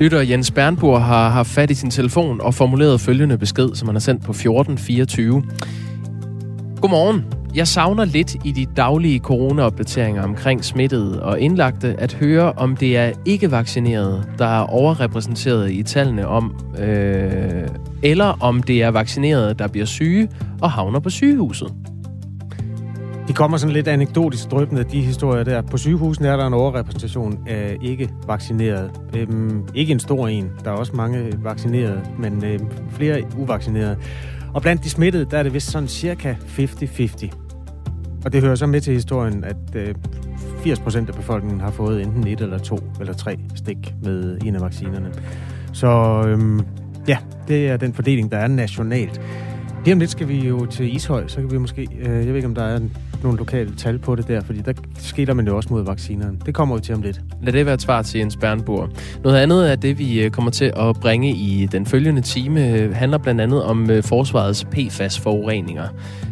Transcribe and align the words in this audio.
Lytter 0.00 0.20
Jens 0.20 0.50
Bernburg 0.50 1.02
har 1.02 1.28
haft 1.28 1.48
fat 1.48 1.70
i 1.70 1.74
sin 1.74 1.90
telefon 1.90 2.40
og 2.40 2.54
formuleret 2.54 3.00
følgende 3.00 3.38
besked, 3.38 3.74
som 3.74 3.88
han 3.88 3.94
har 3.94 4.00
sendt 4.00 4.24
på 4.24 4.30
1424. 4.30 5.42
Godmorgen. 6.80 7.24
Jeg 7.54 7.68
savner 7.68 8.04
lidt 8.04 8.36
i 8.44 8.52
de 8.52 8.66
daglige 8.76 9.18
coronaopdateringer 9.18 10.22
omkring 10.22 10.64
smittede 10.64 11.22
og 11.22 11.40
indlagte 11.40 11.96
at 11.98 12.12
høre, 12.12 12.52
om 12.52 12.76
det 12.76 12.96
er 12.96 13.12
ikke-vaccinerede, 13.24 14.24
der 14.38 14.46
er 14.46 14.60
overrepræsenteret 14.60 15.70
i 15.70 15.82
tallene 15.82 16.28
om, 16.28 16.54
øh, 16.78 17.68
eller 18.02 18.36
om 18.40 18.62
det 18.62 18.82
er 18.82 18.88
vaccinerede, 18.88 19.54
der 19.54 19.68
bliver 19.68 19.86
syge 19.86 20.28
og 20.62 20.70
havner 20.70 21.00
på 21.00 21.10
sygehuset. 21.10 21.72
De 23.30 23.34
kommer 23.34 23.56
sådan 23.56 23.72
lidt 23.72 23.88
anekdotisk 23.88 24.50
drøbende, 24.50 24.84
de 24.84 25.00
historier 25.00 25.44
der. 25.44 25.62
På 25.62 25.76
sygehusene 25.76 26.28
er 26.28 26.36
der 26.36 26.46
en 26.46 26.54
overrepræsentation 26.54 27.38
af 27.46 27.76
ikke-vaccinerede. 27.82 28.90
Øhm, 29.16 29.68
ikke 29.74 29.92
en 29.92 30.00
stor 30.00 30.28
en. 30.28 30.50
Der 30.64 30.70
er 30.70 30.74
også 30.74 30.92
mange 30.96 31.32
vaccinerede, 31.42 32.02
men 32.18 32.44
øhm, 32.44 32.66
flere 32.90 33.22
uvaccinerede. 33.38 33.96
Og 34.54 34.62
blandt 34.62 34.84
de 34.84 34.90
smittede, 34.90 35.26
der 35.30 35.38
er 35.38 35.42
det 35.42 35.54
vist 35.54 35.70
sådan 35.70 35.88
cirka 35.88 36.34
50-50. 36.58 37.30
Og 38.24 38.32
det 38.32 38.42
hører 38.42 38.54
så 38.54 38.66
med 38.66 38.80
til 38.80 38.94
historien, 38.94 39.44
at 39.44 39.74
øh, 39.74 39.94
80% 40.64 40.96
af 40.98 41.14
befolkningen 41.14 41.60
har 41.60 41.70
fået 41.70 42.02
enten 42.02 42.26
et 42.26 42.40
eller 42.40 42.58
to 42.58 42.78
eller 43.00 43.12
tre 43.12 43.38
stik 43.54 43.94
med 44.02 44.38
en 44.44 44.54
af 44.54 44.60
vaccinerne. 44.60 45.12
Så 45.72 46.22
øhm, 46.26 46.60
ja, 47.08 47.18
det 47.48 47.68
er 47.68 47.76
den 47.76 47.94
fordeling, 47.94 48.32
der 48.32 48.38
er 48.38 48.48
nationalt. 48.48 49.20
Lige 49.84 49.92
om 49.92 49.98
lidt 49.98 50.10
skal 50.10 50.28
vi 50.28 50.48
jo 50.48 50.66
til 50.66 50.96
Ishøj, 50.96 51.28
så 51.28 51.36
kan 51.36 51.50
vi 51.50 51.58
måske, 51.58 51.88
øh, 52.00 52.16
jeg 52.16 52.26
ved 52.26 52.36
ikke 52.36 52.48
om 52.48 52.54
der 52.54 52.64
er 52.64 52.76
en 52.76 52.92
nogle 53.22 53.38
lokale 53.38 53.74
tal 53.76 53.98
på 53.98 54.14
det 54.14 54.28
der, 54.28 54.40
fordi 54.40 54.60
der 54.60 54.72
skiller 54.98 55.34
man 55.34 55.46
jo 55.46 55.56
også 55.56 55.68
mod 55.72 55.84
vaccinerne. 55.84 56.38
Det 56.46 56.54
kommer 56.54 56.76
vi 56.76 56.82
til 56.82 56.94
om 56.94 57.02
lidt. 57.02 57.20
Lad 57.42 57.52
det 57.52 57.66
være 57.66 57.74
et 57.74 57.82
svar 57.82 58.02
til 58.02 58.18
Jens 58.18 58.36
Bernburg. 58.36 58.88
Noget 59.24 59.36
andet 59.36 59.64
af 59.64 59.78
det, 59.78 59.98
vi 59.98 60.22
øh, 60.22 60.30
kommer 60.30 60.50
til 60.50 60.72
at 60.76 60.96
bringe 61.00 61.30
i 61.30 61.68
den 61.72 61.86
følgende 61.86 62.20
time, 62.20 62.68
øh, 62.68 62.94
handler 62.94 63.18
blandt 63.18 63.40
andet 63.40 63.62
om 63.64 63.90
øh, 63.90 64.02
forsvarets 64.02 64.64
PFAS-forureninger. 64.64 65.88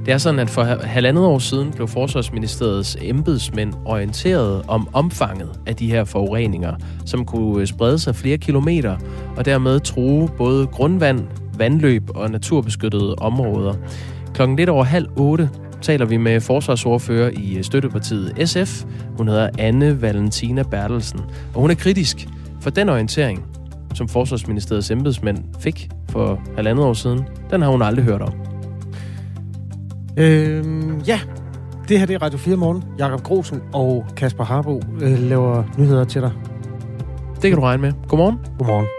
Det 0.07 0.15
er 0.15 0.19
sådan, 0.19 0.41
at 0.41 0.51
for 0.51 0.63
halvandet 0.65 1.25
år 1.25 1.39
siden 1.39 1.71
blev 1.71 1.89
Forsvarsministeriets 1.89 2.97
embedsmænd 3.01 3.75
orienteret 3.85 4.63
om 4.69 4.89
omfanget 4.93 5.51
af 5.67 5.77
de 5.77 5.91
her 5.91 6.05
forureninger, 6.05 6.75
som 7.07 7.25
kunne 7.25 7.67
sprede 7.67 7.99
sig 7.99 8.17
flere 8.17 8.39
kilometer 8.39 8.97
og 9.37 9.45
dermed 9.45 9.81
true 9.81 10.29
både 10.39 10.67
grundvand, 10.67 11.25
vandløb 11.59 12.03
og 12.15 12.31
naturbeskyttede 12.31 13.15
områder. 13.15 13.75
Klokken 14.35 14.57
lidt 14.57 14.69
over 14.69 14.85
halv 14.85 15.07
otte 15.17 15.51
taler 15.83 16.07
vi 16.07 16.17
med 16.17 16.41
forsvarsordfører 16.41 17.31
i 17.31 17.63
støttepartiet 17.63 18.49
SF. 18.49 18.85
Hun 19.17 19.29
hedder 19.29 19.49
Anne 19.59 20.03
Valentina 20.03 20.63
Bertelsen, 20.63 21.21
og 21.55 21.61
hun 21.61 21.71
er 21.71 21.75
kritisk 21.75 22.29
for 22.61 22.71
den 22.71 22.89
orientering, 22.89 23.45
som 23.95 24.09
Forsvarsministeriets 24.09 24.91
embedsmænd 24.91 25.39
fik 25.61 25.89
for 26.09 26.41
halvandet 26.57 26.85
år 26.85 26.93
siden. 26.93 27.25
Den 27.51 27.63
har 27.63 27.71
hun 27.71 27.83
aldrig 27.83 28.05
hørt 28.05 28.23
om. 28.23 28.33
Øhm, 30.17 30.99
ja, 30.99 31.21
det 31.89 31.99
her 31.99 32.07
det 32.07 32.15
er 32.15 32.23
Radio 32.23 32.39
4 32.39 32.57
Morgen. 32.57 32.85
Jakob 32.99 33.23
Grosen 33.23 33.63
og 33.73 34.07
Kasper 34.17 34.45
Harbo 34.45 34.83
øh, 35.01 35.19
laver 35.19 35.65
nyheder 35.79 36.05
til 36.05 36.23
dig. 36.23 36.33
Det 37.43 37.51
kan 37.51 37.59
du 37.59 37.61
regne 37.61 37.83
med. 37.83 37.93
Godmorgen. 38.09 38.39
Godmorgen. 38.59 38.98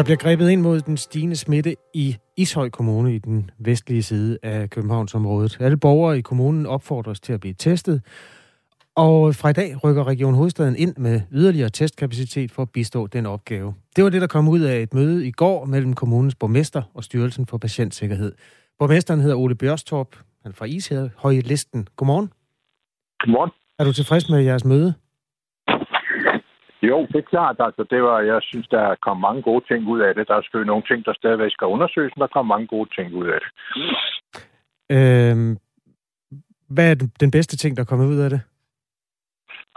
Der 0.00 0.04
bliver 0.04 0.16
grebet 0.16 0.50
ind 0.50 0.60
mod 0.60 0.80
den 0.80 0.96
stigende 0.96 1.36
smitte 1.36 1.76
i 1.94 2.16
Ishøj 2.36 2.68
Kommune 2.68 3.14
i 3.14 3.18
den 3.18 3.50
vestlige 3.58 4.02
side 4.02 4.38
af 4.42 4.70
Københavnsområdet. 4.70 5.56
Alle 5.60 5.76
borgere 5.76 6.18
i 6.18 6.20
kommunen 6.20 6.66
opfordres 6.66 7.20
til 7.20 7.32
at 7.32 7.40
blive 7.40 7.54
testet, 7.54 8.02
og 8.94 9.34
fra 9.34 9.48
i 9.48 9.52
dag 9.52 9.84
rykker 9.84 10.06
Region 10.06 10.34
Hovedstaden 10.34 10.76
ind 10.76 10.96
med 10.96 11.20
yderligere 11.32 11.68
testkapacitet 11.68 12.52
for 12.52 12.62
at 12.62 12.70
bistå 12.70 13.06
den 13.06 13.26
opgave. 13.26 13.74
Det 13.96 14.04
var 14.04 14.10
det, 14.10 14.20
der 14.20 14.26
kom 14.26 14.48
ud 14.48 14.60
af 14.60 14.80
et 14.82 14.94
møde 14.94 15.26
i 15.26 15.30
går 15.30 15.64
mellem 15.64 15.94
kommunens 15.94 16.34
borgmester 16.34 16.82
og 16.94 17.04
Styrelsen 17.04 17.46
for 17.46 17.58
Patientsikkerhed. 17.58 18.32
Borgmesteren 18.78 19.20
hedder 19.20 19.36
Ole 19.36 19.54
Bjørstorp. 19.54 20.16
Han 20.42 20.52
er 20.52 20.56
fra 20.56 20.64
Ishøj 20.64 21.40
listen. 21.44 21.88
Godmorgen. 21.96 22.32
Godmorgen. 23.20 23.50
Er 23.78 23.84
du 23.84 23.92
tilfreds 23.92 24.28
med 24.28 24.40
jeres 24.40 24.64
møde? 24.64 24.94
Jo, 26.82 27.06
det 27.06 27.16
er 27.16 27.30
klart. 27.30 27.56
Altså, 27.58 27.84
det 27.90 28.02
var, 28.02 28.20
jeg 28.20 28.38
synes, 28.42 28.68
der 28.68 28.80
er 28.80 28.94
kommet 29.02 29.20
mange 29.20 29.42
gode 29.42 29.64
ting 29.68 29.88
ud 29.88 30.00
af 30.00 30.14
det. 30.14 30.28
Der 30.28 30.34
er 30.34 30.42
selvfølgelig 30.42 30.72
nogle 30.72 30.88
ting, 30.88 31.04
der 31.04 31.12
stadigvæk 31.12 31.52
skal 31.52 31.66
undersøges, 31.66 32.12
men 32.16 32.20
der 32.20 32.26
kommer 32.26 32.54
mange 32.54 32.66
gode 32.66 32.90
ting 32.96 33.14
ud 33.14 33.26
af 33.28 33.38
det. 33.44 33.50
Øhm, 34.96 35.58
hvad 36.68 36.90
er 36.90 36.94
den 37.20 37.30
bedste 37.30 37.56
ting, 37.56 37.76
der 37.76 37.84
kommer 37.84 38.06
ud 38.06 38.18
af 38.18 38.30
det? 38.30 38.40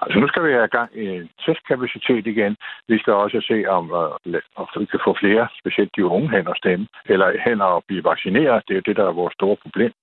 Altså, 0.02 0.20
nu 0.20 0.28
skal 0.28 0.44
vi 0.44 0.52
have 0.52 0.68
gang 0.68 0.90
i 1.06 1.08
testkapacitet 1.46 2.28
igen. 2.28 2.56
Vi 2.88 2.98
skal 3.00 3.14
også 3.14 3.40
se, 3.48 3.58
om, 3.78 3.92
uh, 3.92 4.40
om 4.56 4.68
vi 4.80 4.86
kan 4.86 5.00
få 5.06 5.16
flere, 5.20 5.48
specielt 5.60 5.96
de 5.96 6.06
unge 6.06 6.30
hen 6.30 6.48
og 6.48 6.56
stemme, 6.58 6.88
eller 7.06 7.28
hen 7.46 7.62
og 7.62 7.84
blive 7.88 8.04
vaccineret. 8.04 8.64
Det 8.68 8.74
er 8.74 8.82
jo 8.82 8.88
det, 8.88 8.96
der 8.96 9.06
er 9.08 9.20
vores 9.22 9.34
store 9.34 9.58
problem 9.64 9.94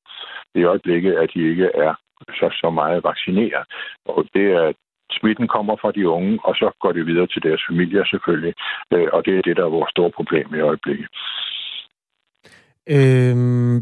i 0.55 0.63
øjeblikket, 0.65 1.13
at 1.13 1.31
de 1.35 1.41
ikke 1.51 1.69
er 1.87 1.95
så, 2.39 2.49
så 2.61 2.71
meget 2.71 3.05
vaccineret. 3.05 3.65
Og 4.05 4.27
det 4.35 4.47
er 4.61 4.73
smitten 5.19 5.49
kommer 5.49 5.77
fra 5.81 5.93
de 5.93 6.09
unge, 6.09 6.39
og 6.45 6.55
så 6.55 6.71
går 6.81 6.93
det 6.93 7.07
videre 7.07 7.27
til 7.27 7.43
deres 7.43 7.63
familier 7.69 8.05
selvfølgelig. 8.05 8.55
Øh, 8.93 9.09
og 9.13 9.25
det 9.27 9.39
er 9.39 9.43
det, 9.43 9.57
der 9.57 9.65
er 9.65 9.77
vores 9.79 9.91
store 9.91 10.11
problem 10.11 10.55
i 10.55 10.61
øjeblikket. 10.61 11.09
Øhm, 12.97 13.77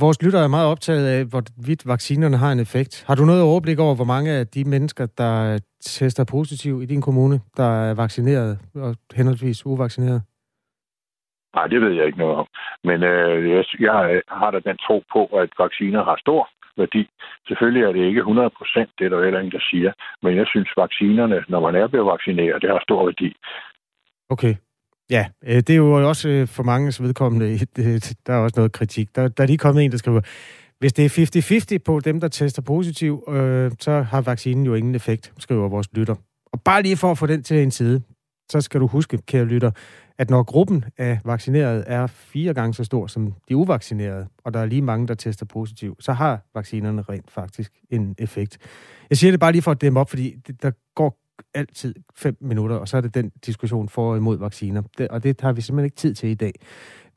vores 0.00 0.22
lytter 0.22 0.40
er 0.40 0.48
meget 0.48 0.70
optaget 0.70 1.06
af, 1.06 1.24
hvorvidt 1.24 1.86
vaccinerne 1.86 2.36
har 2.36 2.52
en 2.52 2.60
effekt. 2.60 3.04
Har 3.08 3.14
du 3.14 3.24
noget 3.24 3.42
overblik 3.42 3.78
over, 3.78 3.94
hvor 3.94 4.04
mange 4.14 4.30
af 4.30 4.46
de 4.46 4.64
mennesker, 4.64 5.06
der 5.18 5.58
tester 5.80 6.24
positiv 6.30 6.82
i 6.82 6.86
din 6.86 7.02
kommune, 7.02 7.40
der 7.56 7.70
er 7.88 7.94
vaccineret 7.94 8.58
og 8.74 8.94
henholdsvis 9.16 9.66
uvaccineret? 9.66 10.22
Nej, 11.54 11.66
det 11.66 11.80
ved 11.80 11.92
jeg 11.92 12.06
ikke 12.06 12.18
noget 12.18 12.36
om. 12.36 12.46
Men 12.84 13.02
øh, 13.02 13.50
jeg, 13.50 13.64
jeg 13.80 14.22
har 14.28 14.50
da 14.50 14.58
den 14.58 14.76
tro 14.76 15.02
på, 15.12 15.24
at 15.24 15.50
vacciner 15.58 16.04
har 16.04 16.16
stor 16.20 16.48
værdi. 16.76 17.02
Selvfølgelig 17.48 17.82
er 17.84 17.92
det 17.92 18.02
ikke 18.08 18.18
100 18.18 18.50
procent, 18.58 18.90
det 18.98 19.04
er 19.04 19.08
der 19.08 19.24
heller 19.24 19.40
ingen, 19.40 19.56
der 19.58 19.64
siger. 19.70 19.92
Men 20.22 20.36
jeg 20.36 20.46
synes, 20.46 20.70
vaccinerne, 20.76 21.44
når 21.48 21.60
man 21.60 21.74
er 21.74 21.86
blevet 21.88 22.06
vaccineret, 22.06 22.62
det 22.62 22.70
har 22.70 22.80
stor 22.82 23.04
værdi. 23.04 23.30
Okay. 24.34 24.54
Ja, 25.10 25.24
øh, 25.44 25.56
det 25.56 25.70
er 25.70 25.76
jo 25.76 26.08
også 26.08 26.28
øh, 26.28 26.48
for 26.48 26.62
mange 26.62 26.86
vedkommende, 27.00 27.46
øh, 27.78 28.00
der 28.26 28.32
er 28.34 28.38
også 28.38 28.54
noget 28.56 28.72
kritik. 28.72 29.16
Der, 29.16 29.28
der 29.28 29.42
er 29.42 29.46
lige 29.46 29.58
kommet 29.58 29.84
en, 29.84 29.90
der 29.90 29.98
skriver, 29.98 30.20
hvis 30.78 30.92
det 30.92 31.04
er 31.04 31.76
50-50 31.76 31.78
på 31.86 32.00
dem, 32.00 32.20
der 32.20 32.28
tester 32.28 32.62
positiv, 32.62 33.24
øh, 33.28 33.70
så 33.80 33.92
har 34.02 34.20
vaccinen 34.20 34.66
jo 34.66 34.74
ingen 34.74 34.94
effekt, 34.94 35.32
skriver 35.38 35.68
vores 35.68 35.88
lytter. 35.92 36.14
Og 36.52 36.60
bare 36.64 36.82
lige 36.82 36.96
for 36.96 37.10
at 37.10 37.18
få 37.18 37.26
den 37.26 37.42
til 37.42 37.62
en 37.62 37.70
side, 37.70 38.02
så 38.48 38.60
skal 38.60 38.80
du 38.80 38.86
huske, 38.86 39.18
kære 39.18 39.44
lytter, 39.44 39.70
at 40.18 40.30
når 40.30 40.42
gruppen 40.42 40.84
af 40.98 41.20
vaccinerede 41.24 41.84
er 41.86 42.06
fire 42.06 42.54
gange 42.54 42.74
så 42.74 42.84
stor 42.84 43.06
som 43.06 43.34
de 43.48 43.56
uvaccinerede, 43.56 44.26
og 44.44 44.54
der 44.54 44.60
er 44.60 44.66
lige 44.66 44.82
mange, 44.82 45.08
der 45.08 45.14
tester 45.14 45.46
positiv, 45.46 45.96
så 46.00 46.12
har 46.12 46.40
vaccinerne 46.54 47.02
rent 47.02 47.30
faktisk 47.30 47.72
en 47.90 48.14
effekt. 48.18 48.58
Jeg 49.10 49.18
siger 49.18 49.30
det 49.30 49.40
bare 49.40 49.52
lige 49.52 49.62
for 49.62 49.70
at 49.70 49.80
dæmme 49.80 50.00
op, 50.00 50.10
fordi 50.10 50.36
der 50.62 50.70
går 50.94 51.18
altid 51.54 51.94
fem 52.14 52.36
minutter, 52.40 52.76
og 52.76 52.88
så 52.88 52.96
er 52.96 53.00
det 53.00 53.14
den 53.14 53.32
diskussion 53.46 53.88
for 53.88 54.10
og 54.10 54.16
imod 54.16 54.38
vacciner. 54.38 54.82
Det, 54.98 55.08
og 55.08 55.22
det 55.22 55.40
har 55.40 55.52
vi 55.52 55.60
simpelthen 55.60 55.84
ikke 55.84 55.96
tid 55.96 56.14
til 56.14 56.28
i 56.28 56.34
dag. 56.34 56.52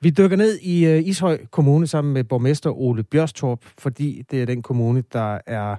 Vi 0.02 0.10
dykker 0.10 0.38
ned 0.38 0.60
i 0.60 0.86
øh, 0.86 1.08
Ishøj 1.08 1.46
Kommune 1.52 1.88
sammen 1.88 2.14
med 2.14 2.24
borgmester 2.24 2.72
Ole 2.72 3.04
Bjørstorp, 3.04 3.66
fordi 3.78 4.24
det 4.32 4.42
er 4.42 4.46
den 4.46 4.62
kommune, 4.62 5.04
der 5.14 5.40
er 5.48 5.76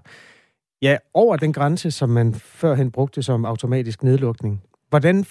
ja, 0.83 0.97
over 1.15 1.37
den 1.37 1.53
grænse, 1.53 1.91
som 1.91 2.09
man 2.09 2.35
førhen 2.35 2.91
brugte 2.91 3.23
som 3.23 3.45
automatisk 3.45 4.03
nedlukning. 4.03 4.63
Hvordan 4.91 5.25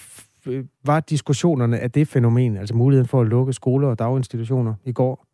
Øh, 0.46 0.64
var 0.86 1.00
diskussionerne 1.00 1.78
af 1.78 1.90
det 1.90 2.08
fænomen, 2.08 2.56
altså 2.56 2.74
muligheden 2.74 3.08
for 3.08 3.20
at 3.20 3.26
lukke 3.26 3.52
skoler 3.52 3.88
og 3.88 3.98
daginstitutioner 3.98 4.74
i 4.84 4.92
går? 4.92 5.24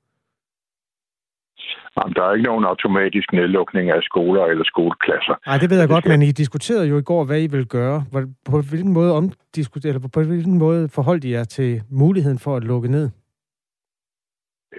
Jamen, 1.96 2.14
der 2.14 2.22
er 2.22 2.32
ikke 2.32 2.44
nogen 2.44 2.64
automatisk 2.64 3.32
nedlukning 3.32 3.90
af 3.90 4.02
skoler 4.02 4.44
eller 4.44 4.64
skoleklasser. 4.64 5.34
Nej, 5.46 5.58
det 5.58 5.70
ved 5.70 5.78
jeg 5.78 5.88
godt, 5.88 6.06
men 6.06 6.22
I 6.22 6.32
diskuterede 6.32 6.88
jo 6.88 6.98
i 6.98 7.02
går, 7.02 7.24
hvad 7.24 7.42
I 7.42 7.46
vil 7.46 7.66
gøre. 7.66 8.04
På 8.44 8.60
hvilken 8.60 8.92
måde, 8.92 9.12
omdiskuterede, 9.12 9.94
eller 9.94 10.08
på 10.08 10.22
hvilken 10.22 10.58
måde 10.58 10.88
forholdt 10.88 11.24
I 11.24 11.32
jer 11.32 11.44
til 11.44 11.82
muligheden 11.90 12.38
for 12.38 12.56
at 12.56 12.64
lukke 12.64 12.88
ned? 12.88 13.10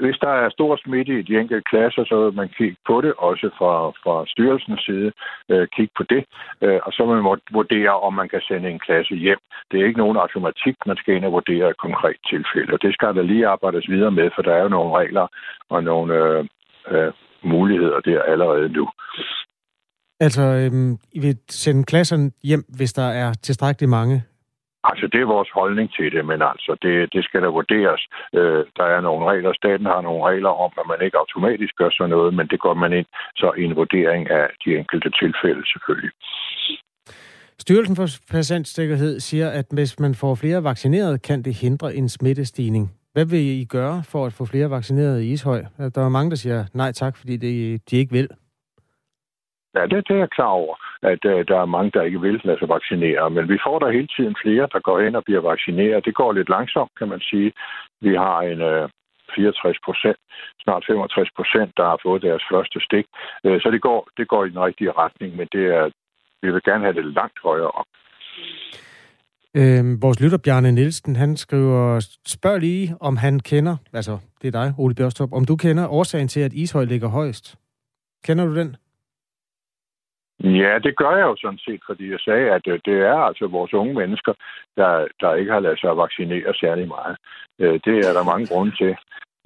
Hvis 0.04 0.18
der 0.26 0.34
er 0.44 0.50
stor 0.50 0.74
smitte 0.84 1.20
i 1.20 1.22
de 1.22 1.38
enkelte 1.42 1.70
klasser, 1.72 2.04
så 2.06 2.16
vil 2.24 2.34
man 2.42 2.50
kigge 2.58 2.78
på 2.88 3.02
det, 3.02 3.14
også 3.18 3.48
fra, 3.58 3.74
fra 4.04 4.16
styrelsens 4.28 4.82
side, 4.88 5.12
øh, 5.50 5.68
kigge 5.76 5.94
på 5.98 6.04
det, 6.14 6.22
øh, 6.62 6.80
og 6.86 6.92
så 6.96 7.02
vil 7.06 7.16
man 7.16 7.40
vurdere, 7.52 7.94
om 8.08 8.14
man 8.14 8.30
kan 8.30 8.42
sende 8.48 8.70
en 8.70 8.80
klasse 8.88 9.16
hjem. 9.16 9.42
Det 9.72 9.76
er 9.80 9.86
ikke 9.88 10.04
nogen 10.04 10.18
automatik, 10.18 10.76
man 10.86 10.98
skal 10.98 11.16
ind 11.16 11.26
og 11.26 11.32
vurdere 11.32 11.70
et 11.70 11.78
konkret 11.78 12.20
tilfælde, 12.32 12.74
og 12.74 12.82
det 12.82 12.94
skal 12.94 13.16
der 13.16 13.24
lige 13.32 13.48
arbejdes 13.48 13.90
videre 13.90 14.12
med, 14.12 14.30
for 14.36 14.42
der 14.42 14.54
er 14.56 14.64
jo 14.64 14.76
nogle 14.78 14.98
regler 15.00 15.28
og 15.70 15.84
nogle 15.84 16.14
øh, 16.24 16.46
øh, 16.94 17.12
muligheder 17.44 18.00
der 18.00 18.22
allerede 18.22 18.70
nu. 18.70 18.90
Altså, 20.20 20.42
øhm, 20.42 20.98
I 21.14 21.20
vil 21.20 21.38
sende 21.50 21.84
klasserne 21.84 22.32
hjem, 22.44 22.64
hvis 22.78 22.94
der 22.94 23.08
er 23.24 23.34
tilstrækkeligt 23.34 23.90
mange 23.90 24.24
Altså, 24.90 25.06
det 25.14 25.20
er 25.22 25.34
vores 25.36 25.52
holdning 25.60 25.88
til 25.98 26.12
det, 26.16 26.26
men 26.32 26.40
altså, 26.52 26.72
det, 26.84 27.14
det 27.14 27.24
skal 27.24 27.42
da 27.42 27.48
vurderes. 27.48 28.02
Øh, 28.34 28.64
der 28.78 28.86
er 28.96 29.02
nogle 29.02 29.24
regler, 29.32 29.54
staten 29.54 29.86
har 29.86 30.02
nogle 30.02 30.24
regler 30.30 30.54
om, 30.66 30.72
at 30.80 30.86
man 30.92 31.00
ikke 31.06 31.18
automatisk 31.24 31.74
gør 31.76 31.90
sådan 31.92 32.10
noget, 32.10 32.34
men 32.34 32.48
det 32.48 32.60
går 32.60 32.74
man 32.74 32.94
ind 33.00 33.10
så 33.36 33.50
i 33.58 33.64
en 33.64 33.76
vurdering 33.76 34.24
af 34.30 34.46
de 34.66 34.70
enkelte 34.80 35.10
tilfælde 35.22 35.64
selvfølgelig. 35.74 36.12
Styrelsen 37.60 37.96
for 37.96 38.08
Patientsikkerhed 38.32 39.20
siger, 39.20 39.50
at 39.50 39.66
hvis 39.72 40.00
man 40.00 40.16
får 40.16 40.36
flere 40.36 40.64
vaccineret, 40.64 41.22
kan 41.22 41.42
det 41.42 41.54
hindre 41.54 41.96
en 41.96 42.10
smittestigning. 42.10 42.92
Hvad 43.14 43.26
vil 43.26 43.40
I 43.40 43.66
gøre 43.66 44.04
for 44.04 44.26
at 44.26 44.34
få 44.34 44.46
flere 44.46 44.70
vaccineret 44.70 45.22
i 45.22 45.32
Ishøj? 45.32 45.64
Der 45.96 46.06
er 46.06 46.10
mange, 46.10 46.30
der 46.30 46.36
siger 46.36 46.66
nej 46.74 46.92
tak, 46.92 47.18
fordi 47.18 47.38
det, 47.38 47.82
de 47.92 47.98
ikke 47.98 48.12
vil. 48.12 48.28
Ja, 49.76 49.82
det, 49.92 50.08
det 50.08 50.14
er 50.16 50.24
jeg 50.26 50.36
klar 50.38 50.54
over, 50.62 50.76
at 51.12 51.22
uh, 51.26 51.40
der 51.50 51.58
er 51.62 51.74
mange, 51.76 51.92
der 51.96 52.02
ikke 52.02 52.22
vil 52.22 52.42
lade 52.44 52.60
sig 52.60 52.70
vaccinere. 52.70 53.30
Men 53.30 53.50
vi 53.50 53.58
får 53.66 53.80
der 53.80 53.96
hele 53.98 54.10
tiden 54.16 54.36
flere, 54.44 54.68
der 54.74 54.80
går 54.88 55.00
ind 55.00 55.16
og 55.16 55.24
bliver 55.24 55.42
vaccineret. 55.52 56.06
Det 56.06 56.16
går 56.16 56.32
lidt 56.34 56.50
langsomt, 56.50 56.92
kan 57.00 57.08
man 57.14 57.22
sige. 57.30 57.52
Vi 58.02 58.14
har 58.16 58.38
en 58.42 58.62
øh, 58.62 58.84
uh, 58.84 58.90
64 59.36 59.78
procent, 59.86 60.20
snart 60.64 60.84
65 60.88 61.30
procent, 61.38 61.72
der 61.78 61.86
har 61.92 62.00
fået 62.06 62.22
deres 62.22 62.44
første 62.52 62.80
stik. 62.88 63.06
Uh, 63.44 63.58
så 63.64 63.68
det 63.72 63.82
går, 63.82 64.00
det 64.18 64.28
går 64.28 64.46
i 64.46 64.50
den 64.50 64.60
rigtige 64.68 64.92
retning, 64.92 65.36
men 65.40 65.48
det 65.56 65.66
er, 65.78 65.86
vi 66.42 66.52
vil 66.52 66.62
gerne 66.70 66.84
have 66.84 66.98
det 67.00 67.06
langt 67.20 67.40
højere 67.44 67.72
op. 67.80 67.90
Øhm, 69.60 70.02
vores 70.02 70.22
lytter 70.22 70.38
Bjarne 70.38 70.72
Nielsen, 70.72 71.16
han 71.16 71.38
skriver, 71.38 72.08
spørg 72.26 72.60
lige, 72.60 72.96
om 73.00 73.18
han 73.18 73.40
kender, 73.40 73.76
altså 73.94 74.18
det 74.42 74.48
er 74.48 74.52
dig, 74.62 74.74
Ole 74.78 74.96
Bjørstrup, 74.96 75.34
om 75.34 75.46
du 75.46 75.56
kender 75.56 75.88
årsagen 75.88 76.28
til, 76.28 76.40
at 76.40 76.54
Ishøj 76.54 76.84
ligger 76.84 77.08
højst. 77.08 77.56
Kender 78.26 78.46
du 78.46 78.56
den? 78.56 78.76
Ja, 80.44 80.80
det 80.84 80.96
gør 80.98 81.12
jeg 81.16 81.26
jo 81.32 81.36
sådan 81.42 81.60
set, 81.68 81.82
fordi 81.86 82.12
jeg 82.12 82.20
sagde, 82.20 82.52
at 82.52 82.68
øh, 82.68 82.80
det 82.86 82.98
er 83.02 83.18
altså 83.30 83.48
vores 83.48 83.74
unge 83.74 83.94
mennesker, 83.94 84.34
der, 84.78 85.08
der 85.22 85.36
ikke 85.36 85.52
har 85.52 85.60
lavet 85.60 85.80
sig 85.80 85.98
vaccinere 85.98 86.54
særlig 86.54 86.88
meget. 86.88 87.18
Øh, 87.60 87.80
det 87.86 87.96
er 88.08 88.14
der 88.14 88.24
mange 88.32 88.48
grunde 88.48 88.76
til. 88.76 88.96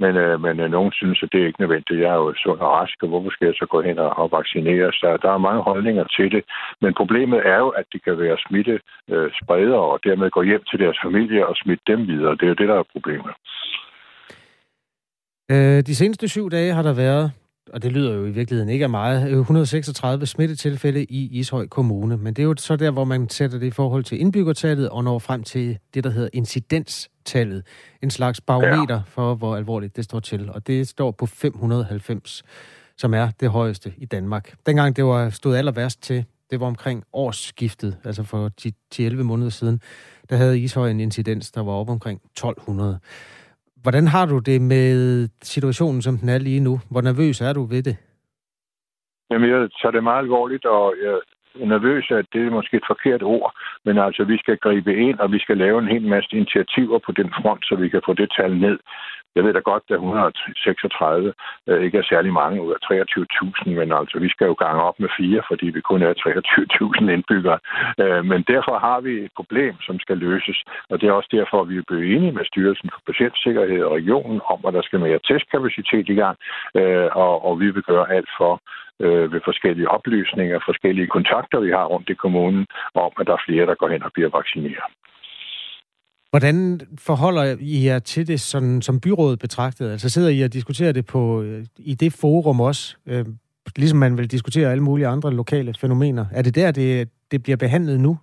Men, 0.04 0.14
øh, 0.24 0.42
men 0.42 0.60
øh, 0.60 0.72
nogen 0.72 0.92
synes, 0.92 1.20
at 1.24 1.30
det 1.32 1.42
er 1.42 1.48
ikke 1.48 1.62
nødvendigt. 1.62 2.00
Jeg 2.00 2.10
er 2.10 2.22
jo 2.26 2.34
sund 2.44 2.60
og 2.60 2.72
rask, 2.78 3.04
og 3.04 3.10
hvorfor 3.10 3.30
skal 3.30 3.46
jeg 3.46 3.56
så 3.58 3.66
gå 3.66 3.82
hen 3.82 4.00
og, 4.00 4.10
og 4.22 4.32
vaccinere? 4.32 4.92
Så 4.92 5.18
der 5.22 5.32
er 5.32 5.46
mange 5.48 5.62
holdninger 5.62 6.04
til 6.04 6.32
det. 6.32 6.44
Men 6.82 6.94
problemet 6.94 7.40
er 7.46 7.58
jo, 7.58 7.70
at 7.70 7.86
det 7.94 8.04
kan 8.04 8.20
være 8.20 8.38
smitte 8.48 8.80
øh, 9.10 9.30
spreder, 9.42 9.82
og 9.92 10.00
dermed 10.04 10.30
gå 10.30 10.42
hjem 10.42 10.64
til 10.70 10.80
deres 10.80 11.00
familie 11.06 11.48
og 11.48 11.56
smitte 11.56 11.84
dem 11.88 12.08
videre. 12.08 12.36
Det 12.36 12.44
er 12.44 12.54
jo 12.54 12.62
det, 12.62 12.68
der 12.68 12.80
er 12.80 12.92
problemet. 12.96 13.34
Øh, 15.52 15.80
de 15.90 15.96
seneste 15.96 16.28
syv 16.28 16.50
dage 16.50 16.74
har 16.74 16.84
der 16.84 16.96
været 16.96 17.32
og 17.74 17.84
det 17.84 17.92
lyder 17.92 18.14
jo 18.14 18.26
i 18.26 18.32
virkeligheden 18.32 18.70
ikke 18.70 18.84
af 18.84 18.90
meget, 18.90 19.32
136 19.32 20.26
smittetilfælde 20.26 21.04
i 21.04 21.40
Ishøj 21.40 21.68
Kommune. 21.68 22.18
Men 22.18 22.34
det 22.34 22.42
er 22.42 22.46
jo 22.46 22.56
så 22.58 22.76
der, 22.76 22.92
hvor 22.92 23.04
man 23.04 23.30
sætter 23.30 23.60
det 23.60 23.68
i 23.68 23.72
forhold 23.72 24.04
til 24.04 24.22
indbyggertallet 24.22 24.90
og 24.90 25.04
når 25.04 25.20
frem 25.20 25.44
til 25.44 25.78
det, 25.94 26.04
der 26.04 26.10
hedder 26.10 26.30
incidenstallet. 26.34 27.64
En 28.02 28.10
slags 28.10 28.42
barometer 28.42 28.96
ja. 28.96 29.02
for, 29.06 29.36
hvor 29.36 29.56
alvorligt 29.56 29.96
det 29.96 30.04
står 30.04 30.20
til. 30.20 30.50
Og 30.50 30.68
det 30.68 30.88
står 30.88 31.12
på 31.12 31.26
590, 31.26 32.44
som 32.98 33.14
er 33.14 33.30
det 33.40 33.50
højeste 33.50 33.94
i 33.98 34.06
Danmark. 34.06 34.54
Dengang 34.66 34.96
det 34.96 35.06
var 35.06 35.30
stod 35.30 35.56
aller 35.56 35.72
værst 35.72 36.02
til, 36.02 36.26
det 36.52 36.60
var 36.60 36.68
omkring 36.68 37.04
årsskiftet, 37.14 37.98
altså 38.04 38.24
for 38.24 38.52
10-11 39.00 39.24
måneder 39.24 39.50
siden, 39.50 39.82
der 40.30 40.36
havde 40.36 40.60
Ishøj 40.60 40.90
en 40.90 41.00
incidens, 41.00 41.52
der 41.52 41.62
var 41.62 41.72
op 41.72 41.90
omkring 41.90 42.22
1200. 42.26 43.00
Hvordan 43.84 44.08
har 44.08 44.26
du 44.26 44.40
det 44.40 44.62
med 44.62 45.28
situationen, 45.42 46.02
som 46.02 46.18
den 46.18 46.30
er 46.30 46.38
lige 46.38 46.60
nu? 46.60 46.80
Hvor 46.92 47.02
nervøs 47.02 47.42
er 47.42 47.54
du 47.54 47.64
ved 47.66 47.84
det? 47.84 47.98
Jamen, 49.32 49.50
jeg 49.50 49.70
tager 49.82 49.92
det 49.92 50.04
meget 50.04 50.24
alvorligt, 50.24 50.66
og 50.66 50.96
jeg 51.04 51.16
er 51.62 51.66
nervøs, 51.66 52.12
at 52.12 52.26
det 52.34 52.42
er 52.46 52.52
måske 52.52 52.78
et 52.78 52.90
forkert 52.92 53.24
ord, 53.24 53.52
men 53.86 53.98
altså, 53.98 54.24
vi 54.24 54.38
skal 54.38 54.58
gribe 54.58 54.94
ind, 55.08 55.20
og 55.20 55.32
vi 55.32 55.40
skal 55.40 55.58
lave 55.58 55.80
en 55.80 55.88
hel 55.88 56.06
masse 56.08 56.36
initiativer 56.36 57.00
på 57.06 57.12
den 57.12 57.30
front, 57.42 57.66
så 57.66 57.76
vi 57.76 57.90
kan 57.90 58.02
få 58.06 58.14
det 58.14 58.30
tal 58.38 58.58
ned. 58.58 58.78
Jeg 59.36 59.44
ved 59.44 59.54
da 59.54 59.60
godt, 59.60 59.84
at 59.90 59.94
136 59.94 61.34
øh, 61.68 61.84
ikke 61.84 61.98
er 61.98 62.10
særlig 62.12 62.34
mange 62.34 62.62
ud 62.66 62.72
af 62.76 62.80
23.000, 62.92 63.70
men 63.80 63.92
altså, 63.92 64.20
vi 64.20 64.30
skal 64.30 64.48
jo 64.48 64.54
gange 64.54 64.82
op 64.84 65.00
med 65.00 65.10
fire, 65.20 65.42
fordi 65.48 65.66
vi 65.66 65.82
kun 65.82 66.02
er 66.02 66.14
23.000 66.14 67.12
indbyggere. 67.16 67.60
Øh, 68.02 68.26
men 68.26 68.42
derfor 68.54 68.76
har 68.88 69.00
vi 69.02 69.12
et 69.26 69.32
problem, 69.36 69.76
som 69.88 70.00
skal 70.00 70.18
løses, 70.18 70.64
og 70.90 71.02
det 71.02 71.08
er 71.08 71.14
også 71.14 71.30
derfor, 71.32 71.62
at 71.62 71.70
vi 71.70 71.78
er 71.78 71.88
blevet 71.88 72.16
enige 72.16 72.32
med 72.32 72.46
Styrelsen 72.46 72.90
for 72.94 73.02
Patientsikkerhed 73.10 73.84
og 73.84 73.96
regionen 73.96 74.42
om, 74.54 74.60
at 74.68 74.74
der 74.74 74.82
skal 74.82 75.00
mere 75.00 75.20
testkapacitet 75.30 76.10
i 76.10 76.16
gang, 76.22 76.38
øh, 76.76 77.10
og, 77.24 77.46
og 77.46 77.60
vi 77.60 77.68
vil 77.76 77.84
gøre 77.84 78.12
alt 78.12 78.30
for, 78.38 78.54
øh, 79.00 79.34
ved 79.34 79.42
forskellige 79.46 79.90
oplysninger, 79.90 80.60
forskellige 80.66 81.08
kontakter, 81.08 81.60
vi 81.60 81.72
har 81.72 81.86
rundt 81.86 82.10
i 82.10 82.14
kommunen, 82.14 82.68
om, 82.94 83.12
at 83.20 83.28
der 83.28 83.34
er 83.34 83.46
flere, 83.48 83.66
der 83.66 83.76
går 83.76 83.90
hen 83.90 84.04
og 84.04 84.12
bliver 84.14 84.30
vaccineret. 84.30 84.92
Hvordan 86.30 86.80
forholder 87.08 87.44
I 87.60 87.86
jer 87.86 88.00
til 88.00 88.28
det 88.28 88.40
sådan, 88.40 88.82
som 88.82 89.00
byrådet 89.02 89.40
betragtet? 89.40 89.92
Altså 89.92 90.10
sidder 90.10 90.30
I 90.30 90.42
og 90.42 90.54
diskuterer 90.54 90.92
det 90.92 91.06
på, 91.06 91.42
øh, 91.42 91.66
i 91.78 91.94
det 91.96 92.18
forum 92.22 92.62
også, 92.62 92.98
øh, 93.08 93.26
ligesom 93.78 94.00
man 94.00 94.18
vil 94.18 94.32
diskutere 94.32 94.72
alle 94.72 94.84
mulige 94.84 95.08
andre 95.08 95.34
lokale 95.34 95.74
fænomener? 95.82 96.26
Er 96.34 96.42
det 96.42 96.56
der, 96.56 96.72
det, 96.72 97.10
det 97.32 97.44
bliver 97.44 97.58
behandlet 97.58 98.00
nu? 98.00 98.18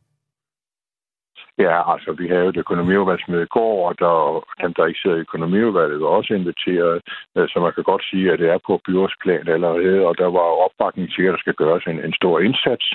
Ja, 1.59 1.93
altså 1.93 2.13
vi 2.13 2.29
havde 2.29 2.49
et 2.49 2.57
økonomiudvalgsmøde 2.57 3.43
i 3.43 3.55
går, 3.59 3.89
og 3.89 3.95
der, 3.99 4.15
dem, 4.63 4.75
der 4.75 4.87
ikke 4.87 5.01
sidder 5.01 5.17
i 5.17 5.27
økonomiudvalget, 5.29 6.01
var 6.01 6.07
også 6.07 6.35
inviteret, 6.35 7.03
øh, 7.37 7.49
så 7.49 7.57
man 7.61 7.73
kan 7.73 7.85
godt 7.85 8.05
sige, 8.11 8.33
at 8.33 8.39
det 8.39 8.49
er 8.49 8.59
på 8.67 8.81
byrådsplan 8.87 9.49
allerede, 9.49 10.07
og 10.09 10.19
der 10.19 10.29
var 10.39 10.47
opbakning 10.67 11.09
til, 11.13 11.23
at 11.23 11.33
der 11.35 11.39
skal 11.45 11.55
gøres 11.55 11.85
en, 11.87 11.99
en 12.07 12.15
stor 12.21 12.41
indsats, 12.41 12.87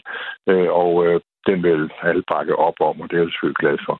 øh, 0.49 0.69
og 0.81 1.21
den 1.47 1.63
vil 1.63 1.91
alle 2.01 2.23
bakke 2.33 2.55
op 2.55 2.77
om, 2.89 3.01
og 3.01 3.05
det 3.09 3.15
er 3.15 3.23
jeg 3.23 3.31
selvfølgelig 3.31 3.61
glad 3.63 3.77
for. 3.87 3.95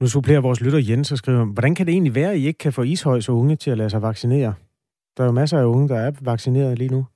Nu 0.00 0.06
supplerer 0.06 0.40
vores 0.40 0.60
lytter 0.64 0.86
Jens 0.88 1.12
og 1.12 1.18
skriver, 1.18 1.44
hvordan 1.44 1.74
kan 1.74 1.86
det 1.86 1.92
egentlig 1.92 2.14
være, 2.14 2.30
at 2.30 2.36
I 2.36 2.46
ikke 2.46 2.58
kan 2.58 2.72
få 2.72 2.82
Ishøjs 2.82 3.28
unge 3.28 3.56
til 3.56 3.70
at 3.70 3.78
lade 3.78 3.90
sig 3.90 4.02
vaccinere? 4.02 4.54
Der 5.16 5.22
er 5.22 5.26
jo 5.26 5.32
masser 5.32 5.58
af 5.58 5.64
unge, 5.64 5.88
der 5.88 5.98
er 5.98 6.12
vaccineret 6.24 6.78
lige 6.78 6.94
nu. 6.96 7.06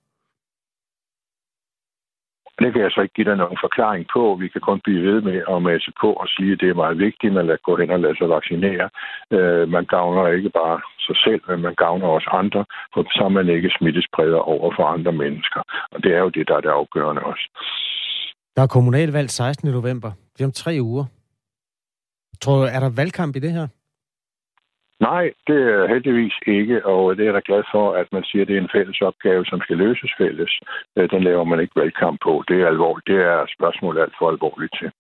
Det 2.63 2.73
kan 2.73 2.83
jeg 2.83 2.91
så 2.93 3.01
ikke 3.01 3.15
give 3.15 3.31
dig 3.31 3.37
nogen 3.37 3.59
forklaring 3.67 4.07
på. 4.15 4.23
Vi 4.41 4.49
kan 4.49 4.61
kun 4.61 4.81
blive 4.85 5.03
ved 5.09 5.21
med 5.21 5.39
at 5.53 5.63
masse 5.63 5.93
på 6.01 6.09
og 6.13 6.27
sige, 6.29 6.53
at 6.53 6.61
det 6.61 6.69
er 6.69 6.83
meget 6.83 6.99
vigtigt, 6.99 7.31
at 7.31 7.47
man 7.47 7.59
gå 7.69 7.77
hen 7.81 7.91
og 7.91 8.01
lade 8.01 8.17
sig 8.17 8.29
vaccinere. 8.29 8.87
Øh, 9.37 9.69
man 9.77 9.85
gavner 9.85 10.27
ikke 10.27 10.51
bare 10.51 10.81
sig 11.07 11.17
selv, 11.25 11.43
men 11.49 11.61
man 11.67 11.75
gavner 11.75 12.07
også 12.07 12.31
andre, 12.43 12.65
for 12.95 13.03
så 13.19 13.29
man 13.29 13.49
ikke 13.49 13.71
smittespreder 13.79 14.41
over 14.55 14.69
for 14.77 14.85
andre 14.97 15.13
mennesker. 15.13 15.61
Og 15.93 15.99
det 16.05 16.11
er 16.15 16.19
jo 16.19 16.29
det, 16.29 16.49
der 16.49 16.57
er 16.57 16.61
det 16.61 16.69
afgørende 16.81 17.23
også. 17.23 17.45
Der 18.57 18.63
er 18.63 18.75
kommunalvalg 18.77 19.31
16. 19.31 19.71
november. 19.71 20.11
Det 20.35 20.41
er 20.41 20.49
om 20.51 20.53
tre 20.53 20.79
uger. 20.81 21.05
Tror 22.43 22.57
du, 22.57 22.63
er 22.63 22.81
der 22.81 22.91
valgkamp 22.97 23.37
i 23.37 23.39
det 23.39 23.53
her? 23.53 23.67
Nej, 25.01 25.25
det 25.49 25.61
er 25.75 25.89
heldigvis 25.95 26.37
ikke, 26.47 26.87
og 26.87 27.17
det 27.17 27.27
er 27.27 27.33
jeg 27.33 27.43
glad 27.43 27.63
for, 27.75 27.87
at 28.01 28.09
man 28.13 28.25
siger, 28.25 28.43
at 28.43 28.49
det 28.49 28.57
er 28.57 28.61
en 28.61 28.75
fælles 28.77 29.01
opgave, 29.01 29.45
som 29.45 29.61
skal 29.61 29.77
løses 29.77 30.13
fælles. 30.21 30.53
Øh, 30.97 31.11
den 31.11 31.23
laver 31.23 31.45
man 31.45 31.61
ikke 31.61 31.81
valgkamp 31.81 32.19
på. 32.27 32.45
Det 32.49 32.57
er 32.63 32.67
alvorligt. 32.67 33.07
Det 33.07 33.19
er 33.33 33.39
spørgsmål 33.57 33.99
alt 33.99 34.15
for 34.19 34.29
alvorligt 34.31 34.75
til. 34.81 34.91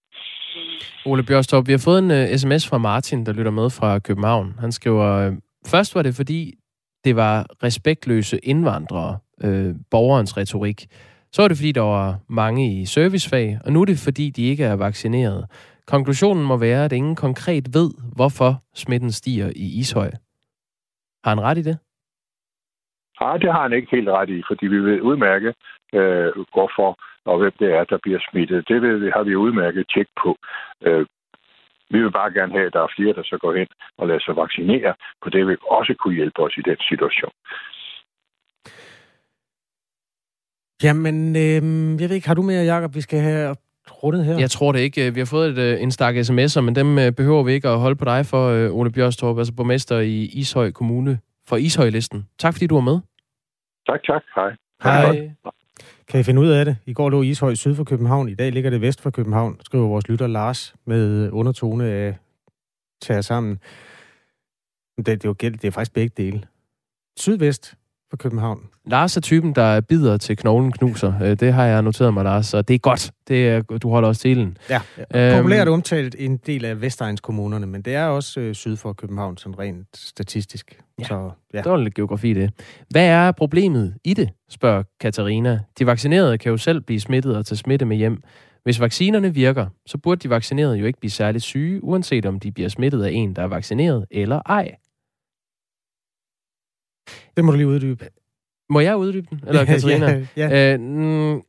Ole 1.06 1.22
Bjørstrup, 1.22 1.66
vi 1.66 1.72
har 1.72 1.84
fået 1.88 1.98
en 1.98 2.10
uh, 2.10 2.16
øh, 2.16 2.38
sms 2.38 2.68
fra 2.68 2.78
Martin, 2.78 3.26
der 3.26 3.32
lytter 3.32 3.50
med 3.50 3.70
fra 3.70 3.98
København. 3.98 4.54
Han 4.60 4.72
skriver, 4.72 5.36
først 5.66 5.94
var 5.94 6.02
det 6.02 6.14
fordi, 6.14 6.54
det 7.04 7.16
var 7.16 7.46
respektløse 7.62 8.38
indvandrere, 8.38 9.18
øh, 9.44 9.74
borgerens 9.90 10.36
retorik. 10.36 10.86
Så 11.32 11.42
var 11.42 11.48
det 11.48 11.56
fordi, 11.56 11.72
der 11.72 11.80
var 11.80 12.18
mange 12.28 12.80
i 12.80 12.86
servicefag, 12.86 13.58
og 13.64 13.72
nu 13.72 13.80
er 13.80 13.84
det 13.84 13.98
fordi, 14.04 14.30
de 14.30 14.42
ikke 14.42 14.64
er 14.64 14.76
vaccineret. 14.76 15.44
Konklusionen 15.90 16.44
må 16.44 16.56
være, 16.56 16.84
at 16.84 16.92
ingen 16.92 17.16
konkret 17.16 17.64
ved, 17.74 17.90
hvorfor 18.16 18.52
smitten 18.74 19.12
stiger 19.12 19.48
i 19.56 19.66
Ishøj. 19.80 20.10
Har 21.24 21.30
han 21.34 21.40
ret 21.40 21.58
i 21.58 21.62
det? 21.62 21.78
Nej, 23.20 23.36
det 23.36 23.52
har 23.52 23.62
han 23.62 23.72
ikke 23.72 23.96
helt 23.96 24.08
ret 24.08 24.28
i, 24.28 24.42
fordi 24.48 24.66
vi 24.66 24.80
vil 24.80 25.02
udmærke, 25.02 25.54
øh, 25.98 26.32
hvorfor 26.54 26.98
og 27.24 27.38
hvem 27.38 27.52
det 27.58 27.68
er, 27.78 27.84
der 27.84 27.98
bliver 28.02 28.20
smittet. 28.30 28.68
Det 28.68 28.82
vil, 28.82 29.12
har 29.16 29.22
vi 29.22 29.36
udmærket 29.36 29.84
tjek 29.94 30.08
på. 30.22 30.36
Øh, 30.86 31.06
vi 31.90 31.98
vil 32.02 32.12
bare 32.12 32.32
gerne 32.32 32.52
have, 32.52 32.66
at 32.66 32.72
der 32.72 32.82
er 32.82 32.94
flere, 32.96 33.14
der 33.14 33.22
så 33.22 33.38
går 33.40 33.52
hen 33.58 33.68
og 33.98 34.08
lader 34.08 34.20
sig 34.20 34.36
vaccinere, 34.36 34.94
for 35.22 35.30
det 35.30 35.46
vil 35.46 35.58
også 35.70 35.94
kunne 36.00 36.14
hjælpe 36.14 36.42
os 36.42 36.56
i 36.58 36.62
den 36.70 36.76
situation. 36.90 37.32
Jamen, 40.82 41.16
øh, 41.44 41.60
jeg 42.00 42.06
ved 42.08 42.16
ikke, 42.16 42.28
har 42.28 42.34
du 42.34 42.42
mere, 42.42 42.70
Jacob, 42.72 42.94
vi 42.94 43.00
skal 43.00 43.20
have 43.20 43.56
rundet 44.02 44.24
her? 44.24 44.38
Jeg 44.38 44.50
tror 44.50 44.72
det 44.72 44.80
ikke. 44.80 45.14
Vi 45.14 45.20
har 45.20 45.24
fået 45.24 45.50
et, 45.50 45.58
øh, 45.58 45.82
en 45.82 45.90
stak 45.90 46.14
sms'er, 46.16 46.60
men 46.60 46.74
dem 46.74 46.98
øh, 46.98 47.12
behøver 47.12 47.42
vi 47.42 47.52
ikke 47.52 47.68
at 47.68 47.78
holde 47.78 47.96
på 47.96 48.04
dig 48.04 48.26
for, 48.26 48.48
øh, 48.48 48.74
Ole 48.74 48.90
Bjørstorp, 48.90 49.38
altså 49.38 49.52
borgmester 49.54 49.98
i 49.98 50.24
Ishøj 50.24 50.70
Kommune, 50.70 51.18
for 51.46 51.56
Ishøj-listen. 51.56 52.26
Tak 52.38 52.54
fordi 52.54 52.66
du 52.66 52.74
var 52.74 52.80
med. 52.80 52.98
Tak, 53.86 54.00
tak. 54.04 54.52
Hej. 54.82 55.02
Hej. 55.02 55.30
Kan 56.08 56.20
I 56.20 56.22
finde 56.22 56.40
ud 56.40 56.48
af 56.48 56.64
det? 56.64 56.76
I 56.86 56.92
går 56.92 57.10
lå 57.10 57.22
Ishøj 57.22 57.54
syd 57.54 57.74
for 57.74 57.84
København. 57.84 58.28
I 58.28 58.34
dag 58.34 58.52
ligger 58.52 58.70
det 58.70 58.80
vest 58.80 59.00
for 59.00 59.10
København, 59.10 59.60
skriver 59.64 59.88
vores 59.88 60.08
lytter 60.08 60.26
Lars 60.26 60.74
med 60.86 61.30
undertone 61.32 61.84
af 61.84 62.18
tager 63.02 63.20
sammen. 63.20 63.58
Det, 64.96 65.06
det, 65.06 65.24
er 65.24 65.28
jo 65.28 65.34
gæld, 65.38 65.52
det 65.52 65.64
er 65.64 65.70
faktisk 65.70 65.94
begge 65.94 66.14
dele. 66.16 66.42
Sydvest 67.16 67.74
for 68.10 68.16
København. 68.16 68.60
Lars 68.86 69.16
er 69.16 69.20
typen, 69.20 69.54
der 69.54 69.80
bider 69.80 70.16
til 70.16 70.36
knoglen 70.36 70.72
knuser. 70.72 71.12
Øh, 71.22 71.40
det 71.40 71.52
har 71.52 71.64
jeg 71.64 71.82
noteret 71.82 72.14
mig, 72.14 72.24
Lars, 72.24 72.54
og 72.54 72.68
det 72.68 72.74
er 72.74 72.78
godt. 72.78 73.10
Det 73.28 73.48
er, 73.48 73.60
du 73.62 73.90
holder 73.90 74.08
også 74.08 74.20
til 74.20 74.56
Ja, 74.70 74.80
øhm, 75.14 75.36
populært 75.38 75.68
omtalt 75.68 76.16
en 76.18 76.36
del 76.36 76.64
af 76.64 76.80
Vestegnskommunerne, 76.80 77.66
men 77.66 77.82
det 77.82 77.94
er 77.94 78.04
også 78.06 78.40
øh, 78.40 78.54
syd 78.54 78.76
for 78.76 78.92
København, 78.92 79.36
sådan 79.36 79.58
rent 79.58 79.96
statistisk. 79.96 80.78
Ja, 80.98 81.04
Så, 81.04 81.30
ja. 81.54 81.62
der 81.62 81.72
er 81.72 81.76
lidt 81.76 81.94
geografi 81.94 82.32
det. 82.32 82.50
Hvad 82.90 83.06
er 83.06 83.32
problemet 83.32 83.94
i 84.04 84.14
det, 84.14 84.30
spørger 84.48 84.82
Katarina. 85.00 85.60
De 85.78 85.86
vaccinerede 85.86 86.38
kan 86.38 86.50
jo 86.50 86.56
selv 86.56 86.80
blive 86.80 87.00
smittet 87.00 87.36
og 87.36 87.46
tage 87.46 87.56
smitte 87.56 87.84
med 87.84 87.96
hjem. 87.96 88.22
Hvis 88.62 88.80
vaccinerne 88.80 89.34
virker, 89.34 89.66
så 89.86 89.98
burde 89.98 90.18
de 90.18 90.30
vaccinerede 90.30 90.76
jo 90.76 90.86
ikke 90.86 91.00
blive 91.00 91.10
særligt 91.10 91.44
syge, 91.44 91.84
uanset 91.84 92.26
om 92.26 92.40
de 92.40 92.52
bliver 92.52 92.68
smittet 92.68 93.02
af 93.02 93.10
en, 93.12 93.36
der 93.36 93.42
er 93.42 93.46
vaccineret 93.46 94.04
eller 94.10 94.40
ej. 94.46 94.74
Det 97.36 97.44
må 97.44 97.50
du 97.50 97.56
lige 97.56 97.68
uddybe. 97.68 98.08
Må 98.70 98.80
jeg 98.80 98.96
uddybe 98.96 99.26
den? 99.30 99.40
Eller 99.46 99.64
Katarina? 99.74 100.26
ja, 100.36 100.48
ja. 100.48 100.74
Øh, 100.74 100.80
mm, 100.80 101.42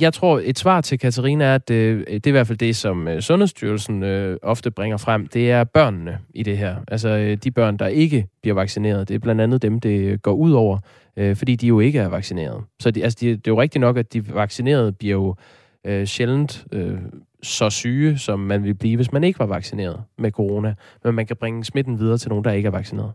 jeg 0.00 0.12
tror, 0.12 0.40
et 0.44 0.58
svar 0.58 0.80
til 0.80 0.98
Katarina 0.98 1.44
er, 1.44 1.54
at 1.54 1.70
øh, 1.70 2.06
det 2.06 2.26
er 2.26 2.30
i 2.30 2.30
hvert 2.30 2.46
fald 2.46 2.58
det, 2.58 2.76
som 2.76 3.08
øh, 3.08 3.20
Sundhedsstyrelsen 3.20 4.02
øh, 4.02 4.38
ofte 4.42 4.70
bringer 4.70 4.96
frem. 4.96 5.26
Det 5.26 5.50
er 5.50 5.64
børnene 5.64 6.18
i 6.34 6.42
det 6.42 6.58
her. 6.58 6.76
Altså 6.88 7.08
øh, 7.08 7.36
de 7.36 7.50
børn, 7.50 7.76
der 7.76 7.86
ikke 7.86 8.26
bliver 8.42 8.54
vaccineret. 8.54 9.08
Det 9.08 9.14
er 9.14 9.18
blandt 9.18 9.40
andet 9.40 9.62
dem, 9.62 9.80
det 9.80 10.22
går 10.22 10.32
ud 10.32 10.52
over, 10.52 10.78
øh, 11.16 11.36
fordi 11.36 11.56
de 11.56 11.66
jo 11.66 11.80
ikke 11.80 11.98
er 11.98 12.08
vaccineret. 12.08 12.64
Så 12.80 12.90
de, 12.90 13.04
altså, 13.04 13.18
de, 13.20 13.28
det 13.28 13.46
er 13.46 13.52
jo 13.52 13.60
rigtigt 13.60 13.80
nok, 13.80 13.96
at 13.96 14.12
de 14.12 14.34
vaccinerede 14.34 14.92
bliver 14.92 15.14
jo 15.14 15.34
øh, 15.86 16.06
sjældent 16.06 16.66
øh, 16.72 16.98
så 17.42 17.70
syge, 17.70 18.18
som 18.18 18.40
man 18.40 18.62
ville 18.62 18.74
blive, 18.74 18.96
hvis 18.96 19.12
man 19.12 19.24
ikke 19.24 19.38
var 19.38 19.46
vaccineret 19.46 20.02
med 20.18 20.30
corona. 20.30 20.74
Men 21.04 21.14
man 21.14 21.26
kan 21.26 21.36
bringe 21.36 21.64
smitten 21.64 21.98
videre 21.98 22.18
til 22.18 22.28
nogen, 22.28 22.44
der 22.44 22.52
ikke 22.52 22.66
er 22.66 22.70
vaccineret. 22.70 23.12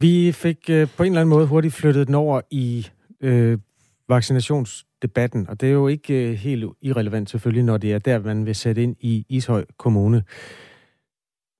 Vi 0.00 0.32
fik 0.32 0.70
øh, 0.70 0.88
på 0.96 1.02
en 1.02 1.12
eller 1.12 1.20
anden 1.20 1.30
måde 1.30 1.46
hurtigt 1.46 1.74
flyttet 1.74 2.06
den 2.06 2.14
over 2.14 2.40
i 2.50 2.86
øh, 3.20 3.58
vaccinationsdebatten, 4.08 5.48
og 5.48 5.60
det 5.60 5.68
er 5.68 5.72
jo 5.72 5.88
ikke 5.88 6.30
øh, 6.30 6.34
helt 6.34 6.64
irrelevant 6.82 7.30
selvfølgelig, 7.30 7.64
når 7.64 7.76
det 7.76 7.92
er 7.92 7.98
der, 7.98 8.18
man 8.18 8.46
vil 8.46 8.54
sætte 8.54 8.82
ind 8.82 8.96
i 9.00 9.26
Ishøj 9.28 9.64
Kommune. 9.78 10.22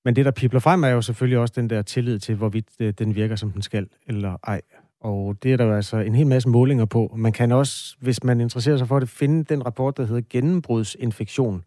Men 0.04 0.16
det, 0.16 0.24
der 0.24 0.30
pipler 0.30 0.60
frem, 0.60 0.84
er 0.84 0.88
jo 0.88 1.02
selvfølgelig 1.02 1.38
også 1.38 1.54
den 1.56 1.70
der 1.70 1.82
tillid 1.82 2.18
til, 2.18 2.34
hvorvidt 2.34 2.66
øh, 2.80 2.94
den 2.98 3.14
virker, 3.14 3.36
som 3.36 3.50
den 3.52 3.62
skal, 3.62 3.88
eller 4.06 4.36
ej. 4.46 4.60
Og 5.00 5.36
det 5.42 5.52
er 5.52 5.56
der 5.56 5.64
jo 5.64 5.74
altså 5.74 5.96
en 5.96 6.14
hel 6.14 6.26
masse 6.26 6.48
målinger 6.48 6.84
på. 6.84 7.14
Man 7.16 7.32
kan 7.32 7.52
også, 7.52 7.96
hvis 8.00 8.24
man 8.24 8.40
interesserer 8.40 8.76
sig 8.76 8.88
for 8.88 9.00
det, 9.00 9.08
finde 9.08 9.44
den 9.44 9.66
rapport, 9.66 9.96
der 9.96 10.06
hedder 10.06 10.22
Gennembrudsinfektion, 10.30 11.64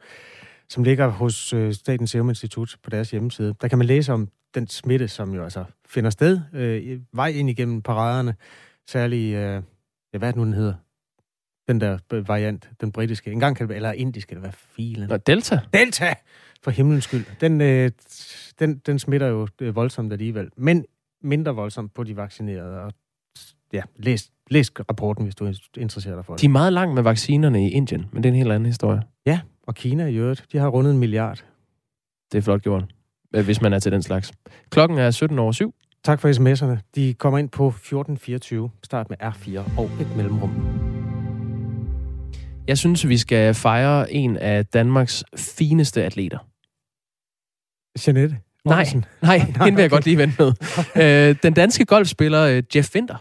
som 0.69 0.83
ligger 0.83 1.07
hos 1.07 1.53
øh, 1.53 1.73
Statens 1.73 2.11
Serum 2.11 2.29
Institut 2.29 2.75
på 2.83 2.89
deres 2.89 3.11
hjemmeside. 3.11 3.55
Der 3.61 3.67
kan 3.67 3.77
man 3.77 3.87
læse 3.87 4.13
om 4.13 4.27
den 4.55 4.67
smitte, 4.67 5.07
som 5.07 5.33
jo 5.33 5.43
altså 5.43 5.63
finder 5.89 6.09
sted 6.09 6.39
øh, 6.53 6.99
vej 7.13 7.27
ind 7.27 7.49
igennem 7.49 7.81
paraderne. 7.81 8.35
Særligt, 8.87 9.35
øh, 9.35 9.61
ja, 10.13 10.17
hvad 10.17 10.27
er 10.27 10.31
det 10.31 10.35
nu, 10.35 10.45
den 10.45 10.53
hedder? 10.53 10.73
Den 11.67 11.81
der 11.81 12.21
variant, 12.27 12.69
den 12.81 12.91
britiske. 12.91 13.31
En 13.31 13.39
gang 13.39 13.57
kan 13.57 13.67
det 13.67 13.75
eller 13.75 13.91
indiske, 13.91 14.31
eller 14.31 14.41
hvad 14.41 14.51
filen. 14.51 15.09
Nå, 15.09 15.17
Delta? 15.17 15.59
Delta! 15.73 16.13
For 16.63 16.71
himlens 16.71 17.03
skyld. 17.03 17.25
Den, 17.41 17.61
øh, 17.61 17.91
den, 18.59 18.77
den 18.77 18.99
smitter 18.99 19.27
jo 19.27 19.47
øh, 19.61 19.75
voldsomt 19.75 20.13
alligevel. 20.13 20.49
Men 20.57 20.85
mindre 21.21 21.55
voldsomt 21.55 21.93
på 21.93 22.03
de 22.03 22.15
vaccinerede. 22.15 22.81
Og 22.81 22.93
ja, 23.73 23.81
læs, 23.95 24.31
læs 24.49 24.71
rapporten, 24.79 25.23
hvis 25.23 25.35
du 25.35 25.53
interesserer 25.77 26.15
dig 26.15 26.25
for 26.25 26.33
det. 26.33 26.41
De 26.41 26.45
er 26.45 26.49
meget 26.49 26.73
langt 26.73 26.95
med 26.95 27.03
vaccinerne 27.03 27.67
i 27.67 27.69
Indien, 27.69 28.05
men 28.11 28.23
det 28.23 28.29
er 28.29 28.33
en 28.33 28.37
helt 28.37 28.51
anden 28.51 28.65
historie. 28.65 29.01
Ja, 29.25 29.39
og 29.63 29.75
Kina 29.75 30.05
i 30.05 30.15
øvrigt. 30.15 30.45
De 30.51 30.57
har 30.57 30.67
rundet 30.67 30.91
en 30.91 30.99
milliard. 30.99 31.45
Det 32.31 32.37
er 32.37 32.41
flot 32.41 32.61
gjort, 32.61 32.83
øh, 33.35 33.45
hvis 33.45 33.61
man 33.61 33.73
er 33.73 33.79
til 33.79 33.91
den 33.91 34.03
slags. 34.03 34.31
Klokken 34.69 34.97
er 34.97 35.11
17 35.11 35.39
over 35.39 35.51
7. 35.51 35.75
Tak 36.03 36.21
for 36.21 36.29
sms'erne. 36.29 36.91
De 36.95 37.13
kommer 37.13 37.39
ind 37.39 37.49
på 37.49 37.67
1424. 37.67 38.69
Start 38.83 39.09
med 39.09 39.17
R4 39.21 39.79
og 39.79 39.89
et 40.01 40.15
mellemrum. 40.15 40.51
Jeg 42.67 42.77
synes, 42.77 43.07
vi 43.07 43.17
skal 43.17 43.53
fejre 43.53 44.13
en 44.13 44.37
af 44.37 44.65
Danmarks 44.65 45.23
fineste 45.37 46.03
atleter. 46.03 46.37
Jeanette? 48.07 48.37
Nej, 48.65 48.85
nej, 49.21 49.37
hende 49.65 49.75
vil 49.75 49.81
jeg 49.81 49.89
godt 49.89 50.05
lige 50.05 50.17
vente 50.17 50.35
med. 50.39 50.53
øh, 51.29 51.35
den 51.43 51.53
danske 51.53 51.85
golfspiller 51.85 52.41
øh, 52.43 52.63
Jeff 52.75 52.95
Winter. 52.95 53.15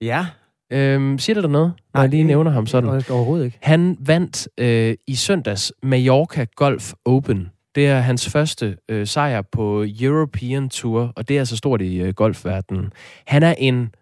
Ja. 0.00 0.26
Øhm, 0.72 1.18
siger 1.18 1.34
det 1.34 1.42
der 1.42 1.50
noget, 1.50 1.68
når 1.68 1.98
Nej, 1.98 2.02
jeg 2.02 2.10
lige 2.10 2.24
nævner 2.24 2.50
ham 2.50 2.66
sådan? 2.66 2.90
Overhovedet 3.10 3.44
ikke. 3.44 3.58
Han 3.62 3.96
vandt 4.00 4.48
øh, 4.58 4.94
i 5.06 5.14
søndags 5.14 5.72
Mallorca 5.82 6.46
Golf 6.56 6.92
Open. 7.04 7.50
Det 7.74 7.86
er 7.86 8.00
hans 8.00 8.28
første 8.28 8.76
øh, 8.88 9.06
sejr 9.06 9.42
på 9.52 9.86
European 10.00 10.68
Tour, 10.68 11.12
og 11.16 11.28
det 11.28 11.38
er 11.38 11.44
så 11.44 11.56
stort 11.56 11.82
i 11.82 12.00
øh, 12.00 12.14
golfverdenen. 12.14 12.92
Han 13.26 13.42
er 13.42 13.54
en, 13.58 13.94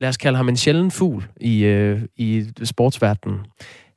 lad 0.00 0.08
os 0.08 0.16
kalde 0.16 0.36
ham 0.36 0.48
en 0.48 0.56
sjælden 0.56 0.90
fugl 0.90 1.24
i, 1.40 1.64
øh, 1.64 2.02
i 2.16 2.44
sportsverdenen. 2.64 3.38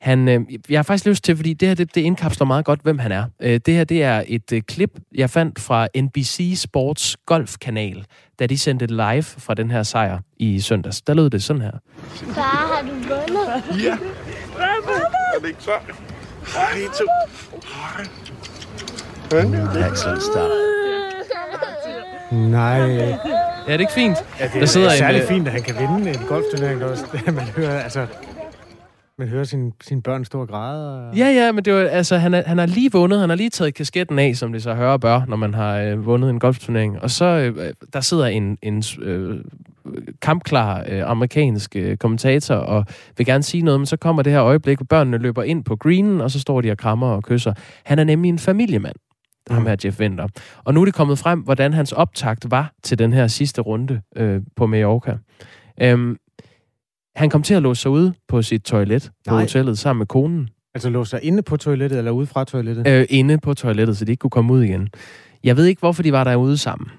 Han, 0.00 0.28
øh, 0.28 0.40
jeg 0.68 0.78
har 0.78 0.82
faktisk 0.82 1.06
lyst 1.06 1.24
til, 1.24 1.36
fordi 1.36 1.54
det 1.54 1.68
her 1.68 1.74
det, 1.74 1.94
det 1.94 2.00
indkapsler 2.00 2.46
meget 2.46 2.64
godt, 2.64 2.80
hvem 2.82 2.98
han 2.98 3.12
er. 3.12 3.24
Øh, 3.40 3.60
det 3.66 3.74
her 3.74 3.84
det 3.84 4.02
er 4.02 4.24
et 4.26 4.52
øh, 4.52 4.62
klip, 4.62 4.90
jeg 5.14 5.30
fandt 5.30 5.60
fra 5.60 5.88
NBC 5.96 6.52
Sports 6.56 7.16
golfkanal, 7.26 8.04
da 8.38 8.46
de 8.46 8.58
sendte 8.58 8.86
live 8.86 9.22
fra 9.22 9.54
den 9.54 9.70
her 9.70 9.82
sejr 9.82 10.18
i 10.36 10.60
søndags. 10.60 11.02
Der 11.02 11.14
lød 11.14 11.30
det 11.30 11.42
sådan 11.42 11.62
her. 11.62 11.72
Far, 12.08 12.42
har 12.42 12.82
du 12.82 12.94
vundet? 12.94 13.84
Ja. 13.84 13.98
Er 15.36 15.40
det 15.40 15.48
ikke 15.48 15.62
så? 15.62 15.70
Hej, 16.54 16.80
to. 16.98 17.04
Hej. 17.64 18.35
Excellent 19.32 20.22
stuff. 20.22 20.52
Nej. 22.32 22.80
Er 22.80 23.72
det 23.72 23.80
ikke 23.80 23.92
fint? 23.92 24.16
Ja, 24.40 24.44
det 24.44 24.52
Der 24.54 24.60
er 24.60 24.66
sidder 24.66 25.08
en, 25.08 25.14
øh, 25.14 25.28
fint, 25.28 25.46
at 25.46 25.52
han 25.52 25.62
kan 25.62 25.74
vinde 25.78 26.10
en 26.10 26.16
golfturnering. 26.28 26.84
Også. 26.84 27.04
Man 27.26 27.44
hører, 27.44 27.80
altså, 27.80 28.06
man 29.18 29.28
hører 29.28 29.44
sin, 29.44 29.72
sin 29.82 30.02
børn 30.02 30.24
stå 30.24 30.40
og 30.40 30.48
græde. 30.48 31.08
Og... 31.08 31.16
Ja, 31.16 31.26
ja, 31.26 31.52
men 31.52 31.64
det 31.64 31.74
var, 31.74 31.80
altså, 31.80 32.16
han, 32.16 32.34
er, 32.34 32.42
han 32.46 32.58
har 32.58 32.66
lige 32.66 32.92
vundet, 32.92 33.20
han 33.20 33.28
har 33.28 33.36
lige 33.36 33.50
taget 33.50 33.74
kasketten 33.74 34.18
af, 34.18 34.36
som 34.36 34.52
det 34.52 34.62
så 34.62 34.74
hører 34.74 34.96
bør, 34.96 35.22
når 35.28 35.36
man 35.36 35.54
har 35.54 35.78
øh, 35.78 36.06
vundet 36.06 36.30
en 36.30 36.38
golfturnering. 36.38 37.02
Og 37.02 37.10
så, 37.10 37.24
øh, 37.24 37.72
der 37.92 38.00
sidder 38.00 38.26
en, 38.26 38.58
en 38.62 38.82
øh, 39.02 39.40
kampklar 40.22 40.84
øh, 40.88 41.10
amerikansk 41.10 41.76
øh, 41.76 41.96
kommentator 41.96 42.54
og 42.54 42.84
vil 43.16 43.26
gerne 43.26 43.42
sige 43.42 43.62
noget, 43.62 43.80
men 43.80 43.86
så 43.86 43.96
kommer 43.96 44.22
det 44.22 44.32
her 44.32 44.42
øjeblik, 44.42 44.78
hvor 44.78 44.84
børnene 44.84 45.18
løber 45.18 45.42
ind 45.42 45.64
på 45.64 45.76
greenen, 45.76 46.20
og 46.20 46.30
så 46.30 46.40
står 46.40 46.60
de 46.60 46.70
og 46.70 46.78
krammer 46.78 47.06
og 47.06 47.22
kysser. 47.22 47.52
Han 47.84 47.98
er 47.98 48.04
nemlig 48.04 48.28
en 48.28 48.38
familiemand, 48.38 48.96
ham 49.50 49.66
her 49.66 49.76
Jeff 49.84 50.00
Winter. 50.00 50.28
Og 50.64 50.74
nu 50.74 50.80
er 50.80 50.84
det 50.84 50.94
kommet 50.94 51.18
frem, 51.18 51.40
hvordan 51.40 51.72
hans 51.72 51.92
optakt 51.92 52.50
var 52.50 52.72
til 52.82 52.98
den 52.98 53.12
her 53.12 53.26
sidste 53.26 53.60
runde 53.60 54.00
øh, 54.16 54.40
på 54.56 54.66
Mallorca. 54.66 55.18
Øhm, 55.80 56.16
han 57.16 57.30
kom 57.30 57.42
til 57.42 57.54
at 57.54 57.62
låse 57.62 57.82
sig 57.82 57.90
ude 57.90 58.14
på 58.28 58.42
sit 58.42 58.62
toilet 58.62 59.10
på 59.28 59.34
Nej. 59.34 59.42
hotellet 59.42 59.78
sammen 59.78 59.98
med 59.98 60.06
konen. 60.06 60.48
Altså 60.74 60.90
låse 60.90 61.10
sig 61.10 61.20
inde 61.24 61.42
på 61.42 61.56
toilettet, 61.56 61.98
eller 61.98 62.10
ude 62.10 62.26
fra 62.26 62.44
toilettet? 62.44 62.88
øh, 62.88 63.06
inde 63.10 63.38
på 63.38 63.54
toilettet, 63.54 63.96
så 63.96 64.04
de 64.04 64.10
ikke 64.12 64.20
kunne 64.20 64.30
komme 64.30 64.52
ud 64.52 64.62
igen. 64.62 64.88
Jeg 65.44 65.56
ved 65.56 65.64
ikke, 65.66 65.80
hvorfor 65.80 66.02
de 66.02 66.12
var 66.12 66.24
derude 66.24 66.58
sammen. 66.58 66.90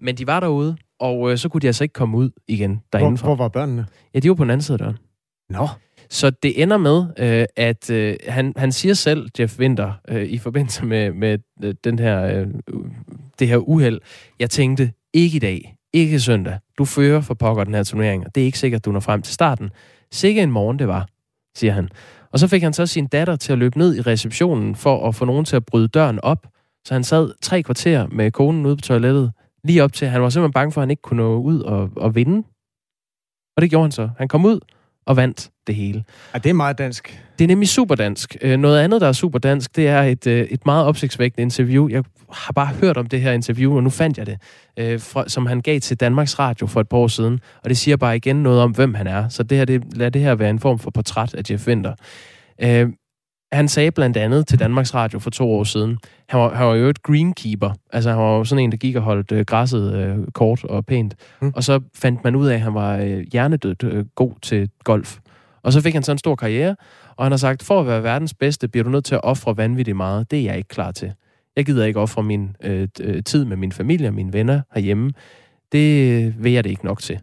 Men 0.00 0.14
de 0.14 0.26
var 0.26 0.40
derude, 0.40 0.76
og 1.00 1.30
øh, 1.32 1.38
så 1.38 1.48
kunne 1.48 1.60
de 1.60 1.66
altså 1.66 1.84
ikke 1.84 1.92
komme 1.92 2.16
ud 2.16 2.30
igen 2.48 2.70
hvor, 2.70 2.98
derindefra. 2.98 3.26
hvor 3.26 3.36
var 3.36 3.48
børnene? 3.48 3.86
Ja, 4.14 4.18
de 4.18 4.28
var 4.28 4.34
på 4.34 4.44
den 4.44 4.50
anden 4.50 4.62
side 4.62 4.74
af 4.74 4.78
døren. 4.78 4.98
Nå. 5.50 5.68
Så 6.10 6.30
det 6.30 6.62
ender 6.62 6.76
med, 6.76 7.06
øh, 7.18 7.46
at 7.56 7.90
øh, 7.90 8.16
han, 8.28 8.52
han 8.56 8.72
siger 8.72 8.94
selv, 8.94 9.28
Jeff 9.38 9.58
Winter, 9.58 9.92
øh, 10.08 10.22
i 10.22 10.38
forbindelse 10.38 10.84
med, 10.84 11.12
med 11.12 11.38
øh, 11.62 11.74
den 11.84 11.98
her, 11.98 12.22
øh, 12.22 12.46
det 13.38 13.48
her 13.48 13.56
uheld, 13.56 14.00
jeg 14.38 14.50
tænkte, 14.50 14.92
ikke 15.12 15.36
i 15.36 15.38
dag, 15.38 15.76
ikke 15.92 16.20
søndag, 16.20 16.58
du 16.78 16.84
fører 16.84 17.20
for 17.20 17.34
pokker 17.34 17.64
den 17.64 17.74
her 17.74 17.82
turnering, 17.82 18.26
og 18.26 18.34
det 18.34 18.40
er 18.40 18.44
ikke 18.44 18.58
sikkert, 18.58 18.84
du 18.84 18.92
når 18.92 19.00
frem 19.00 19.22
til 19.22 19.34
starten. 19.34 19.70
Sikke 20.12 20.42
en 20.42 20.50
morgen 20.50 20.78
det 20.78 20.88
var, 20.88 21.08
siger 21.56 21.72
han. 21.72 21.88
Og 22.32 22.38
så 22.38 22.48
fik 22.48 22.62
han 22.62 22.72
så 22.72 22.86
sin 22.86 23.06
datter 23.06 23.36
til 23.36 23.52
at 23.52 23.58
løbe 23.58 23.78
ned 23.78 23.96
i 23.96 24.00
receptionen 24.00 24.74
for 24.74 25.08
at 25.08 25.14
få 25.14 25.24
nogen 25.24 25.44
til 25.44 25.56
at 25.56 25.66
bryde 25.66 25.88
døren 25.88 26.20
op. 26.22 26.46
Så 26.84 26.94
han 26.94 27.04
sad 27.04 27.32
tre 27.42 27.62
kvarter 27.62 28.06
med 28.06 28.30
konen 28.30 28.66
ude 28.66 28.76
på 28.76 28.82
toilettet, 28.82 29.32
lige 29.64 29.84
op 29.84 29.92
til, 29.92 30.08
han 30.08 30.22
var 30.22 30.28
simpelthen 30.28 30.52
bange 30.52 30.72
for, 30.72 30.80
at 30.80 30.82
han 30.82 30.90
ikke 30.90 31.02
kunne 31.02 31.22
nå 31.22 31.36
ud 31.36 31.60
og, 31.60 31.90
og 31.96 32.14
vinde. 32.14 32.42
Og 33.56 33.62
det 33.62 33.70
gjorde 33.70 33.84
han 33.84 33.92
så. 33.92 34.10
Han 34.18 34.28
kom 34.28 34.44
ud 34.44 34.60
og 35.10 35.16
vandt 35.16 35.50
det 35.66 35.74
hele. 35.74 36.04
Ja, 36.34 36.38
det 36.38 36.50
er 36.50 36.54
meget 36.54 36.78
dansk. 36.78 37.22
Det 37.38 37.44
er 37.44 37.48
nemlig 37.48 37.68
super 37.68 37.94
dansk. 37.94 38.36
Øh, 38.42 38.58
Noget 38.58 38.80
andet, 38.80 39.00
der 39.00 39.08
er 39.08 39.12
super 39.12 39.38
dansk, 39.38 39.76
det 39.76 39.88
er 39.88 40.02
et, 40.02 40.26
øh, 40.26 40.44
et 40.50 40.66
meget 40.66 40.86
opsigtsvækkende 40.86 41.42
interview. 41.42 41.88
Jeg 41.88 42.04
har 42.32 42.52
bare 42.52 42.66
hørt 42.66 42.96
om 42.96 43.06
det 43.06 43.20
her 43.20 43.32
interview, 43.32 43.76
og 43.76 43.82
nu 43.82 43.90
fandt 43.90 44.18
jeg 44.18 44.26
det, 44.26 44.38
øh, 44.76 45.00
fra, 45.00 45.28
som 45.28 45.46
han 45.46 45.60
gav 45.60 45.80
til 45.80 45.96
Danmarks 45.96 46.38
Radio 46.38 46.66
for 46.66 46.80
et 46.80 46.88
par 46.88 46.96
år 46.96 47.08
siden. 47.08 47.40
Og 47.64 47.68
det 47.70 47.78
siger 47.78 47.96
bare 47.96 48.16
igen 48.16 48.36
noget 48.36 48.60
om, 48.60 48.70
hvem 48.70 48.94
han 48.94 49.06
er. 49.06 49.28
Så 49.28 49.42
det 49.42 49.58
her, 49.58 49.64
det, 49.64 49.82
lad 49.96 50.10
det 50.10 50.22
her 50.22 50.34
være 50.34 50.50
en 50.50 50.58
form 50.58 50.78
for 50.78 50.90
portræt 50.90 51.34
af 51.34 51.42
Jeff 51.50 51.66
Winter. 51.68 51.94
Han 53.52 53.68
sagde 53.68 53.90
blandt 53.90 54.16
andet 54.16 54.46
til 54.46 54.58
Danmarks 54.58 54.94
Radio 54.94 55.18
for 55.18 55.30
to 55.30 55.50
år 55.50 55.64
siden, 55.64 55.98
han 56.28 56.40
var, 56.40 56.54
han 56.54 56.66
var 56.66 56.74
jo 56.74 56.88
et 56.88 57.02
greenkeeper. 57.02 57.72
Altså 57.92 58.10
han 58.10 58.18
var 58.18 58.36
jo 58.36 58.44
sådan 58.44 58.64
en, 58.64 58.72
der 58.72 58.76
gik 58.76 58.96
og 58.96 59.02
holdt 59.02 59.32
øh, 59.32 59.44
græsset 59.44 59.94
øh, 59.94 60.26
kort 60.32 60.64
og 60.64 60.86
pænt. 60.86 61.14
Mm. 61.42 61.52
Og 61.56 61.64
så 61.64 61.80
fandt 61.94 62.24
man 62.24 62.36
ud 62.36 62.46
af, 62.46 62.54
at 62.54 62.60
han 62.60 62.74
var 62.74 62.96
øh, 62.96 63.20
hjernedødt 63.32 63.82
øh, 63.82 64.04
god 64.14 64.32
til 64.42 64.70
golf. 64.84 65.18
Og 65.62 65.72
så 65.72 65.80
fik 65.80 65.94
han 65.94 66.02
så 66.02 66.12
en 66.12 66.18
stor 66.18 66.34
karriere, 66.34 66.76
og 67.16 67.24
han 67.24 67.32
har 67.32 67.36
sagt, 67.36 67.62
for 67.62 67.80
at 67.80 67.86
være 67.86 68.02
verdens 68.02 68.34
bedste, 68.34 68.68
bliver 68.68 68.84
du 68.84 68.90
nødt 68.90 69.04
til 69.04 69.14
at 69.14 69.20
ofre 69.24 69.56
vanvittigt 69.56 69.96
meget. 69.96 70.30
Det 70.30 70.38
er 70.38 70.44
jeg 70.44 70.56
ikke 70.56 70.68
klar 70.68 70.92
til. 70.92 71.12
Jeg 71.56 71.66
gider 71.66 71.84
ikke 71.84 72.00
ofre 72.00 72.22
min 72.22 72.56
øh, 72.62 72.88
øh, 73.00 73.22
tid 73.24 73.44
med 73.44 73.56
min 73.56 73.72
familie 73.72 74.08
og 74.08 74.14
mine 74.14 74.32
venner 74.32 74.60
herhjemme. 74.74 75.12
Det 75.72 76.10
øh, 76.10 76.44
vil 76.44 76.52
jeg 76.52 76.64
det 76.64 76.70
ikke 76.70 76.84
nok 76.84 77.00
til. 77.00 77.20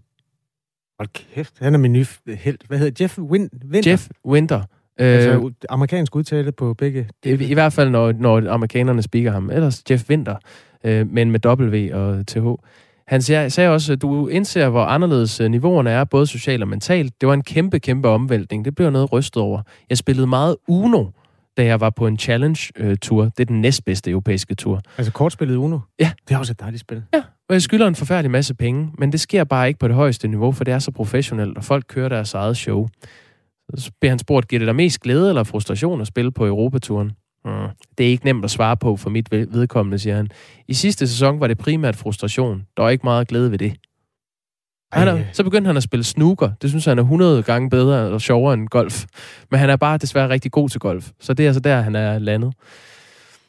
Hold 1.00 1.10
kæft, 1.13 1.60
han 1.60 1.74
er 1.74 1.77
min 1.77 1.93
nye 1.93 2.05
held. 2.27 2.57
Hvad 2.67 2.77
hedder 2.77 3.03
Jeff 3.03 3.19
Win 3.19 3.50
Winter? 3.72 3.91
Jeff 3.91 4.10
Winter. 4.25 4.63
Øh, 5.00 5.13
Altså 5.13 5.51
amerikansk 5.70 6.16
udtale 6.16 6.51
på 6.51 6.74
begge. 6.74 7.10
I, 7.25 7.30
I 7.30 7.54
hvert 7.54 7.74
fald, 7.74 7.89
når, 7.89 8.12
når 8.12 8.50
amerikanerne 8.50 9.01
speaker 9.01 9.32
ham. 9.32 9.50
Ellers 9.50 9.84
Jeff 9.92 10.10
Winter, 10.10 10.36
øh, 10.84 11.12
men 11.12 11.32
med 11.32 11.46
W 11.46 11.96
og 11.96 12.27
TH. 12.27 12.46
Han 13.08 13.22
sagde 13.22 13.70
også, 13.70 13.94
at 13.94 14.01
du 14.01 14.27
indser, 14.27 14.70
hvor 14.70 14.84
anderledes 14.84 15.39
øh, 15.42 15.51
niveauerne 15.51 15.89
er, 15.89 16.04
både 16.04 16.27
socialt 16.27 16.62
og 16.63 16.68
mentalt. 16.68 17.13
Det 17.22 17.27
var 17.27 17.34
en 17.34 17.44
kæmpe, 17.44 17.80
kæmpe 17.80 18.08
omvæltning. 18.10 18.66
Det 18.66 18.75
blev 18.75 18.89
noget 18.89 19.12
rystet 19.12 19.44
over. 19.44 19.62
Jeg 19.89 19.98
spillede 19.98 20.27
meget 20.27 20.56
Uno, 20.68 21.06
da 21.58 21.66
jeg 21.66 21.82
var 21.82 21.89
på 21.89 22.08
en 22.08 22.20
challenge-tur. 22.20 23.24
Det 23.24 23.39
er 23.39 23.46
den 23.46 23.62
næstbedste 23.62 24.12
europæiske 24.12 24.56
tur. 24.56 24.82
Altså 24.98 25.12
kortspillet 25.13 25.56
Uno? 25.56 25.80
Ja. 26.00 26.12
Det 26.27 26.36
er 26.36 26.39
også 26.39 26.51
et 26.51 26.60
dejligt 26.60 26.82
spil. 26.82 27.04
Ja, 27.13 27.22
og 27.50 27.54
jeg 27.54 27.62
skylder 27.62 27.88
en 27.88 27.96
forfærdelig 27.96 28.32
masse 28.32 28.54
penge, 28.54 28.92
men 28.98 29.12
det 29.12 29.20
sker 29.20 29.44
bare 29.44 29.68
ikke 29.68 29.80
på 29.80 29.88
det 29.88 29.96
højeste 29.96 30.27
niveau, 30.27 30.51
for 30.51 30.63
det 30.63 30.74
er 30.74 30.80
så 30.80 30.92
professionelt, 30.92 31.58
og 31.58 31.63
folk 31.63 31.86
kører 31.88 32.10
deres 32.10 32.34
eget 32.34 32.58
show. 32.58 32.88
Så 33.75 33.91
bliver 34.00 34.12
han 34.12 34.19
spurgt, 34.19 34.47
giver 34.47 34.59
det 34.59 34.67
dig 34.67 34.75
mest 34.75 35.00
glæde 35.00 35.29
eller 35.29 35.43
frustration 35.43 36.01
at 36.01 36.07
spille 36.07 36.31
på 36.31 36.45
Europaturen? 36.45 37.12
Mm. 37.45 37.51
Det 37.97 38.05
er 38.05 38.09
ikke 38.09 38.25
nemt 38.25 38.45
at 38.45 38.51
svare 38.51 38.77
på 38.77 38.95
for 38.95 39.09
mit 39.09 39.31
vedkommende, 39.31 40.00
siger 40.00 40.15
han. 40.15 40.29
I 40.67 40.74
sidste 40.74 41.07
sæson 41.07 41.39
var 41.39 41.47
det 41.47 41.57
primært 41.57 41.95
frustration. 41.95 42.65
Der 42.77 42.83
var 42.83 42.89
ikke 42.89 43.03
meget 43.03 43.27
glæde 43.27 43.51
ved 43.51 43.57
det. 43.57 43.74
Han 44.91 45.07
er, 45.07 45.24
så 45.33 45.43
begyndte 45.43 45.67
han 45.67 45.77
at 45.77 45.83
spille 45.83 46.03
snooker. 46.03 46.51
Det 46.62 46.69
synes 46.69 46.86
han 46.86 46.97
er 46.97 47.03
100 47.03 47.43
gange 47.43 47.69
bedre 47.69 47.97
og 47.97 48.21
sjovere 48.21 48.53
end 48.53 48.67
golf. 48.67 49.05
Men 49.51 49.59
han 49.59 49.69
er 49.69 49.75
bare 49.75 49.97
desværre 49.97 50.29
rigtig 50.29 50.51
god 50.51 50.69
til 50.69 50.79
golf. 50.79 51.12
Så 51.19 51.33
det 51.33 51.43
er 51.43 51.50
altså 51.50 51.59
der, 51.59 51.81
han 51.81 51.95
er 51.95 52.19
landet. 52.19 52.53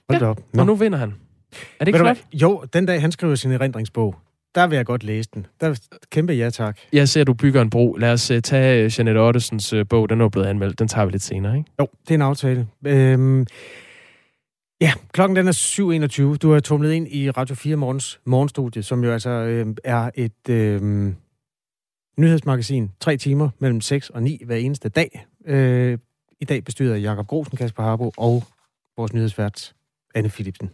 Hold 0.08 0.22
ja, 0.22 0.28
op. 0.28 0.40
Nå. 0.52 0.60
Og 0.60 0.66
nu 0.66 0.74
vinder 0.74 0.98
han. 0.98 1.14
Er 1.80 1.84
det 1.84 1.88
ikke 1.88 1.98
flot? 1.98 2.16
Jo, 2.32 2.64
den 2.72 2.86
dag 2.86 3.00
han 3.00 3.12
skriver 3.12 3.34
sin 3.34 3.52
erindringsbog, 3.52 4.16
der 4.54 4.66
vil 4.66 4.76
jeg 4.76 4.86
godt 4.86 5.04
læse 5.04 5.28
den. 5.34 5.46
Der 5.60 5.80
kæmpe 6.10 6.32
ja 6.32 6.50
tak. 6.50 6.78
Jeg 6.92 7.08
ser, 7.08 7.20
at 7.20 7.26
du 7.26 7.34
bygger 7.34 7.62
en 7.62 7.70
bro. 7.70 7.92
Lad 7.92 8.12
os 8.12 8.30
uh, 8.30 8.38
tage 8.38 8.84
uh, 8.84 8.98
Jeanette 8.98 9.18
Ottesens 9.18 9.72
uh, 9.72 9.82
bog. 9.88 10.08
Den 10.08 10.20
er 10.20 10.28
blevet 10.28 10.46
anmeldt. 10.46 10.78
Den 10.78 10.88
tager 10.88 11.04
vi 11.04 11.12
lidt 11.12 11.22
senere, 11.22 11.58
ikke? 11.58 11.70
Jo, 11.80 11.86
det 12.02 12.10
er 12.10 12.14
en 12.14 12.22
aftale. 12.22 12.66
Øhm, 12.86 13.46
ja, 14.80 14.92
klokken 15.12 15.36
den 15.36 15.48
er 15.48 16.32
7.21. 16.32 16.36
Du 16.36 16.52
er 16.52 16.60
tumlet 16.60 16.92
ind 16.92 17.08
i 17.08 17.30
Radio 17.30 17.54
4 17.54 17.76
Morgens 17.76 18.20
morgenstudie, 18.24 18.82
som 18.82 19.04
jo 19.04 19.12
altså 19.12 19.30
øh, 19.30 19.66
er 19.84 20.10
et 20.14 20.48
øh, 20.48 21.12
nyhedsmagasin. 22.18 22.90
Tre 23.00 23.16
timer 23.16 23.50
mellem 23.58 23.80
6 23.80 24.10
og 24.10 24.22
9 24.22 24.42
hver 24.44 24.56
eneste 24.56 24.88
dag. 24.88 25.26
Øh, 25.46 25.98
I 26.40 26.44
dag 26.44 26.64
bestyrer 26.64 26.96
Jakob 26.96 27.26
Grosen, 27.26 27.56
Kasper 27.56 27.82
Harbo 27.82 28.12
og 28.16 28.44
vores 28.96 29.12
nyhedsvært 29.12 29.74
Anne 30.14 30.28
Philipsen. 30.28 30.70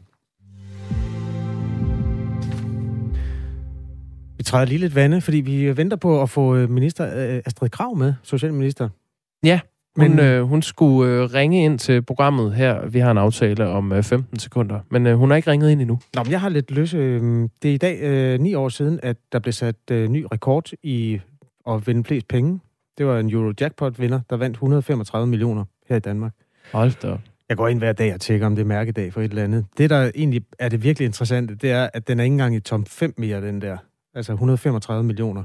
Træder 4.44 4.64
lige 4.64 4.78
lidt 4.78 4.94
vande, 4.94 5.20
fordi 5.20 5.40
vi 5.40 5.76
venter 5.76 5.96
på 5.96 6.22
at 6.22 6.30
få 6.30 6.56
øh, 6.56 6.70
minister 6.70 7.06
øh, 7.06 7.42
Astrid 7.46 7.68
Krav 7.68 7.96
med, 7.96 8.14
socialminister. 8.22 8.88
Ja, 9.44 9.60
hun, 9.96 10.10
men, 10.10 10.18
øh, 10.18 10.42
hun 10.42 10.62
skulle 10.62 11.12
øh, 11.12 11.34
ringe 11.34 11.64
ind 11.64 11.78
til 11.78 12.02
programmet 12.02 12.54
her. 12.54 12.86
Vi 12.86 12.98
har 12.98 13.10
en 13.10 13.18
aftale 13.18 13.68
om 13.68 13.92
øh, 13.92 14.02
15 14.02 14.38
sekunder, 14.38 14.80
men 14.90 15.06
øh, 15.06 15.16
hun 15.16 15.30
har 15.30 15.36
ikke 15.36 15.50
ringet 15.50 15.70
ind 15.70 15.80
endnu. 15.80 15.98
Nå, 16.14 16.22
men 16.22 16.32
jeg 16.32 16.40
har 16.40 16.48
lidt 16.48 16.70
løse. 16.70 16.96
Øh, 16.98 17.48
det 17.62 17.70
er 17.70 17.74
i 17.74 17.76
dag 17.76 18.00
øh, 18.00 18.40
ni 18.40 18.54
år 18.54 18.68
siden, 18.68 19.00
at 19.02 19.16
der 19.32 19.38
blev 19.38 19.52
sat 19.52 19.76
øh, 19.90 20.08
ny 20.08 20.26
rekord 20.32 20.70
i 20.82 21.20
at 21.68 21.86
vinde 21.86 22.04
flest 22.04 22.28
penge. 22.28 22.60
Det 22.98 23.06
var 23.06 23.18
en 23.18 23.30
Eurojackpot-vinder, 23.30 24.20
der 24.30 24.36
vandt 24.36 24.54
135 24.54 25.26
millioner 25.26 25.64
her 25.88 25.96
i 25.96 26.00
Danmark. 26.00 26.32
Hold 26.72 26.92
da 27.02 27.16
jeg 27.48 27.56
går 27.56 27.68
ind 27.68 27.78
hver 27.78 27.92
dag 27.92 28.14
og 28.14 28.20
tjekker, 28.20 28.46
om 28.46 28.56
det 28.56 28.62
er 28.62 28.66
mærkedag 28.66 29.12
for 29.12 29.20
et 29.20 29.30
eller 29.30 29.44
andet. 29.44 29.66
Det, 29.78 29.90
der 29.90 30.10
egentlig 30.14 30.42
er 30.58 30.68
det 30.68 30.82
virkelig 30.82 31.06
interessante, 31.06 31.54
det 31.54 31.70
er, 31.70 31.88
at 31.94 32.08
den 32.08 32.20
er 32.20 32.24
ikke 32.24 32.34
engang 32.34 32.56
i 32.56 32.60
top 32.60 32.80
5 32.88 33.14
mere, 33.18 33.40
den 33.40 33.60
der. 33.60 33.76
Altså 34.14 34.32
135 34.32 35.04
millioner. 35.04 35.44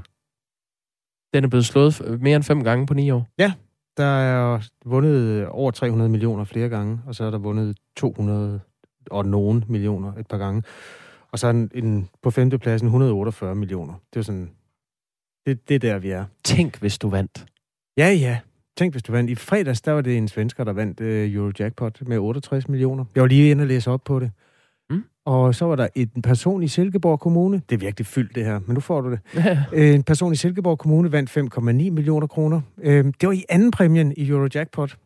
Den 1.34 1.44
er 1.44 1.48
blevet 1.48 1.66
slået 1.66 2.20
mere 2.20 2.36
end 2.36 2.44
fem 2.44 2.64
gange 2.64 2.86
på 2.86 2.94
ni 2.94 3.10
år? 3.10 3.28
Ja, 3.38 3.52
der 3.96 4.04
er 4.04 4.60
vundet 4.84 5.46
over 5.46 5.70
300 5.70 6.10
millioner 6.10 6.44
flere 6.44 6.68
gange, 6.68 7.00
og 7.06 7.14
så 7.14 7.24
er 7.24 7.30
der 7.30 7.38
vundet 7.38 7.76
200 7.96 8.60
og 9.10 9.26
nogen 9.26 9.64
millioner 9.68 10.12
et 10.14 10.26
par 10.26 10.38
gange. 10.38 10.62
Og 11.32 11.38
så 11.38 11.46
er 11.46 11.50
en, 11.50 11.70
en 11.74 12.08
på 12.22 12.30
femtepladsen 12.30 12.86
148 12.86 13.54
millioner. 13.54 13.94
Det 14.14 14.20
er 14.20 14.24
sådan, 14.24 14.50
det, 15.46 15.68
det 15.68 15.74
er 15.74 15.78
der, 15.78 15.98
vi 15.98 16.10
er. 16.10 16.24
Tænk, 16.44 16.78
hvis 16.78 16.98
du 16.98 17.08
vandt. 17.08 17.46
Ja, 17.96 18.12
ja. 18.12 18.38
Tænk, 18.76 18.94
hvis 18.94 19.02
du 19.02 19.12
vandt. 19.12 19.30
I 19.30 19.34
fredags, 19.34 19.80
der 19.80 19.92
var 19.92 20.00
det 20.00 20.16
en 20.16 20.28
svensker, 20.28 20.64
der 20.64 20.72
vandt 20.72 21.00
uh, 21.00 21.06
Eurojackpot 21.06 22.02
med 22.08 22.18
68 22.18 22.68
millioner. 22.68 23.04
Jeg 23.14 23.20
var 23.20 23.26
lige 23.26 23.50
inde 23.50 23.62
og 23.62 23.66
læse 23.66 23.90
op 23.90 24.04
på 24.04 24.20
det. 24.20 24.30
Mm. 24.90 25.04
Og 25.24 25.54
så 25.54 25.64
var 25.64 25.76
der 25.76 25.88
en 25.94 26.22
person 26.22 26.62
i 26.62 26.68
Silkeborg 26.68 27.20
Kommune. 27.20 27.62
Det 27.68 27.74
er 27.74 27.80
virkelig 27.80 28.06
fyldt, 28.06 28.34
det 28.34 28.44
her, 28.44 28.60
men 28.66 28.74
nu 28.74 28.80
får 28.80 29.00
du 29.00 29.10
det. 29.10 29.20
Øh, 29.72 29.94
en 29.94 30.02
person 30.02 30.32
i 30.32 30.36
Silkeborg 30.36 30.78
Kommune 30.78 31.12
vandt 31.12 31.30
5,9 31.56 31.60
millioner 31.60 32.26
kroner. 32.26 32.60
Øh, 32.82 33.04
det 33.04 33.26
var 33.26 33.32
i 33.32 33.44
anden 33.48 33.70
præmien 33.70 34.14
i 34.16 34.28
Eurojackpot. 34.28 34.96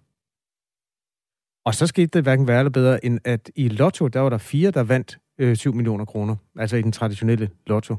Og 1.66 1.74
så 1.74 1.86
skete 1.86 2.06
det 2.06 2.22
hverken 2.22 2.46
værre 2.46 2.58
eller 2.58 2.70
bedre, 2.70 3.04
end 3.04 3.20
at 3.24 3.50
i 3.56 3.68
Lotto, 3.68 4.08
der 4.08 4.20
var 4.20 4.28
der 4.28 4.38
fire, 4.38 4.70
der 4.70 4.82
vandt 4.82 5.18
øh, 5.38 5.56
7 5.56 5.74
millioner 5.74 6.04
kroner. 6.04 6.36
Altså 6.58 6.76
i 6.76 6.82
den 6.82 6.92
traditionelle 6.92 7.50
Lotto. 7.66 7.96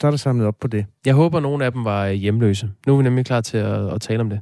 Så 0.00 0.06
er 0.06 0.10
der 0.10 0.18
samlet 0.18 0.46
op 0.46 0.58
på 0.60 0.68
det. 0.68 0.86
Jeg 1.06 1.14
håber, 1.14 1.36
at 1.36 1.42
nogle 1.42 1.64
af 1.64 1.72
dem 1.72 1.84
var 1.84 2.08
hjemløse. 2.08 2.70
Nu 2.86 2.92
er 2.92 2.96
vi 2.96 3.02
nemlig 3.02 3.26
klar 3.26 3.40
til 3.40 3.58
at, 3.58 3.92
at 3.94 4.00
tale 4.00 4.20
om 4.20 4.30
det. 4.30 4.40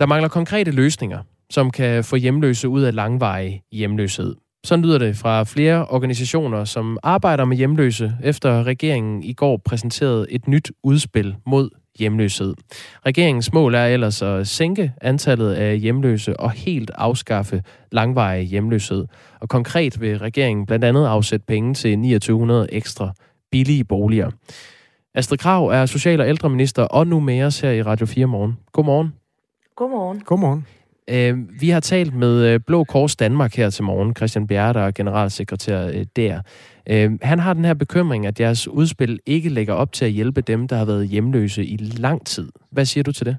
Der 0.00 0.06
mangler 0.06 0.28
konkrete 0.28 0.70
løsninger, 0.70 1.18
som 1.50 1.70
kan 1.70 2.04
få 2.04 2.16
hjemløse 2.16 2.68
ud 2.68 2.82
af 2.82 2.94
langvarig 2.94 3.62
hjemløshed. 3.72 4.34
Sådan 4.64 4.84
lyder 4.84 4.98
det 4.98 5.16
fra 5.16 5.44
flere 5.44 5.86
organisationer, 5.86 6.64
som 6.64 6.98
arbejder 7.02 7.44
med 7.44 7.56
hjemløse, 7.56 8.12
efter 8.22 8.62
regeringen 8.62 9.22
i 9.22 9.32
går 9.32 9.60
præsenterede 9.64 10.26
et 10.30 10.48
nyt 10.48 10.72
udspil 10.82 11.36
mod 11.46 11.70
hjemløshed. 11.98 12.54
Regeringens 13.06 13.52
mål 13.52 13.74
er 13.74 13.86
ellers 13.86 14.22
at 14.22 14.48
sænke 14.48 14.92
antallet 15.00 15.52
af 15.52 15.78
hjemløse 15.78 16.40
og 16.40 16.50
helt 16.50 16.90
afskaffe 16.94 17.62
langvarig 17.92 18.46
hjemløshed. 18.46 19.06
Og 19.40 19.48
konkret 19.48 20.00
vil 20.00 20.18
regeringen 20.18 20.66
blandt 20.66 20.84
andet 20.84 21.06
afsætte 21.06 21.46
penge 21.46 21.74
til 21.74 21.96
2900 21.96 22.66
ekstra 22.72 23.12
billige 23.50 23.84
boliger. 23.84 24.30
Astrid 25.14 25.38
Krav 25.38 25.66
er 25.66 25.86
social- 25.86 26.20
og 26.20 26.28
ældreminister 26.28 26.82
og 26.82 27.06
nu 27.06 27.20
med 27.20 27.42
os 27.42 27.60
her 27.60 27.70
i 27.70 27.82
Radio 27.82 28.06
4 28.06 28.26
morgen. 28.26 28.58
Godmorgen. 28.72 29.23
Godmorgen. 29.76 30.20
Godmorgen. 30.20 30.66
Øh, 31.08 31.60
vi 31.60 31.70
har 31.70 31.80
talt 31.80 32.14
med 32.14 32.46
øh, 32.46 32.60
Blå 32.66 32.84
Kors 32.84 33.16
Danmark 33.16 33.54
her 33.54 33.70
til 33.70 33.84
morgen. 33.84 34.16
Christian 34.16 34.46
Bjerre, 34.46 34.72
der 34.72 34.80
er 34.80 34.90
generalsekretær 34.90 35.86
øh, 35.86 36.06
der. 36.16 36.40
Øh, 36.90 37.12
han 37.22 37.38
har 37.38 37.54
den 37.54 37.64
her 37.64 37.74
bekymring, 37.74 38.26
at 38.26 38.40
jeres 38.40 38.68
udspil 38.68 39.20
ikke 39.26 39.48
lægger 39.48 39.74
op 39.74 39.92
til 39.92 40.04
at 40.04 40.10
hjælpe 40.10 40.40
dem, 40.40 40.68
der 40.68 40.76
har 40.76 40.84
været 40.84 41.08
hjemløse 41.08 41.64
i 41.64 41.76
lang 41.76 42.26
tid. 42.26 42.52
Hvad 42.70 42.84
siger 42.84 43.04
du 43.04 43.12
til 43.12 43.26
det? 43.26 43.36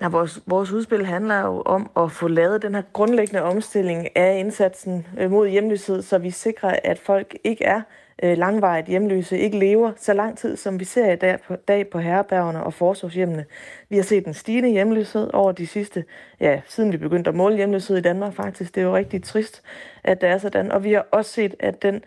Ja, 0.00 0.08
vores, 0.08 0.40
vores 0.46 0.72
udspil 0.72 1.06
handler 1.06 1.40
jo 1.40 1.62
om 1.66 1.90
at 1.96 2.12
få 2.12 2.28
lavet 2.28 2.62
den 2.62 2.74
her 2.74 2.82
grundlæggende 2.92 3.42
omstilling 3.42 4.16
af 4.16 4.38
indsatsen 4.38 5.06
øh, 5.18 5.30
mod 5.30 5.48
hjemløshed, 5.48 6.02
så 6.02 6.18
vi 6.18 6.30
sikrer, 6.30 6.76
at 6.84 6.98
folk 6.98 7.36
ikke 7.44 7.64
er 7.64 7.80
øh, 8.22 8.38
langvarigt 8.38 8.86
hjemløse 8.86 9.38
ikke 9.38 9.58
lever 9.58 9.92
så 9.96 10.12
lang 10.12 10.38
tid, 10.38 10.56
som 10.56 10.80
vi 10.80 10.84
ser 10.84 11.12
i 11.12 11.16
dag 11.16 11.38
på, 11.40 11.56
dag 11.56 11.90
på 11.90 11.98
herrebærgerne 11.98 12.62
og 12.62 12.74
forsorgshjemmene. 12.74 13.44
Vi 13.88 13.96
har 13.96 14.02
set 14.02 14.26
en 14.26 14.34
stigende 14.34 14.68
hjemløshed 14.68 15.30
over 15.32 15.52
de 15.52 15.66
sidste, 15.66 16.04
ja, 16.40 16.60
siden 16.66 16.92
vi 16.92 16.96
begyndte 16.96 17.28
at 17.28 17.36
måle 17.36 17.56
hjemløshed 17.56 17.96
i 17.96 18.00
Danmark 18.00 18.34
faktisk. 18.34 18.74
Det 18.74 18.80
er 18.80 18.84
jo 18.84 18.96
rigtig 18.96 19.22
trist, 19.22 19.62
at 20.04 20.20
det 20.20 20.28
er 20.28 20.38
sådan. 20.38 20.72
Og 20.72 20.84
vi 20.84 20.92
har 20.92 21.06
også 21.10 21.32
set, 21.32 21.54
at 21.58 21.82
den, 21.82 22.02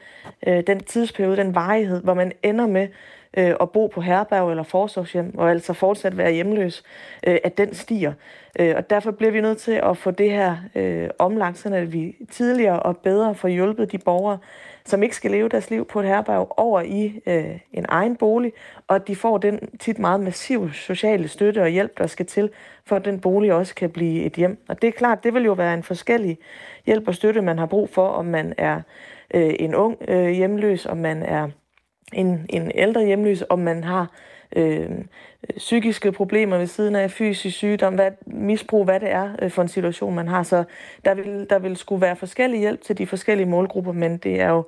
øh, 0.47 0.63
den 0.67 0.79
tidsperiode, 0.79 1.37
den 1.37 1.55
varighed, 1.55 2.01
hvor 2.01 2.13
man 2.13 2.31
ender 2.43 2.67
med 2.67 2.87
øh, 3.37 3.55
at 3.61 3.71
bo 3.71 3.87
på 3.87 4.01
herberg 4.01 4.49
eller 4.49 4.63
forsorgshjem, 4.63 5.37
og 5.37 5.51
altså 5.51 5.73
fortsat 5.73 6.17
være 6.17 6.31
hjemløs, 6.31 6.83
øh, 7.27 7.37
at 7.43 7.57
den 7.57 7.73
stiger. 7.73 8.13
Øh, 8.59 8.73
og 8.77 8.89
derfor 8.89 9.11
bliver 9.11 9.31
vi 9.31 9.41
nødt 9.41 9.57
til 9.57 9.71
at 9.71 9.97
få 9.97 10.11
det 10.11 10.31
her 10.31 10.57
øh, 10.75 11.09
omlagt, 11.19 11.57
så 11.57 11.73
at 11.73 11.93
vi 11.93 12.15
tidligere 12.31 12.79
og 12.79 12.97
bedre 12.97 13.35
får 13.35 13.47
hjulpet 13.47 13.91
de 13.91 13.97
borgere, 13.97 14.37
som 14.87 15.03
ikke 15.03 15.15
skal 15.15 15.31
leve 15.31 15.49
deres 15.49 15.69
liv 15.69 15.85
på 15.85 15.99
et 15.99 16.05
herberg 16.05 16.53
over 16.57 16.81
i 16.81 17.21
øh, 17.25 17.59
en 17.73 17.85
egen 17.89 18.15
bolig, 18.15 18.53
og 18.87 18.95
at 18.95 19.07
de 19.07 19.15
får 19.15 19.37
den 19.37 19.59
tit 19.79 19.99
meget 19.99 20.19
massiv 20.19 20.73
sociale 20.73 21.27
støtte 21.27 21.61
og 21.61 21.69
hjælp, 21.69 21.97
der 21.97 22.07
skal 22.07 22.25
til, 22.25 22.49
for 22.85 22.95
at 22.95 23.05
den 23.05 23.19
bolig 23.19 23.53
også 23.53 23.75
kan 23.75 23.89
blive 23.89 24.23
et 24.23 24.33
hjem. 24.33 24.63
Og 24.69 24.81
det 24.81 24.87
er 24.87 24.91
klart, 24.91 25.23
det 25.23 25.33
vil 25.33 25.43
jo 25.43 25.53
være 25.53 25.73
en 25.73 25.83
forskellig 25.83 26.37
hjælp 26.85 27.07
og 27.07 27.15
støtte, 27.15 27.41
man 27.41 27.59
har 27.59 27.65
brug 27.65 27.89
for, 27.89 28.07
om 28.07 28.25
man 28.25 28.53
er 28.57 28.81
øh, 29.33 29.53
en 29.59 29.75
ung 29.75 29.97
øh, 30.07 30.29
hjemløs, 30.29 30.85
om 30.85 30.97
man 30.97 31.23
er 31.23 31.49
en, 32.13 32.45
en 32.49 32.71
ældre 32.75 33.05
hjemløs, 33.05 33.43
om 33.49 33.59
man 33.59 33.83
har 33.83 34.11
øh, 34.55 34.89
psykiske 35.57 36.11
problemer 36.11 36.57
ved 36.57 36.67
siden 36.67 36.95
af 36.95 37.11
fysisk 37.11 37.57
sygdom, 37.57 37.95
hvad, 37.95 38.11
misbrug, 38.25 38.85
hvad 38.85 38.99
det 38.99 39.11
er 39.11 39.29
øh, 39.41 39.51
for 39.51 39.61
en 39.61 39.67
situation, 39.67 40.15
man 40.15 40.27
har. 40.27 40.43
Så 40.43 40.63
der 41.05 41.13
vil, 41.13 41.47
der 41.49 41.59
vil 41.59 41.77
skulle 41.77 42.01
være 42.01 42.15
forskellig 42.15 42.59
hjælp 42.59 42.81
til 42.81 42.97
de 42.97 43.07
forskellige 43.07 43.47
målgrupper, 43.47 43.91
men 43.91 44.17
det 44.17 44.41
er 44.41 44.49
jo 44.49 44.65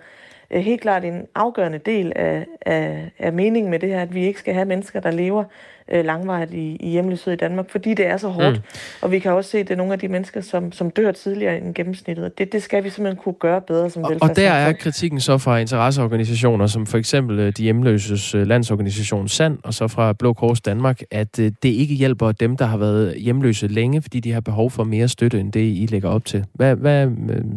øh, 0.52 0.62
helt 0.62 0.82
klart 0.82 1.06
en 1.06 1.28
afgørende 1.36 1.78
del 1.78 2.14
af, 2.16 2.46
af, 2.62 3.12
af 3.20 3.34
meningen 3.34 3.72
med 3.72 3.80
det 3.80 3.90
her, 3.90 4.02
at 4.02 4.16
vi 4.16 4.26
ikke 4.26 4.40
skal 4.40 4.54
have 4.54 4.66
mennesker, 4.66 5.00
der 5.00 5.12
lever 5.12 5.44
øh, 5.92 6.06
langvarigt 6.06 6.54
i, 6.54 6.76
i 6.80 6.90
hjemløshed 6.90 7.34
i 7.34 7.36
Danmark, 7.36 7.70
fordi 7.70 7.94
det 7.94 8.08
er 8.08 8.18
så 8.18 8.28
hårdt. 8.28 8.56
Mm. 8.56 8.64
Og 9.02 9.12
vi 9.12 9.20
kan 9.20 9.32
også 9.32 9.50
se, 9.50 9.58
at 9.58 9.68
det 9.68 9.74
er 9.74 9.78
nogle 9.78 9.94
af 9.94 10.00
de 10.00 10.08
mennesker, 10.08 10.42
som, 10.42 10.72
som 10.72 10.90
dør 10.90 11.12
tidligere 11.12 11.58
end 11.58 11.74
gennemsnittet. 11.74 12.38
Det, 12.38 12.54
det 12.54 12.64
skal 12.64 12.84
vi 12.84 12.90
simpelthen 12.90 13.24
kunne 13.24 13.36
gøre 13.40 13.62
bedre 13.62 13.90
som 13.90 14.04
og, 14.04 14.16
og 14.22 14.36
der 14.36 14.52
er 14.52 14.74
kritikken 14.74 15.20
så 15.20 15.38
fra 15.38 15.58
interesseorganisationer, 15.58 16.68
som 16.68 16.86
for 16.86 16.98
eksempel 16.98 17.40
øh, 17.40 17.54
de 17.58 17.64
hjemløses 17.64 18.36
øh, 18.36 18.48
landsorganisation 18.48 19.28
SAND, 19.28 19.58
og 19.64 19.74
så 19.74 19.88
fra 19.88 20.14
Blå 20.14 20.34
Kors 20.34 20.62
Danmark, 20.62 21.02
at 21.12 21.40
øh, 21.40 21.52
det 21.64 21.70
ikke 21.70 21.96
hjælper 21.96 22.32
dem, 22.32 22.58
der 22.58 22.66
har 22.66 22.78
været 22.78 23.16
hjemløse 23.16 23.68
længe, 23.68 24.02
fordi 24.02 24.20
de 24.20 24.32
har 24.32 24.42
behov 24.42 24.72
for 24.72 24.84
mere 24.84 25.08
støtte, 25.08 25.40
end 25.40 25.52
det 25.52 25.60
I 25.60 25.88
lægger 25.90 26.10
op 26.10 26.26
til. 26.26 26.46
Hvad, 26.54 26.76
hvad 26.76 27.08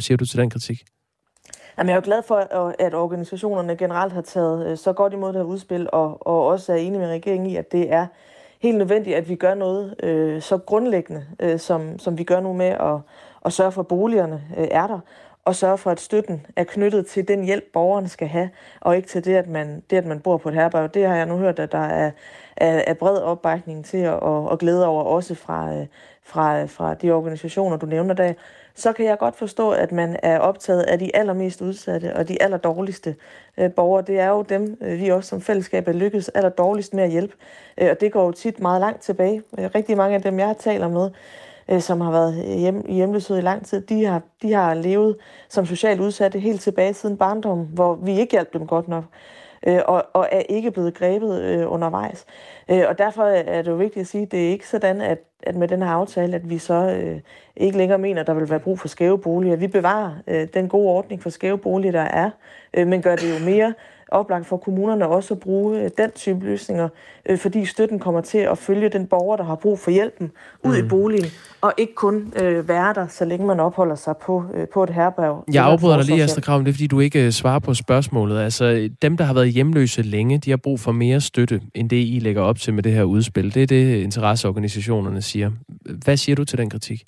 siger 0.00 0.16
du 0.16 0.26
til 0.26 0.38
den 0.38 0.50
kritik? 0.50 0.82
Jamen, 1.78 1.88
jeg 1.88 1.94
er 1.94 2.00
jo 2.00 2.04
glad 2.04 2.22
for, 2.22 2.36
at 2.78 2.94
organisationerne 2.94 3.76
generelt 3.76 4.12
har 4.12 4.20
taget 4.20 4.66
øh, 4.66 4.76
så 4.78 4.92
godt 4.92 5.12
imod 5.12 5.28
det 5.28 5.36
her 5.36 5.44
udspil, 5.44 5.88
og, 5.92 6.26
og 6.26 6.46
også 6.46 6.72
er 6.72 6.76
enige 6.76 6.98
med 6.98 7.08
regeringen 7.08 7.50
i, 7.50 7.56
at 7.56 7.72
det 7.72 7.92
er 7.92 8.06
helt 8.60 8.78
nødvendigt, 8.78 9.16
at 9.16 9.28
vi 9.28 9.34
gør 9.34 9.54
noget 9.54 9.94
øh, 10.02 10.42
så 10.42 10.58
grundlæggende, 10.58 11.26
øh, 11.40 11.58
som, 11.58 11.98
som 11.98 12.18
vi 12.18 12.24
gør 12.24 12.40
nu 12.40 12.52
med 12.52 12.66
at, 12.66 12.96
at 13.44 13.52
sørge 13.52 13.72
for, 13.72 13.80
at 13.80 13.88
boligerne 13.88 14.42
øh, 14.58 14.68
er 14.70 14.86
der, 14.86 14.98
og 15.44 15.54
sørge 15.54 15.78
for, 15.78 15.90
at 15.90 16.00
støtten 16.00 16.46
er 16.56 16.64
knyttet 16.64 17.06
til 17.06 17.28
den 17.28 17.44
hjælp, 17.44 17.64
borgerne 17.72 18.08
skal 18.08 18.28
have, 18.28 18.50
og 18.80 18.96
ikke 18.96 19.08
til 19.08 19.24
det, 19.24 19.34
at 19.34 19.48
man, 19.48 19.82
det, 19.90 19.96
at 19.96 20.06
man 20.06 20.20
bor 20.20 20.36
på 20.36 20.48
et 20.48 20.54
herberg. 20.54 20.94
Det 20.94 21.06
har 21.06 21.16
jeg 21.16 21.26
nu 21.26 21.36
hørt, 21.36 21.58
at 21.58 21.72
der 21.72 21.78
er, 21.78 22.10
er, 22.56 22.82
er 22.86 22.94
bred 22.94 23.18
opbakning 23.18 23.84
til 23.84 23.98
at, 23.98 24.14
og, 24.14 24.48
og 24.48 24.58
glæde 24.58 24.86
over, 24.86 25.02
også 25.02 25.34
fra, 25.34 25.72
øh, 25.74 25.86
fra, 26.24 26.64
fra 26.64 26.94
de 26.94 27.10
organisationer, 27.10 27.76
du 27.76 27.86
nævner 27.86 28.14
der 28.14 28.32
så 28.74 28.92
kan 28.92 29.06
jeg 29.06 29.18
godt 29.18 29.36
forstå, 29.36 29.70
at 29.70 29.92
man 29.92 30.16
er 30.22 30.38
optaget 30.38 30.82
af 30.82 30.98
de 30.98 31.16
allermest 31.16 31.60
udsatte 31.60 32.16
og 32.16 32.28
de 32.28 32.42
allerdårligste 32.42 33.16
øh, 33.58 33.72
borgere. 33.72 34.04
Det 34.06 34.20
er 34.20 34.28
jo 34.28 34.42
dem, 34.42 34.78
øh, 34.80 35.00
vi 35.00 35.08
også 35.08 35.28
som 35.28 35.40
fællesskab 35.40 35.88
er 35.88 35.92
lykkedes 35.92 36.28
allerdårligst 36.28 36.94
med 36.94 37.04
at 37.04 37.10
hjælpe. 37.10 37.34
Øh, 37.78 37.90
og 37.90 38.00
det 38.00 38.12
går 38.12 38.26
jo 38.26 38.32
tit 38.32 38.60
meget 38.60 38.80
langt 38.80 39.02
tilbage. 39.02 39.42
Øh, 39.58 39.70
rigtig 39.74 39.96
mange 39.96 40.14
af 40.14 40.22
dem, 40.22 40.38
jeg 40.38 40.56
taler 40.58 40.88
med, 40.88 41.10
øh, 41.68 41.80
som 41.80 42.00
har 42.00 42.10
været 42.10 42.44
øh, 42.44 42.58
hjem, 42.58 42.84
i 42.88 42.94
hjemløshed 42.94 43.38
i 43.38 43.40
lang 43.40 43.66
tid, 43.66 43.80
de 43.80 44.04
har, 44.04 44.22
de 44.42 44.52
har 44.52 44.74
levet 44.74 45.16
som 45.48 45.66
socialt 45.66 46.00
udsatte 46.00 46.38
helt 46.38 46.60
tilbage 46.60 46.94
siden 46.94 47.16
barndommen, 47.16 47.68
hvor 47.72 47.94
vi 47.94 48.20
ikke 48.20 48.32
hjalp 48.32 48.52
dem 48.52 48.66
godt 48.66 48.88
nok 48.88 49.04
øh, 49.66 49.80
og, 49.86 50.06
og 50.12 50.28
er 50.32 50.42
ikke 50.48 50.70
blevet 50.70 50.94
grebet 50.94 51.42
øh, 51.42 51.72
undervejs. 51.72 52.24
Øh, 52.68 52.84
og 52.88 52.98
derfor 52.98 53.24
er 53.24 53.62
det 53.62 53.70
jo 53.70 53.76
vigtigt 53.76 54.00
at 54.00 54.06
sige, 54.06 54.22
at 54.22 54.32
det 54.32 54.46
er 54.46 54.50
ikke 54.50 54.68
sådan, 54.68 55.00
at, 55.00 55.18
at 55.42 55.56
med 55.56 55.68
den 55.68 55.82
her 55.82 55.90
aftale, 55.90 56.36
at 56.36 56.50
vi 56.50 56.58
så 56.58 56.74
øh, 56.74 57.20
ikke 57.56 57.78
længere 57.78 57.98
mener, 57.98 58.20
at 58.20 58.26
der 58.26 58.34
vil 58.34 58.50
være 58.50 58.60
brug 58.60 58.78
for 58.78 58.88
skæve 58.88 59.18
boliger. 59.18 59.56
Vi 59.56 59.66
bevarer 59.66 60.12
øh, 60.26 60.48
den 60.54 60.68
gode 60.68 60.88
ordning 60.88 61.22
for 61.22 61.30
skæve 61.30 61.58
boliger, 61.58 61.92
der 61.92 62.00
er, 62.00 62.30
øh, 62.74 62.86
men 62.86 63.02
gør 63.02 63.16
det 63.16 63.40
jo 63.40 63.44
mere 63.44 63.74
oplagt 64.12 64.46
for 64.46 64.56
kommunerne 64.56 65.06
også 65.06 65.34
at 65.34 65.40
bruge 65.40 65.80
øh, 65.80 65.90
den 65.98 66.10
type 66.10 66.44
løsninger, 66.44 66.88
øh, 67.26 67.38
fordi 67.38 67.64
støtten 67.64 67.98
kommer 67.98 68.20
til 68.20 68.38
at 68.38 68.58
følge 68.58 68.88
den 68.88 69.06
borger, 69.06 69.36
der 69.36 69.44
har 69.44 69.54
brug 69.54 69.78
for 69.78 69.90
hjælpen 69.90 70.30
ud 70.64 70.80
mm. 70.80 70.86
i 70.86 70.88
boligen, 70.88 71.26
og 71.60 71.72
ikke 71.78 71.94
kun 71.94 72.32
øh, 72.42 72.68
være 72.68 72.94
der, 72.94 73.06
så 73.06 73.24
længe 73.24 73.46
man 73.46 73.60
opholder 73.60 73.94
sig 73.94 74.16
på, 74.16 74.44
øh, 74.54 74.66
på 74.68 74.82
et 74.82 74.90
herberg. 74.90 75.44
Jeg 75.52 75.64
afbryder 75.64 75.96
dig 75.96 76.06
lige, 76.06 76.22
Astrid 76.22 76.42
Krav, 76.42 76.58
det 76.58 76.68
er 76.68 76.72
fordi, 76.72 76.86
du 76.86 77.00
ikke 77.00 77.26
øh, 77.26 77.32
svarer 77.32 77.58
på 77.58 77.74
spørgsmålet. 77.74 78.40
Altså, 78.40 78.90
dem, 79.02 79.16
der 79.16 79.24
har 79.24 79.34
været 79.34 79.48
hjemløse 79.48 80.02
længe, 80.02 80.38
de 80.38 80.50
har 80.50 80.56
brug 80.56 80.80
for 80.80 80.92
mere 80.92 81.20
støtte, 81.20 81.60
end 81.74 81.90
det, 81.90 81.96
I 81.96 82.18
lægger 82.22 82.42
op 82.42 82.58
til 82.58 82.74
med 82.74 82.82
det 82.82 82.92
her 82.92 83.02
udspil. 83.02 83.54
Det 83.54 83.62
er 83.62 83.66
det, 83.66 84.02
interesseorganisationerne 84.02 85.22
siger. 85.22 85.50
Hvad 86.04 86.16
siger 86.16 86.36
du 86.36 86.44
til 86.44 86.58
den 86.58 86.70
kritik? 86.70 87.04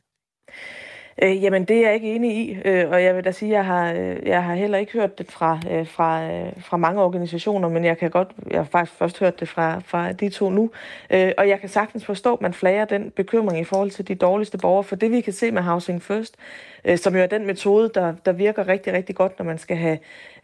Øh, 1.22 1.42
jamen, 1.42 1.64
det 1.64 1.76
er 1.76 1.82
jeg 1.82 1.94
ikke 1.94 2.14
enig 2.14 2.36
i, 2.36 2.58
øh, 2.64 2.90
og 2.90 3.02
jeg 3.02 3.16
vil 3.16 3.24
da 3.24 3.32
sige, 3.32 3.50
at 3.50 3.56
jeg 3.56 3.64
har, 3.64 3.92
øh, 3.92 4.26
jeg 4.26 4.44
har 4.44 4.54
heller 4.54 4.78
ikke 4.78 4.92
hørt 4.92 5.18
det 5.18 5.30
fra, 5.30 5.60
øh, 5.70 5.86
fra, 5.86 6.32
øh, 6.32 6.52
fra 6.58 6.76
mange 6.76 7.02
organisationer, 7.02 7.68
men 7.68 7.84
jeg 7.84 7.98
kan 7.98 8.10
godt, 8.10 8.28
jeg 8.50 8.58
har 8.58 8.64
faktisk 8.64 8.98
først 8.98 9.18
hørt 9.18 9.40
det 9.40 9.48
fra, 9.48 9.80
fra 9.86 10.12
de 10.12 10.28
to 10.28 10.50
nu, 10.50 10.70
øh, 11.10 11.32
og 11.38 11.48
jeg 11.48 11.60
kan 11.60 11.68
sagtens 11.68 12.04
forstå, 12.04 12.34
at 12.34 12.40
man 12.40 12.54
flager 12.54 12.84
den 12.84 13.10
bekymring 13.10 13.60
i 13.60 13.64
forhold 13.64 13.90
til 13.90 14.08
de 14.08 14.14
dårligste 14.14 14.58
borgere, 14.58 14.84
for 14.84 14.96
det 14.96 15.10
vi 15.10 15.20
kan 15.20 15.32
se 15.32 15.50
med 15.50 15.62
Housing 15.62 16.02
First, 16.02 16.36
øh, 16.84 16.98
som 16.98 17.16
jo 17.16 17.22
er 17.22 17.26
den 17.26 17.46
metode, 17.46 17.90
der, 17.94 18.12
der 18.26 18.32
virker 18.32 18.68
rigtig, 18.68 18.92
rigtig 18.92 19.14
godt, 19.14 19.38
når 19.38 19.46
man 19.46 19.58
skal 19.58 19.76
have, 19.76 19.98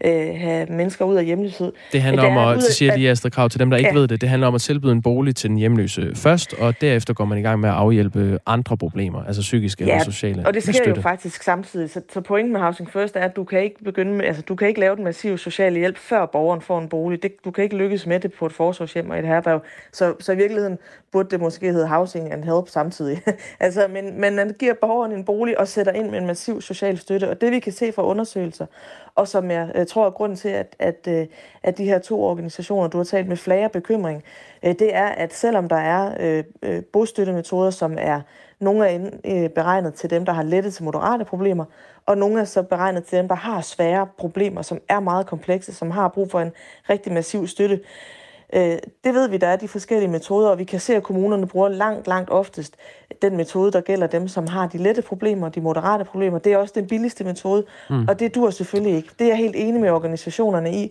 øh, 0.04 0.40
have 0.40 0.66
mennesker 0.66 1.04
ud 1.04 1.16
af 1.16 1.24
hjemløshed. 1.24 1.72
Det 1.92 2.02
handler 2.02 2.22
om, 2.22 2.38
at, 2.38 2.56
det 2.56 2.64
siger 2.64 2.96
lige 2.96 3.10
Astrid 3.10 3.30
Krav, 3.30 3.48
til 3.48 3.60
dem, 3.60 3.70
der 3.70 3.76
ikke 3.76 3.90
ja. 3.94 3.98
ved 3.98 4.08
det, 4.08 4.20
det 4.20 4.28
handler 4.28 4.48
om 4.48 4.54
at 4.54 4.60
tilbyde 4.60 4.92
en 4.92 5.02
bolig 5.02 5.36
til 5.36 5.50
den 5.50 5.56
hjemløse 5.56 6.12
først, 6.14 6.54
og 6.54 6.80
derefter 6.80 7.14
går 7.14 7.24
man 7.24 7.38
i 7.38 7.42
gang 7.42 7.60
med 7.60 7.68
at 7.68 7.74
afhjælpe 7.74 8.38
andre 8.46 8.76
problemer, 8.76 9.24
altså 9.24 9.42
psykiske 9.42 9.84
ja, 9.84 9.90
eller 9.90 10.04
sociale. 10.04 10.46
og 10.46 10.54
det 10.54 10.62
sker 10.62 10.88
jo 10.88 11.00
faktisk 11.00 11.42
samtidig. 11.42 11.90
Så, 11.90 12.00
så 12.12 12.20
pointen 12.20 12.52
med 12.52 12.60
Housing 12.60 12.90
First 12.90 13.16
er, 13.16 13.20
at 13.20 13.36
du 13.36 13.44
kan 13.44 13.62
ikke 13.62 13.84
begynde 13.84 14.12
med, 14.12 14.24
altså 14.24 14.42
du 14.42 14.54
kan 14.54 14.68
ikke 14.68 14.80
lave 14.80 14.96
den 14.96 15.04
massive 15.04 15.38
sociale 15.38 15.78
hjælp, 15.78 15.98
før 15.98 16.26
borgeren 16.26 16.60
får 16.60 16.78
en 16.78 16.88
bolig. 16.88 17.22
Det, 17.22 17.32
du 17.44 17.50
kan 17.50 17.64
ikke 17.64 17.76
lykkes 17.76 18.06
med 18.06 18.20
det 18.20 18.32
på 18.32 18.46
et 18.46 18.52
forsorgshjem 18.52 19.10
og 19.10 19.18
et 19.18 19.26
herberg. 19.26 19.62
Så, 19.92 20.14
så 20.20 20.32
i 20.32 20.36
virkeligheden 20.36 20.78
burde 21.12 21.30
det 21.30 21.40
måske 21.40 21.72
hedde 21.72 21.88
Housing 21.88 22.32
and 22.32 22.44
Help 22.44 22.68
samtidig. 22.68 23.22
altså, 23.60 23.88
men, 23.92 24.20
men 24.20 24.36
man 24.36 24.54
giver 24.58 24.74
borgeren 24.80 25.12
en 25.12 25.24
bolig 25.24 25.60
og 25.60 25.68
sætter 25.68 25.92
ind 25.92 26.10
med 26.10 26.18
en 26.18 26.26
massiv 26.30 26.60
social 26.60 26.98
støtte. 26.98 27.30
Og 27.30 27.40
det 27.40 27.52
vi 27.52 27.58
kan 27.58 27.72
se 27.72 27.92
fra 27.92 28.06
undersøgelser, 28.06 28.66
og 29.14 29.28
som 29.28 29.50
jeg, 29.50 29.72
øh, 29.74 29.86
tror 29.86 30.06
er 30.06 30.10
grunden 30.10 30.36
til, 30.36 30.48
at, 30.48 30.76
at, 30.78 31.08
øh, 31.08 31.26
at 31.62 31.78
de 31.78 31.84
her 31.84 31.98
to 31.98 32.22
organisationer, 32.24 32.88
du 32.88 32.96
har 32.96 33.04
talt 33.04 33.28
med 33.28 33.36
flere 33.36 33.68
bekymring, 33.68 34.22
øh, 34.62 34.74
det 34.78 34.94
er, 34.94 35.08
at 35.08 35.34
selvom 35.34 35.68
der 35.68 35.76
er 35.76 36.14
øh, 36.20 36.44
øh 36.62 36.82
bostøttemetoder, 36.92 37.70
som 37.70 37.96
er 37.98 38.20
nogle 38.60 38.86
er 38.88 39.10
øh, 39.24 39.50
beregnet 39.50 39.94
til 39.94 40.10
dem, 40.10 40.24
der 40.24 40.32
har 40.32 40.42
lette 40.42 40.70
til 40.70 40.84
moderate 40.84 41.24
problemer, 41.24 41.64
og 42.06 42.18
nogle 42.18 42.40
er 42.40 42.44
så 42.44 42.62
beregnet 42.62 43.04
til 43.04 43.18
dem, 43.18 43.28
der 43.28 43.34
har 43.34 43.60
svære 43.60 44.06
problemer, 44.18 44.62
som 44.62 44.78
er 44.88 45.00
meget 45.00 45.26
komplekse, 45.26 45.74
som 45.74 45.90
har 45.90 46.08
brug 46.08 46.30
for 46.30 46.40
en 46.40 46.52
rigtig 46.90 47.12
massiv 47.12 47.46
støtte. 47.46 47.80
Øh, 48.52 48.78
det 49.04 49.14
ved 49.14 49.28
vi, 49.28 49.36
der 49.36 49.46
er 49.46 49.56
de 49.56 49.68
forskellige 49.68 50.10
metoder, 50.10 50.48
og 50.50 50.58
vi 50.58 50.64
kan 50.64 50.80
se, 50.80 50.96
at 50.96 51.02
kommunerne 51.02 51.46
bruger 51.46 51.68
langt, 51.68 52.06
langt 52.06 52.30
oftest 52.30 52.76
den 53.22 53.36
metode, 53.36 53.72
der 53.72 53.80
gælder 53.80 54.06
dem, 54.06 54.28
som 54.28 54.46
har 54.46 54.66
de 54.66 54.78
lette 54.78 55.02
problemer, 55.02 55.48
de 55.48 55.60
moderate 55.60 56.04
problemer. 56.04 56.38
Det 56.38 56.52
er 56.52 56.56
også 56.56 56.72
den 56.76 56.86
billigste 56.86 57.24
metode, 57.24 57.64
mm. 57.90 58.08
og 58.08 58.20
det 58.20 58.34
dur 58.34 58.50
selvfølgelig 58.50 58.96
ikke. 58.96 59.08
Det 59.18 59.24
er 59.24 59.28
jeg 59.28 59.36
helt 59.36 59.56
enig 59.56 59.80
med 59.80 59.90
organisationerne 59.90 60.74
i, 60.74 60.84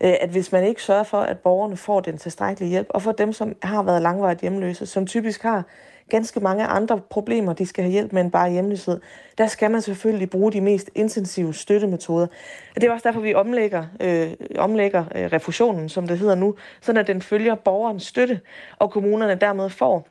øh, 0.00 0.14
at 0.20 0.30
hvis 0.30 0.52
man 0.52 0.64
ikke 0.64 0.82
sørger 0.82 1.02
for, 1.02 1.18
at 1.18 1.38
borgerne 1.38 1.76
får 1.76 2.00
den 2.00 2.18
tilstrækkelige 2.18 2.70
hjælp, 2.70 2.86
og 2.90 3.02
for 3.02 3.12
dem, 3.12 3.32
som 3.32 3.56
har 3.62 3.82
været 3.82 4.02
langvarigt 4.02 4.40
hjemløse, 4.40 4.86
som 4.86 5.06
typisk 5.06 5.42
har 5.42 5.64
ganske 6.08 6.40
mange 6.40 6.64
andre 6.64 7.00
problemer, 7.10 7.52
de 7.52 7.66
skal 7.66 7.84
have 7.84 7.92
hjælp 7.92 8.12
med 8.12 8.22
end 8.22 8.32
bare 8.32 8.50
hjemløshed, 8.50 9.00
der 9.38 9.46
skal 9.46 9.70
man 9.70 9.82
selvfølgelig 9.82 10.30
bruge 10.30 10.52
de 10.52 10.60
mest 10.60 10.90
intensive 10.94 11.54
støttemetoder. 11.54 12.26
Og 12.74 12.80
det 12.80 12.84
er 12.84 12.92
også 12.92 13.08
derfor, 13.08 13.20
vi 13.20 13.34
omlægger, 13.34 13.84
øh, 14.00 14.32
omlægger 14.58 15.04
øh, 15.14 15.32
refusionen, 15.32 15.88
som 15.88 16.08
det 16.08 16.18
hedder 16.18 16.34
nu, 16.34 16.54
sådan 16.80 17.00
at 17.00 17.06
den 17.06 17.22
følger 17.22 17.54
borgerens 17.54 18.02
støtte, 18.02 18.40
og 18.78 18.90
kommunerne 18.90 19.34
dermed 19.34 19.70
får 19.70 20.08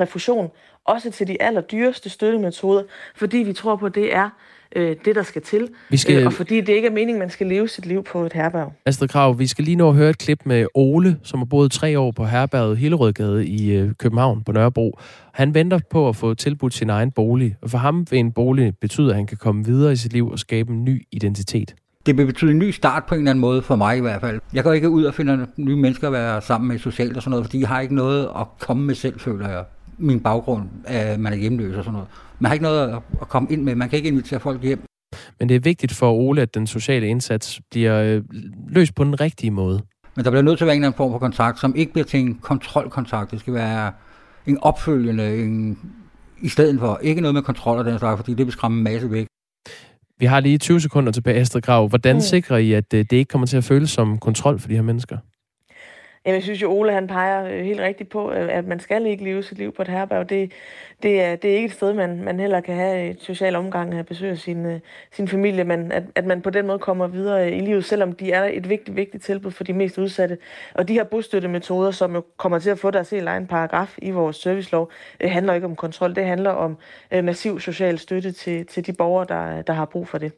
refusion 0.00 0.50
også 0.88 1.10
til 1.10 1.26
de 1.26 1.42
allerdyreste 1.42 2.10
støttemetoder, 2.10 2.82
fordi 3.16 3.36
vi 3.36 3.52
tror 3.52 3.76
på, 3.76 3.86
at 3.86 3.94
det 3.94 4.14
er 4.14 4.28
øh, 4.76 4.96
det, 5.04 5.14
der 5.14 5.22
skal 5.22 5.42
til. 5.42 5.68
Vi 5.90 5.96
skal... 5.96 6.20
Øh, 6.20 6.26
og 6.26 6.32
fordi 6.32 6.60
det 6.60 6.72
ikke 6.72 6.88
er 6.88 6.92
meningen, 6.92 7.18
man 7.18 7.30
skal 7.30 7.46
leve 7.46 7.68
sit 7.68 7.86
liv 7.86 8.04
på 8.04 8.24
et 8.24 8.32
herberg. 8.32 8.72
Astrid 8.86 9.08
Krav, 9.08 9.38
vi 9.38 9.46
skal 9.46 9.64
lige 9.64 9.76
nå 9.76 9.88
at 9.88 9.94
høre 9.94 10.10
et 10.10 10.18
klip 10.18 10.40
med 10.44 10.66
Ole, 10.74 11.16
som 11.22 11.38
har 11.38 11.44
boet 11.44 11.72
tre 11.72 11.98
år 11.98 12.10
på 12.10 12.24
herberget 12.24 12.78
Hillerødgade 12.78 13.46
i 13.46 13.72
øh, 13.72 13.94
København 13.98 14.42
på 14.44 14.52
Nørrebro. 14.52 14.98
Han 15.32 15.54
venter 15.54 15.78
på 15.90 16.08
at 16.08 16.16
få 16.16 16.34
tilbudt 16.34 16.74
sin 16.74 16.90
egen 16.90 17.10
bolig, 17.10 17.56
og 17.62 17.70
for 17.70 17.78
ham 17.78 18.06
vil 18.10 18.18
en 18.18 18.32
bolig 18.32 18.72
betyde, 18.80 19.08
at 19.10 19.16
han 19.16 19.26
kan 19.26 19.36
komme 19.36 19.64
videre 19.64 19.92
i 19.92 19.96
sit 19.96 20.12
liv 20.12 20.28
og 20.30 20.38
skabe 20.38 20.72
en 20.72 20.84
ny 20.84 21.06
identitet. 21.12 21.74
Det 22.06 22.18
vil 22.18 22.26
betyde 22.26 22.50
en 22.50 22.58
ny 22.58 22.70
start 22.70 23.04
på 23.08 23.14
en 23.14 23.20
eller 23.20 23.30
anden 23.30 23.40
måde, 23.40 23.62
for 23.62 23.76
mig 23.76 23.96
i 23.96 24.00
hvert 24.00 24.20
fald. 24.20 24.40
Jeg 24.54 24.64
går 24.64 24.72
ikke 24.72 24.90
ud 24.90 25.04
og 25.04 25.14
finder 25.14 25.46
nye 25.56 25.76
mennesker 25.76 26.06
at 26.06 26.12
være 26.12 26.42
sammen 26.42 26.68
med 26.68 26.78
socialt 26.78 27.16
og 27.16 27.22
sådan 27.22 27.30
noget, 27.30 27.46
fordi 27.46 27.60
jeg 27.60 27.68
har 27.68 27.80
ikke 27.80 27.94
noget 27.94 28.28
at 28.38 28.46
komme 28.60 28.84
med 28.84 28.94
selv, 28.94 29.20
føler 29.20 29.48
jeg. 29.48 29.64
Min 29.98 30.20
baggrund, 30.20 30.68
at 30.84 31.20
man 31.20 31.32
er 31.32 31.36
hjemløs 31.36 31.76
og 31.76 31.84
sådan 31.84 31.92
noget. 31.92 32.08
Man 32.38 32.48
har 32.48 32.54
ikke 32.54 32.62
noget 32.62 33.02
at 33.20 33.28
komme 33.28 33.48
ind 33.50 33.62
med. 33.62 33.74
Man 33.74 33.88
kan 33.88 33.96
ikke 33.96 34.08
invitere 34.08 34.40
folk 34.40 34.62
hjem. 34.62 34.82
Men 35.38 35.48
det 35.48 35.54
er 35.54 35.60
vigtigt 35.60 35.92
for 35.92 36.12
Ole, 36.12 36.42
at 36.42 36.54
den 36.54 36.66
sociale 36.66 37.06
indsats 37.06 37.60
bliver 37.70 38.02
øh, 38.02 38.22
løst 38.68 38.94
på 38.94 39.04
den 39.04 39.20
rigtige 39.20 39.50
måde. 39.50 39.82
Men 40.16 40.24
der 40.24 40.30
bliver 40.30 40.42
nødt 40.42 40.58
til 40.58 40.64
at 40.64 40.66
være 40.66 40.76
en 40.76 40.82
eller 40.82 40.88
anden 40.88 40.96
form 40.96 41.12
for 41.12 41.18
kontakt, 41.18 41.60
som 41.60 41.76
ikke 41.76 41.92
bliver 41.92 42.04
til 42.04 42.20
en 42.20 42.34
kontrolkontakt. 42.34 43.30
Det 43.30 43.40
skal 43.40 43.54
være 43.54 43.92
en 44.46 44.58
opfølgende, 44.62 45.42
en, 45.42 45.78
i 46.40 46.48
stedet 46.48 46.80
for 46.80 46.98
ikke 47.02 47.20
noget 47.20 47.34
med 47.34 47.42
kontrol 47.42 47.78
af 47.78 47.84
den 47.84 47.98
slags, 47.98 48.16
fordi 48.18 48.34
det 48.34 48.46
vil 48.46 48.52
skræmme 48.52 48.78
en 48.78 48.84
masse 48.84 49.10
væk. 49.10 49.26
Vi 50.18 50.26
har 50.26 50.40
lige 50.40 50.58
20 50.58 50.80
sekunder 50.80 51.12
tilbage, 51.12 51.40
Astrid 51.40 51.62
Grav. 51.62 51.88
Hvordan 51.88 52.16
mm. 52.16 52.20
sikrer 52.20 52.56
I, 52.56 52.72
at 52.72 52.94
øh, 52.94 53.04
det 53.10 53.12
ikke 53.12 53.28
kommer 53.28 53.46
til 53.46 53.56
at 53.56 53.64
føles 53.64 53.90
som 53.90 54.18
kontrol 54.18 54.58
for 54.58 54.68
de 54.68 54.74
her 54.74 54.82
mennesker? 54.82 55.18
Jamen, 56.26 56.34
jeg 56.34 56.42
synes 56.42 56.62
jo, 56.62 56.72
Ole 56.72 56.92
han 56.92 57.06
peger 57.06 57.44
øh, 57.44 57.64
helt 57.64 57.80
rigtigt 57.80 58.08
på, 58.10 58.32
øh, 58.32 58.48
at 58.56 58.66
man 58.66 58.80
skal 58.80 59.06
ikke 59.06 59.24
leve 59.24 59.42
sit 59.42 59.58
liv 59.58 59.72
på 59.72 59.82
et 59.82 59.88
herberg. 59.88 60.30
Det, 60.30 60.52
det, 61.02 61.22
er, 61.22 61.36
det 61.36 61.50
er 61.50 61.54
ikke 61.54 61.66
et 61.66 61.72
sted, 61.72 61.92
man, 61.92 62.24
man 62.24 62.40
heller 62.40 62.60
kan 62.60 62.74
have 62.74 63.10
et 63.10 63.22
social 63.22 63.56
omgang 63.56 63.98
og 63.98 64.06
besøge 64.06 64.36
sin, 64.36 64.66
øh, 64.66 64.80
sin 65.12 65.28
familie, 65.28 65.64
men 65.64 65.92
at, 65.92 66.02
at 66.14 66.24
man 66.24 66.42
på 66.42 66.50
den 66.50 66.66
måde 66.66 66.78
kommer 66.78 67.06
videre 67.06 67.52
i 67.52 67.60
livet, 67.60 67.84
selvom 67.84 68.12
de 68.12 68.32
er 68.32 68.44
et 68.44 68.68
vigtigt, 68.68 68.96
vigtigt 68.96 69.24
tilbud 69.24 69.50
for 69.50 69.64
de 69.64 69.72
mest 69.72 69.98
udsatte. 69.98 70.38
Og 70.74 70.88
de 70.88 70.92
her 70.92 71.04
bostøttemetoder, 71.04 71.90
som 71.90 72.14
jo 72.14 72.24
kommer 72.36 72.58
til 72.58 72.70
at 72.70 72.78
få 72.78 72.90
deres 72.90 73.10
helt 73.10 73.28
egen 73.28 73.46
paragraf 73.46 73.98
i 74.02 74.10
vores 74.10 74.36
servicelov, 74.36 74.90
handler 75.20 75.54
ikke 75.54 75.66
om 75.66 75.76
kontrol. 75.76 76.14
Det 76.14 76.24
handler 76.24 76.50
om 76.50 76.78
massiv 77.10 77.60
social 77.60 77.98
støtte 77.98 78.32
til, 78.32 78.66
til 78.66 78.86
de 78.86 78.92
borgere, 78.92 79.26
der, 79.28 79.62
der 79.62 79.72
har 79.72 79.84
brug 79.84 80.08
for 80.08 80.18
det. 80.18 80.32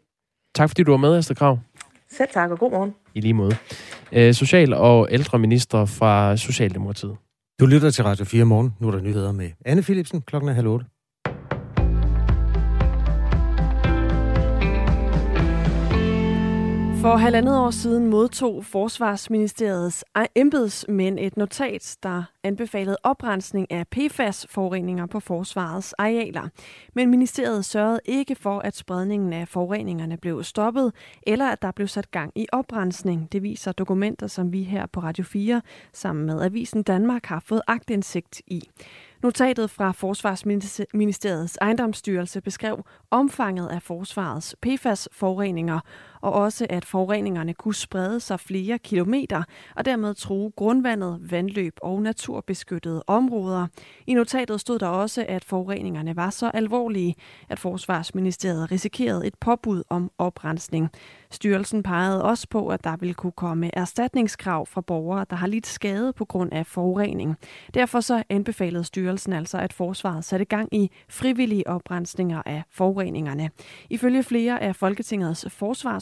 Tak 0.55 0.69
fordi 0.71 0.83
du 0.83 0.91
var 0.91 0.99
med, 0.99 1.19
Esther 1.19 1.35
Krav. 1.35 1.59
Selv 2.11 2.29
tak, 2.33 2.51
og 2.51 2.59
god 2.59 2.71
morgen. 2.71 2.95
I 3.15 3.21
lige 3.21 3.35
måde. 3.35 3.57
Øh, 4.13 4.35
Social- 4.35 4.75
og 4.75 5.09
ældreminister 5.11 5.85
fra 5.85 6.37
Socialdemokratiet. 6.37 7.17
Du 7.61 7.67
lytter 7.67 7.91
til 7.91 8.05
Radio 8.05 8.25
4 8.25 8.45
morgen. 8.45 8.75
Nu 8.81 8.87
er 8.87 8.91
der 8.93 9.01
nyheder 9.01 9.33
med 9.33 9.51
Anne 9.65 9.83
Philipsen. 9.83 10.21
Klokken 10.23 10.49
er 10.51 10.55
halv 10.55 10.67
otte. 10.69 10.87
For 17.01 17.17
halvandet 17.17 17.59
år 17.59 17.71
siden 17.71 18.07
modtog 18.07 18.65
Forsvarsministeriets 18.65 20.05
embedsmænd 20.35 21.19
et 21.21 21.37
notat, 21.37 21.97
der 22.03 22.23
anbefalede 22.45 22.97
oprensning 23.03 23.71
af 23.73 23.87
PFAS-forureninger 23.89 25.07
på 25.07 25.21
forsvarets 25.21 25.93
arealer. 25.93 26.49
Men 26.95 27.11
ministeriet 27.11 27.65
sørgede 27.65 28.01
ikke 28.05 28.35
for, 28.35 28.59
at 28.59 28.77
spredningen 28.77 29.33
af 29.33 29.49
forureningerne 29.49 30.17
blev 30.17 30.45
stoppet, 30.45 30.93
eller 31.23 31.49
at 31.49 31.63
der 31.63 31.71
blev 31.73 31.89
sat 31.89 32.11
gang 32.11 32.33
i 32.35 32.47
oprensning. 32.53 33.33
Det 33.33 33.43
viser 33.43 33.73
dokumenter, 33.73 34.27
som 34.27 34.53
vi 34.53 34.63
her 34.63 34.87
på 34.87 35.01
Radio 35.01 35.25
4 35.25 35.63
sammen 35.93 36.27
med 36.27 36.43
Avisen 36.43 36.83
Danmark 36.83 37.27
har 37.27 37.41
fået 37.41 37.63
agtindsigt 37.67 38.43
i. 38.47 38.63
Notatet 39.23 39.71
fra 39.71 39.93
Forsvarsministeriets 39.93 41.59
ejendomsstyrelse 41.61 42.41
beskrev 42.41 42.85
omfanget 43.11 43.69
af 43.69 43.83
forsvarets 43.83 44.57
PFAS-forureninger, 44.63 45.81
og 46.21 46.33
også 46.33 46.67
at 46.71 46.85
forureningerne 46.85 47.55
kunne 47.55 47.75
sprede 47.75 48.21
sig 48.21 48.41
flere 48.41 48.79
kilometer 48.79 49.43
og 49.77 49.85
dermed 49.85 50.15
true 50.15 50.51
grundvandet, 50.57 51.19
vandløb 51.31 51.75
og 51.83 52.03
naturbeskyttede 52.03 53.05
områder. 53.07 53.67
I 54.07 54.15
notatet 54.15 54.61
stod 54.61 54.79
der 54.79 54.87
også, 54.89 55.25
at 55.29 55.45
forureningerne 55.45 56.17
var 56.17 56.31
så 56.31 56.51
alvorlige, 56.55 57.15
at 57.49 57.59
Forsvarsministeriet 57.59 58.71
risikerede 58.73 59.27
et 59.27 59.35
påbud 59.41 59.83
om 59.89 60.11
oprensning. 60.19 60.91
Styrelsen 61.31 61.83
pegede 61.83 62.25
også 62.25 62.49
på, 62.51 62.69
at 62.69 62.85
der 62.85 62.97
ville 62.97 63.15
kunne 63.15 63.33
komme 63.33 63.71
erstatningskrav 63.73 64.67
fra 64.67 64.81
borgere, 64.81 65.27
der 65.31 65.37
har 65.37 65.47
lidt 65.47 65.67
skade 65.67 66.13
på 66.13 66.25
grund 66.25 66.53
af 66.53 66.67
forurening. 66.67 67.37
Derfor 67.75 68.01
så 68.01 68.23
anbefalede 68.29 68.85
styrelsen 68.85 69.33
altså, 69.33 69.59
at 69.59 69.73
forsvaret 69.73 70.25
satte 70.25 70.45
gang 70.45 70.75
i 70.75 70.91
frivillige 71.09 71.67
oprensninger 71.67 72.43
af 72.47 72.63
forureningerne. 72.71 73.51
Ifølge 73.91 74.23
flere 74.23 74.63
af 74.63 74.77
Folketingets 74.77 75.47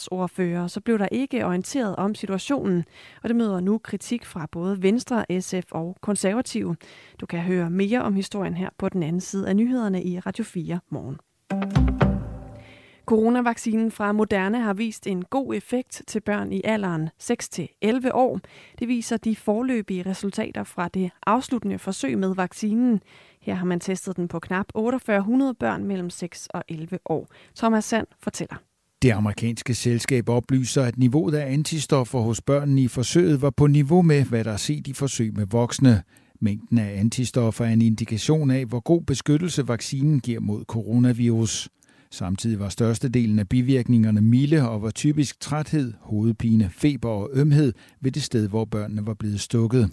retsordfører, 0.06 0.66
så 0.66 0.80
blev 0.80 0.98
der 0.98 1.08
ikke 1.12 1.46
orienteret 1.46 1.96
om 1.96 2.14
situationen, 2.14 2.84
og 3.22 3.28
det 3.28 3.36
møder 3.36 3.60
nu 3.60 3.78
kritik 3.78 4.24
fra 4.24 4.46
både 4.52 4.82
Venstre, 4.82 5.40
SF 5.40 5.72
og 5.72 5.96
Konservative. 6.00 6.76
Du 7.20 7.26
kan 7.26 7.40
høre 7.40 7.70
mere 7.70 8.02
om 8.02 8.14
historien 8.14 8.54
her 8.54 8.68
på 8.78 8.88
den 8.88 9.02
anden 9.02 9.20
side 9.20 9.48
af 9.48 9.56
nyhederne 9.56 10.04
i 10.04 10.18
Radio 10.18 10.44
4 10.44 10.80
morgen. 10.90 11.16
Coronavaccinen 13.06 13.90
fra 13.90 14.12
Moderna 14.12 14.58
har 14.58 14.74
vist 14.74 15.06
en 15.06 15.24
god 15.24 15.54
effekt 15.54 16.02
til 16.06 16.20
børn 16.20 16.52
i 16.52 16.60
alderen 16.64 17.08
6-11 17.22 18.10
år. 18.12 18.40
Det 18.78 18.88
viser 18.88 19.16
de 19.16 19.36
forløbige 19.36 20.02
resultater 20.02 20.64
fra 20.64 20.88
det 20.88 21.10
afsluttende 21.26 21.78
forsøg 21.78 22.18
med 22.18 22.34
vaccinen. 22.34 23.00
Her 23.40 23.54
har 23.54 23.66
man 23.66 23.80
testet 23.80 24.16
den 24.16 24.28
på 24.28 24.38
knap 24.38 24.66
4800 24.76 25.54
børn 25.54 25.84
mellem 25.84 26.10
6 26.10 26.46
og 26.46 26.64
11 26.68 26.98
år. 27.04 27.28
Thomas 27.56 27.84
Sand 27.84 28.06
fortæller. 28.18 28.65
Det 29.02 29.10
amerikanske 29.10 29.74
selskab 29.74 30.28
oplyser, 30.28 30.82
at 30.82 30.98
niveauet 30.98 31.34
af 31.34 31.52
antistoffer 31.52 32.20
hos 32.20 32.42
børnene 32.42 32.82
i 32.82 32.88
forsøget 32.88 33.42
var 33.42 33.50
på 33.50 33.66
niveau 33.66 34.02
med, 34.02 34.24
hvad 34.24 34.44
der 34.44 34.52
er 34.52 34.56
set 34.56 34.86
i 34.86 34.92
forsøg 34.92 35.34
med 35.34 35.46
voksne. 35.50 36.02
Mængden 36.40 36.78
af 36.78 37.00
antistoffer 37.00 37.64
er 37.64 37.72
en 37.72 37.82
indikation 37.82 38.50
af, 38.50 38.64
hvor 38.64 38.80
god 38.80 39.02
beskyttelse 39.02 39.68
vaccinen 39.68 40.20
giver 40.20 40.40
mod 40.40 40.64
coronavirus. 40.64 41.68
Samtidig 42.10 42.58
var 42.60 42.68
størstedelen 42.68 43.38
af 43.38 43.48
bivirkningerne 43.48 44.20
milde 44.20 44.68
og 44.68 44.82
var 44.82 44.90
typisk 44.90 45.40
træthed, 45.40 45.92
hovedpine, 46.00 46.70
feber 46.70 47.08
og 47.08 47.30
ømhed 47.32 47.72
ved 48.00 48.12
det 48.12 48.22
sted, 48.22 48.48
hvor 48.48 48.64
børnene 48.64 49.06
var 49.06 49.14
blevet 49.14 49.40
stukket. 49.40 49.90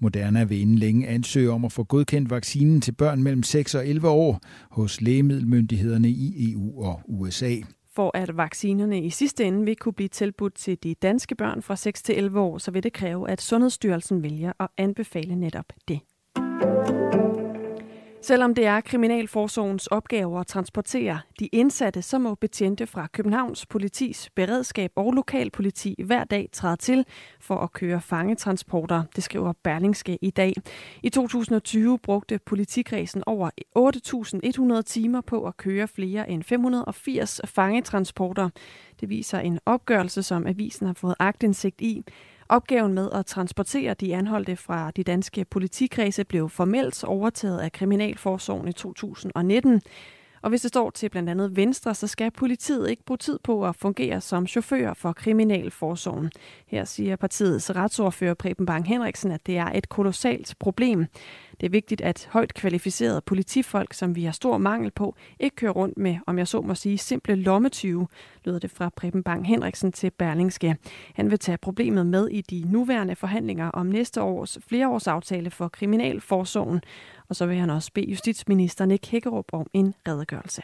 Moderna 0.00 0.44
vil 0.44 0.60
inden 0.60 0.78
længe 0.78 1.06
ansøge 1.06 1.50
om 1.50 1.64
at 1.64 1.72
få 1.72 1.84
godkendt 1.84 2.30
vaccinen 2.30 2.80
til 2.80 2.92
børn 2.92 3.22
mellem 3.22 3.42
6 3.42 3.74
og 3.74 3.88
11 3.88 4.08
år 4.08 4.40
hos 4.70 5.00
lægemiddelmyndighederne 5.00 6.08
i 6.08 6.52
EU 6.52 6.82
og 6.82 7.00
USA. 7.08 7.56
For 7.98 8.10
at 8.14 8.36
vaccinerne 8.36 9.02
i 9.02 9.10
sidste 9.10 9.44
ende 9.44 9.64
vil 9.64 9.76
kunne 9.76 9.92
blive 9.92 10.08
tilbudt 10.08 10.54
til 10.54 10.82
de 10.82 10.94
danske 10.94 11.34
børn 11.34 11.62
fra 11.62 11.76
6 11.76 12.02
til 12.02 12.18
11 12.18 12.40
år, 12.40 12.58
så 12.58 12.70
vil 12.70 12.82
det 12.82 12.92
kræve, 12.92 13.30
at 13.30 13.40
Sundhedsstyrelsen 13.40 14.22
vælger 14.22 14.52
at 14.60 14.68
anbefale 14.76 15.36
netop 15.36 15.72
det. 15.88 16.00
Selvom 18.22 18.54
det 18.54 18.66
er 18.66 18.80
Kriminalforsorgens 18.80 19.86
opgave 19.86 20.40
at 20.40 20.46
transportere 20.46 21.20
de 21.40 21.46
indsatte, 21.46 22.02
så 22.02 22.18
må 22.18 22.34
betjente 22.34 22.86
fra 22.86 23.06
Københavns 23.06 23.66
politis 23.66 24.30
beredskab 24.34 24.92
og 24.96 25.12
lokalpoliti 25.12 25.94
hver 26.06 26.24
dag 26.24 26.48
træde 26.52 26.76
til 26.76 27.04
for 27.40 27.54
at 27.54 27.72
køre 27.72 28.00
fangetransporter, 28.00 29.02
det 29.16 29.24
skriver 29.24 29.52
Berlingske 29.62 30.18
i 30.22 30.30
dag. 30.30 30.52
I 31.02 31.08
2020 31.08 31.98
brugte 31.98 32.38
politikredsen 32.46 33.22
over 33.26 33.50
8.100 34.76 34.82
timer 34.82 35.20
på 35.20 35.44
at 35.46 35.56
køre 35.56 35.88
flere 35.88 36.30
end 36.30 36.42
580 36.42 37.40
fangetransporter. 37.44 38.48
Det 39.00 39.08
viser 39.08 39.38
en 39.38 39.58
opgørelse, 39.66 40.22
som 40.22 40.46
avisen 40.46 40.86
har 40.86 40.94
fået 40.94 41.14
agtindsigt 41.18 41.80
i. 41.80 42.04
Opgaven 42.50 42.94
med 42.94 43.10
at 43.12 43.26
transportere 43.26 43.94
de 43.94 44.16
anholdte 44.16 44.56
fra 44.56 44.90
de 44.90 45.04
danske 45.04 45.44
politikredse 45.44 46.24
blev 46.24 46.48
formelt 46.48 47.04
overtaget 47.04 47.58
af 47.58 47.72
Kriminalforsorgen 47.72 48.68
i 48.68 48.72
2019. 48.72 49.82
Og 50.42 50.50
hvis 50.50 50.60
det 50.60 50.68
står 50.68 50.90
til 50.90 51.08
blandt 51.08 51.30
andet 51.30 51.56
Venstre, 51.56 51.94
så 51.94 52.06
skal 52.06 52.30
politiet 52.30 52.90
ikke 52.90 53.04
bruge 53.04 53.18
tid 53.18 53.38
på 53.44 53.66
at 53.66 53.76
fungere 53.76 54.20
som 54.20 54.46
chauffør 54.46 54.94
for 54.94 55.12
Kriminalforsorgen. 55.12 56.30
Her 56.66 56.84
siger 56.84 57.16
partiets 57.16 57.76
retsordfører 57.76 58.34
Preben 58.34 58.66
Bang 58.66 58.86
Henriksen, 58.86 59.32
at 59.32 59.46
det 59.46 59.56
er 59.56 59.70
et 59.74 59.88
kolossalt 59.88 60.54
problem. 60.58 61.06
Det 61.60 61.66
er 61.66 61.70
vigtigt, 61.70 62.00
at 62.00 62.28
højt 62.30 62.54
kvalificerede 62.54 63.20
politifolk, 63.20 63.92
som 63.92 64.16
vi 64.16 64.24
har 64.24 64.32
stor 64.32 64.58
mangel 64.58 64.90
på, 64.90 65.14
ikke 65.40 65.56
kører 65.56 65.72
rundt 65.72 65.98
med, 65.98 66.16
om 66.26 66.38
jeg 66.38 66.48
så 66.48 66.60
må 66.60 66.74
sige, 66.74 66.98
simple 66.98 67.34
lommetyve, 67.34 68.08
lyder 68.44 68.58
det 68.58 68.70
fra 68.70 68.90
Preben 68.96 69.22
Bang 69.22 69.46
Henriksen 69.46 69.92
til 69.92 70.10
Berlingske. 70.10 70.76
Han 71.14 71.30
vil 71.30 71.38
tage 71.38 71.58
problemet 71.58 72.06
med 72.06 72.28
i 72.28 72.40
de 72.40 72.64
nuværende 72.72 73.16
forhandlinger 73.16 73.68
om 73.70 73.86
næste 73.86 74.22
års 74.22 74.58
flereårsaftale 74.68 75.50
for 75.50 75.68
Kriminalforsorgen, 75.68 76.80
og 77.28 77.36
så 77.36 77.46
vil 77.46 77.56
han 77.56 77.70
også 77.70 77.90
bede 77.94 78.10
justitsministeren 78.10 78.88
Nick 78.88 79.06
Hækkerup 79.06 79.46
om 79.52 79.66
en 79.72 79.94
redegørelse. 80.08 80.62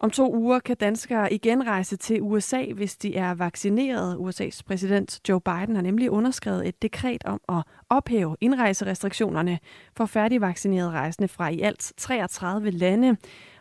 Om 0.00 0.10
to 0.10 0.34
uger 0.34 0.58
kan 0.58 0.76
danskere 0.76 1.32
igen 1.32 1.66
rejse 1.66 1.96
til 1.96 2.22
USA, 2.22 2.64
hvis 2.74 2.96
de 2.96 3.16
er 3.16 3.34
vaccineret. 3.34 4.16
USA's 4.16 4.60
præsident 4.66 5.28
Joe 5.28 5.40
Biden 5.40 5.74
har 5.74 5.82
nemlig 5.82 6.10
underskrevet 6.10 6.68
et 6.68 6.82
dekret 6.82 7.24
om 7.24 7.40
at 7.48 7.62
ophæve 7.88 8.36
indrejserestriktionerne 8.40 9.58
for 9.96 10.06
færdigvaccinerede 10.06 10.90
rejsende 10.90 11.28
fra 11.28 11.48
i 11.48 11.60
alt 11.60 11.92
33 11.96 12.70
lande. 12.70 13.16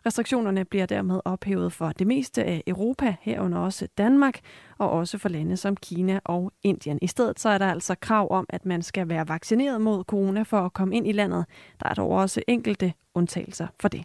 Restriktionerne 0.06 0.66
bliver 0.66 0.86
dermed 0.86 1.20
ophævet 1.26 1.74
for 1.74 1.92
det 1.92 2.08
meste 2.08 2.44
af 2.44 2.64
Europa, 2.68 3.16
herunder 3.22 3.58
også 3.58 3.88
Danmark, 3.98 4.40
og 4.78 4.90
også 4.90 5.18
for 5.18 5.30
lande 5.30 5.58
som 5.58 5.76
Kina 5.76 6.20
og 6.26 6.52
Indien. 6.64 7.00
I 7.02 7.08
stedet 7.08 7.40
så 7.40 7.50
er 7.50 7.58
der 7.58 7.68
altså 7.72 7.96
krav 8.02 8.32
om, 8.32 8.46
at 8.50 8.66
man 8.66 8.82
skal 8.82 9.10
være 9.10 9.28
vaccineret 9.28 9.82
mod 9.82 10.04
corona 10.04 10.42
for 10.42 10.60
at 10.60 10.74
komme 10.74 10.96
ind 10.96 11.08
i 11.08 11.12
landet. 11.12 11.46
Der 11.80 11.90
er 11.90 11.94
dog 11.94 12.10
også 12.10 12.42
enkelte 12.48 12.94
undtagelser 13.16 13.68
for 13.80 13.88
det. 13.88 14.04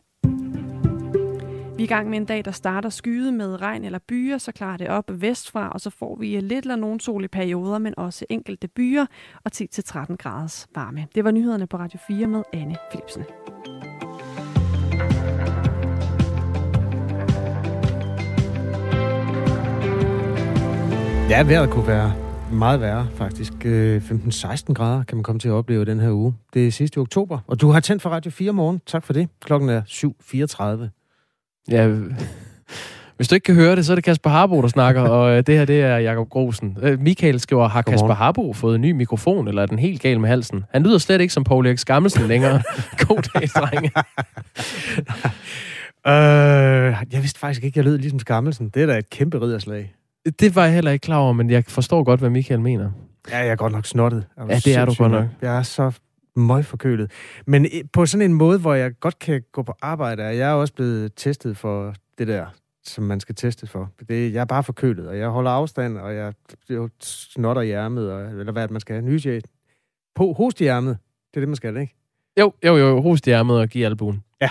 Vi 1.82 1.84
er 1.84 1.90
i 1.90 1.94
gang 1.94 2.10
med 2.10 2.18
en 2.18 2.24
dag, 2.24 2.44
der 2.44 2.50
starter 2.50 2.88
skyde 2.88 3.32
med 3.32 3.60
regn 3.60 3.84
eller 3.84 3.98
byer, 4.08 4.38
så 4.38 4.52
klarer 4.52 4.76
det 4.76 4.88
op 4.88 5.04
vestfra, 5.08 5.68
og 5.68 5.80
så 5.80 5.90
får 5.90 6.16
vi 6.20 6.40
lidt 6.40 6.64
eller 6.64 6.76
nogen 6.76 7.00
sol 7.00 7.24
i 7.24 7.28
perioder, 7.28 7.78
men 7.78 7.94
også 7.96 8.24
enkelte 8.30 8.68
byer 8.68 9.06
og 9.44 9.50
10-13 9.54 10.16
graders 10.16 10.66
varme. 10.74 11.06
Det 11.14 11.24
var 11.24 11.30
nyhederne 11.30 11.66
på 11.66 11.76
Radio 11.76 11.98
4 12.06 12.26
med 12.26 12.42
Anne 12.52 12.76
Philipsen. 12.90 13.22
Ja, 21.30 21.42
vejret 21.42 21.70
kunne 21.70 21.86
være 21.86 22.14
meget 22.52 22.80
værre, 22.80 23.08
faktisk. 23.14 23.52
Øh, 23.64 24.02
15-16 24.02 24.74
grader 24.74 25.04
kan 25.04 25.16
man 25.16 25.22
komme 25.24 25.38
til 25.38 25.48
at 25.48 25.52
opleve 25.52 25.84
den 25.84 26.00
her 26.00 26.10
uge. 26.10 26.34
Det 26.54 26.66
er 26.66 26.70
sidste 26.70 26.98
oktober, 26.98 27.38
og 27.46 27.60
du 27.60 27.68
har 27.68 27.80
tændt 27.80 28.02
for 28.02 28.10
Radio 28.10 28.30
4 28.30 28.52
morgen. 28.52 28.80
Tak 28.86 29.04
for 29.04 29.12
det. 29.12 29.28
Klokken 29.40 29.68
er 29.68 29.82
7.34. 29.82 31.01
Ja, 31.70 31.88
hvis 33.22 33.28
du 33.28 33.34
ikke 33.34 33.44
kan 33.44 33.54
høre 33.54 33.76
det, 33.76 33.86
så 33.86 33.92
er 33.92 33.94
det 33.94 34.04
Kasper 34.04 34.30
Harbo, 34.30 34.62
der 34.62 34.68
snakker, 34.68 35.00
og 35.02 35.30
øh, 35.30 35.42
det 35.46 35.58
her, 35.58 35.64
det 35.64 35.80
er 35.80 35.96
Jakob 35.96 36.28
Grosen. 36.28 36.78
Øh, 36.82 37.00
Michael 37.00 37.40
skriver, 37.40 37.68
har 37.68 37.82
Kasper 37.82 38.14
Harbo 38.14 38.52
fået 38.52 38.74
en 38.74 38.80
ny 38.80 38.90
mikrofon, 38.90 39.48
eller 39.48 39.62
er 39.62 39.66
den 39.66 39.78
helt 39.78 40.02
gal 40.02 40.20
med 40.20 40.28
halsen? 40.28 40.64
Han 40.70 40.82
lyder 40.82 40.98
slet 40.98 41.20
ikke 41.20 41.34
som 41.34 41.44
Paul 41.44 41.66
Erik 41.66 41.78
Skammelsen 41.78 42.28
længere. 42.28 42.62
God 43.08 43.22
dag, 43.34 43.48
drenge. 43.48 43.92
øh, 46.06 46.96
jeg 47.12 47.22
vidste 47.22 47.40
faktisk 47.40 47.64
ikke, 47.64 47.78
jeg 47.78 47.84
lød 47.84 47.98
ligesom 47.98 48.18
Skammelsen. 48.18 48.68
Det 48.68 48.82
er 48.82 48.86
da 48.86 48.98
et 48.98 49.10
kæmpe 49.10 49.40
ridderslag. 49.40 49.94
Det 50.40 50.56
var 50.56 50.64
jeg 50.64 50.74
heller 50.74 50.90
ikke 50.90 51.04
klar 51.04 51.18
over, 51.18 51.32
men 51.32 51.50
jeg 51.50 51.64
forstår 51.68 52.04
godt, 52.04 52.20
hvad 52.20 52.30
Michael 52.30 52.60
mener. 52.60 52.90
Ja, 53.30 53.38
jeg 53.38 53.48
er 53.48 53.56
godt 53.56 53.72
nok 53.72 53.86
snottet. 53.86 54.24
Ja, 54.48 54.54
det 54.54 54.76
er 54.76 54.84
du 54.84 54.94
godt 54.98 55.12
nok. 55.12 55.24
Jeg 55.42 55.58
er 55.58 55.62
så 55.62 55.92
møgforkølet. 56.36 57.10
Men 57.46 57.66
på 57.92 58.06
sådan 58.06 58.30
en 58.30 58.34
måde, 58.34 58.58
hvor 58.58 58.74
jeg 58.74 59.00
godt 59.00 59.18
kan 59.18 59.42
gå 59.52 59.62
på 59.62 59.74
arbejde, 59.82 60.22
er 60.22 60.30
jeg 60.30 60.52
også 60.52 60.74
blevet 60.74 61.12
testet 61.16 61.56
for 61.56 61.94
det 62.18 62.28
der 62.28 62.46
som 62.84 63.04
man 63.04 63.20
skal 63.20 63.34
teste 63.34 63.66
for. 63.66 63.90
Det, 64.08 64.32
jeg 64.32 64.40
er 64.40 64.44
bare 64.44 64.64
forkølet, 64.64 65.08
og 65.08 65.18
jeg 65.18 65.28
holder 65.28 65.50
afstand, 65.50 65.98
og 65.98 66.14
jeg 66.14 66.32
jo, 66.70 66.88
snotter 67.00 67.62
i 67.62 67.70
ærmet, 67.70 68.12
og, 68.12 68.30
eller 68.30 68.52
hvad 68.52 68.68
man 68.68 68.80
skal 68.80 68.94
have. 68.94 69.04
Nyse 69.04 69.40
på 70.14 70.32
host 70.32 70.60
i 70.60 70.64
ærmet. 70.64 70.98
Det 71.30 71.36
er 71.36 71.40
det, 71.40 71.48
man 71.48 71.56
skal, 71.56 71.76
ikke? 71.76 71.94
Jo, 72.40 72.52
jo, 72.64 72.76
jo. 72.76 73.00
Host 73.00 73.26
i 73.26 73.30
ærmet 73.30 73.58
og 73.58 73.68
give 73.68 73.86
albuen. 73.86 74.24
Ja. 74.40 74.48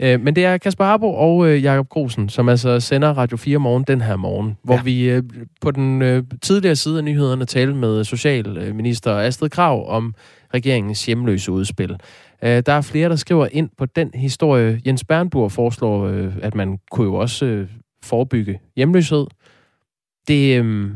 Øh, 0.00 0.20
men 0.20 0.36
det 0.36 0.44
er 0.44 0.58
Kasper 0.58 0.84
Harbo 0.84 1.14
og 1.14 1.48
øh, 1.48 1.62
Jakob 1.62 1.88
Grosen, 1.88 2.28
som 2.28 2.48
altså 2.48 2.80
sender 2.80 3.08
Radio 3.08 3.36
4 3.36 3.58
morgen 3.58 3.84
den 3.86 4.00
her 4.00 4.16
morgen, 4.16 4.56
hvor 4.64 4.74
ja. 4.74 4.82
vi 4.82 5.10
øh, 5.10 5.22
på 5.60 5.70
den 5.70 6.02
øh, 6.02 6.22
tidligere 6.42 6.76
side 6.76 6.98
af 6.98 7.04
nyhederne 7.04 7.44
talte 7.44 7.74
med 7.74 8.04
Socialminister 8.04 9.18
Astrid 9.18 9.50
Krav 9.50 9.88
om 9.88 10.14
regeringens 10.54 11.06
hjemløse 11.06 11.52
udspil. 11.52 11.96
Øh, 12.42 12.62
der 12.66 12.72
er 12.72 12.80
flere, 12.80 13.08
der 13.08 13.16
skriver 13.16 13.48
ind 13.52 13.70
på 13.78 13.86
den 13.86 14.10
historie. 14.14 14.80
Jens 14.86 15.04
Bernburg 15.04 15.52
foreslår, 15.52 16.06
øh, 16.06 16.32
at 16.42 16.54
man 16.54 16.78
kunne 16.90 17.06
jo 17.06 17.14
også 17.14 17.46
øh, 17.46 17.68
forebygge 18.04 18.60
hjemløshed. 18.76 19.26
Det, 20.28 20.58
øh, 20.58 20.90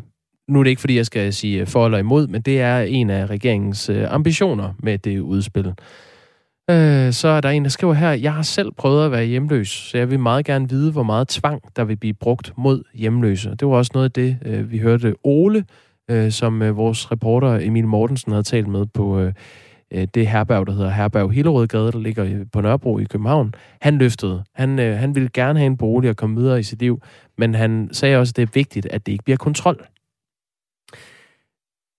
nu 0.49 0.59
er 0.59 0.63
det 0.63 0.71
ikke, 0.71 0.81
fordi 0.81 0.97
jeg 0.97 1.07
skal 1.07 1.33
sige 1.33 1.67
for 1.67 1.85
eller 1.85 1.99
imod, 1.99 2.27
men 2.27 2.43
det 2.43 2.61
er 2.61 2.81
en 2.81 3.11
af 3.11 3.27
regeringens 3.27 3.91
ambitioner 4.09 4.75
med 4.79 4.99
det 4.99 5.19
udspil. 5.19 5.75
Øh, 6.71 7.13
så 7.13 7.29
er 7.29 7.41
der 7.41 7.49
en, 7.49 7.65
der 7.65 7.71
skriver 7.71 7.95
her, 7.95 8.11
jeg 8.11 8.35
har 8.35 8.43
selv 8.43 8.73
prøvet 8.73 9.05
at 9.05 9.11
være 9.11 9.25
hjemløs, 9.25 9.69
så 9.69 9.99
jeg 9.99 10.11
vil 10.11 10.21
meget 10.21 10.45
gerne 10.45 10.69
vide, 10.69 10.93
hvor 10.93 11.03
meget 11.03 11.29
tvang, 11.29 11.63
der 11.77 11.85
vil 11.85 11.97
blive 11.97 12.15
brugt 12.15 12.53
mod 12.57 12.83
hjemløse. 12.95 13.51
Det 13.51 13.69
var 13.69 13.75
også 13.75 13.91
noget 13.95 14.05
af 14.05 14.13
det, 14.13 14.39
øh, 14.45 14.71
vi 14.71 14.79
hørte 14.79 15.15
Ole, 15.25 15.65
øh, 16.11 16.33
som 16.33 16.63
øh, 16.63 16.77
vores 16.77 17.13
reporter 17.13 17.59
Emil 17.63 17.87
Mortensen 17.87 18.33
havde 18.33 18.43
talt 18.43 18.69
med 18.69 18.87
på 18.87 19.19
øh, 19.21 19.33
øh 19.91 20.07
det 20.15 20.27
herberg, 20.29 20.67
der 20.67 20.73
hedder 20.73 20.91
Herberg 20.91 21.33
Hillerødgade, 21.33 21.93
der 21.93 21.99
ligger 21.99 22.45
på 22.53 22.61
Nørrebro 22.61 22.99
i 22.99 23.05
København. 23.05 23.55
Han 23.81 23.99
løftede. 23.99 24.45
Han, 24.55 24.79
øh, 24.79 24.97
han 24.99 25.15
ville 25.15 25.29
gerne 25.35 25.59
have 25.59 25.67
en 25.67 25.77
bolig 25.77 26.11
og 26.11 26.17
komme 26.17 26.37
videre 26.37 26.61
i 26.61 26.63
sit 26.63 26.81
liv, 26.81 27.03
men 27.39 27.55
han 27.55 27.89
sagde 27.93 28.17
også, 28.17 28.31
at 28.31 28.37
det 28.37 28.43
er 28.43 28.53
vigtigt, 28.55 28.87
at 28.87 29.07
det 29.07 29.13
ikke 29.13 29.25
bliver 29.25 29.37
kontrol. 29.37 29.87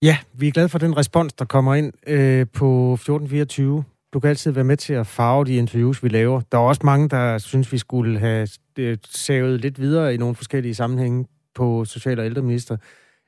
Ja, 0.01 0.17
vi 0.33 0.47
er 0.47 0.51
glade 0.51 0.69
for 0.69 0.79
den 0.79 0.97
respons, 0.97 1.33
der 1.33 1.45
kommer 1.45 1.75
ind 1.75 1.93
øh, 2.07 2.47
på 2.53 2.93
1424. 2.93 3.83
Du 4.13 4.19
kan 4.19 4.29
altid 4.29 4.51
være 4.51 4.63
med 4.63 4.77
til 4.77 4.93
at 4.93 5.07
farve 5.07 5.45
de 5.45 5.55
interviews, 5.55 6.03
vi 6.03 6.09
laver. 6.09 6.41
Der 6.51 6.57
er 6.57 6.61
også 6.61 6.81
mange, 6.83 7.09
der 7.09 7.37
synes, 7.37 7.71
vi 7.71 7.77
skulle 7.77 8.19
have 8.19 8.47
øh, 8.77 8.97
savet 9.05 9.61
lidt 9.61 9.79
videre 9.79 10.13
i 10.13 10.17
nogle 10.17 10.35
forskellige 10.35 10.75
sammenhænge 10.75 11.25
på 11.55 11.85
Social- 11.85 12.19
og 12.19 12.25
ældreminister 12.25 12.77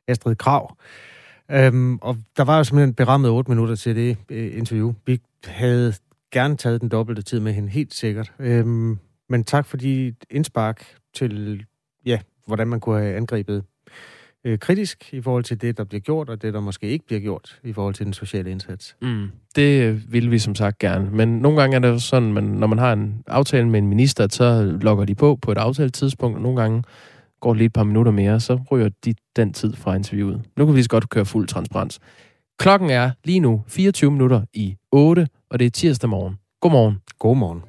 Astrid 0.08 0.36
Krav. 0.36 0.78
Øhm, 1.52 1.98
og 1.98 2.18
der 2.38 2.44
var 2.44 2.58
jo 2.58 2.64
simpelthen 2.64 2.94
berammet 2.94 3.32
8 3.32 3.52
minutter 3.52 3.76
til 3.76 3.96
det 3.96 4.18
øh, 4.30 4.58
interview. 4.58 4.94
Vi 5.06 5.22
havde 5.46 5.94
gerne 6.32 6.58
taget 6.58 6.82
den 6.82 6.90
dobbelte 6.90 7.22
tid 7.22 7.40
med 7.40 7.54
hende, 7.54 7.70
helt 7.70 7.94
sikkert. 7.94 8.34
Øhm, 8.40 8.98
men 9.30 9.44
tak 9.44 9.66
for 9.66 9.78
dit 9.78 10.26
indspark 10.30 10.86
til, 11.16 11.66
ja, 12.06 12.20
hvordan 12.48 12.68
man 12.68 12.80
kunne 12.80 13.00
have 13.00 13.16
angrebet 13.16 13.64
øh, 14.46 14.60
kritisk 14.60 15.14
i 15.14 15.22
forhold 15.22 15.44
til 15.44 15.62
det, 15.62 15.78
der 15.78 15.84
bliver 15.84 16.02
gjort, 16.02 16.30
og 16.30 16.42
det, 16.42 16.54
der 16.54 16.60
måske 16.60 16.88
ikke 16.88 17.06
bliver 17.06 17.20
gjort 17.22 17.60
i 17.64 17.74
forhold 17.74 17.94
til 17.94 18.06
den 18.06 18.14
sociale 18.14 18.52
indsats. 18.52 18.96
Mm, 19.02 19.28
det 19.56 20.02
vil 20.14 20.32
vi 20.32 20.40
som 20.40 20.56
sagt 20.56 20.80
gerne. 20.80 21.10
Men 21.12 21.40
nogle 21.40 21.62
gange 21.62 21.76
er 21.76 21.80
det 21.80 22.02
sådan, 22.02 22.38
at 22.38 22.44
når 22.44 22.68
man 22.68 22.78
har 22.78 22.94
en 22.94 23.24
aftale 23.28 23.70
med 23.70 23.80
en 23.80 23.88
minister, 23.88 24.28
så 24.32 24.78
logger 24.82 25.06
de 25.06 25.16
på 25.16 25.40
på 25.42 25.52
et 25.52 25.58
aftaletidspunkt, 25.58 26.36
og 26.36 26.42
nogle 26.42 26.62
gange 26.62 26.84
går 27.40 27.54
det 27.54 27.58
lige 27.58 27.66
et 27.66 27.74
par 27.74 27.84
minutter 27.84 28.12
mere, 28.12 28.40
så 28.40 28.60
ryger 28.72 28.90
de 29.06 29.14
den 29.36 29.54
tid 29.54 29.74
fra 29.74 29.96
interviewet. 29.96 30.42
Nu 30.58 30.66
kan 30.66 30.74
vi 30.74 30.78
lige 30.78 30.84
så 30.84 30.90
godt 30.90 31.10
køre 31.10 31.26
fuld 31.26 31.48
transparens. 31.48 32.00
Klokken 32.60 32.90
er 32.90 33.12
lige 33.24 33.40
nu 33.40 33.64
24 33.68 34.12
minutter 34.12 34.42
i 34.54 34.76
8, 34.92 35.28
og 35.50 35.60
det 35.60 35.66
er 35.66 35.70
tirsdag 35.70 36.10
morgen. 36.10 36.36
Godmorgen. 36.62 36.98
Godmorgen. 37.20 37.69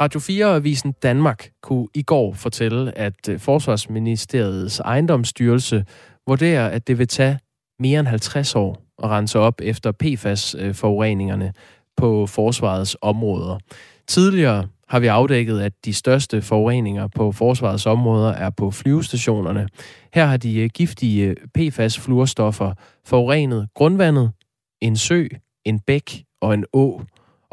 Radio 0.00 0.20
4-avisen 0.20 0.92
Danmark 1.02 1.50
kunne 1.62 1.88
i 1.94 2.02
går 2.02 2.32
fortælle, 2.32 2.98
at 2.98 3.28
øh, 3.28 3.40
Forsvarsministeriets 3.40 4.80
ejendomsstyrelse 4.80 5.84
vurderer, 6.26 6.68
at 6.68 6.86
det 6.86 6.98
vil 6.98 7.08
tage 7.08 7.38
mere 7.78 8.00
end 8.00 8.08
50 8.08 8.54
år 8.54 8.82
at 9.02 9.08
rense 9.10 9.38
op 9.38 9.60
efter 9.62 9.92
PFAS-forureningerne 9.92 11.46
øh, 11.46 11.52
på 11.96 12.26
forsvarets 12.26 12.96
områder. 13.02 13.58
Tidligere 14.06 14.68
har 14.88 15.00
vi 15.00 15.06
afdækket, 15.06 15.60
at 15.60 15.72
de 15.84 15.92
største 15.92 16.42
forureninger 16.42 17.08
på 17.08 17.32
forsvarets 17.32 17.86
områder 17.86 18.32
er 18.32 18.50
på 18.50 18.70
flyvestationerne. 18.70 19.68
Her 20.14 20.26
har 20.26 20.36
de 20.36 20.60
øh, 20.60 20.70
giftige 20.74 21.34
PFAS-fluorstoffer 21.58 22.72
forurenet 23.04 23.68
grundvandet, 23.74 24.32
en 24.80 24.96
sø, 24.96 25.26
en 25.64 25.80
bæk 25.80 26.24
og 26.40 26.54
en 26.54 26.64
å 26.72 27.02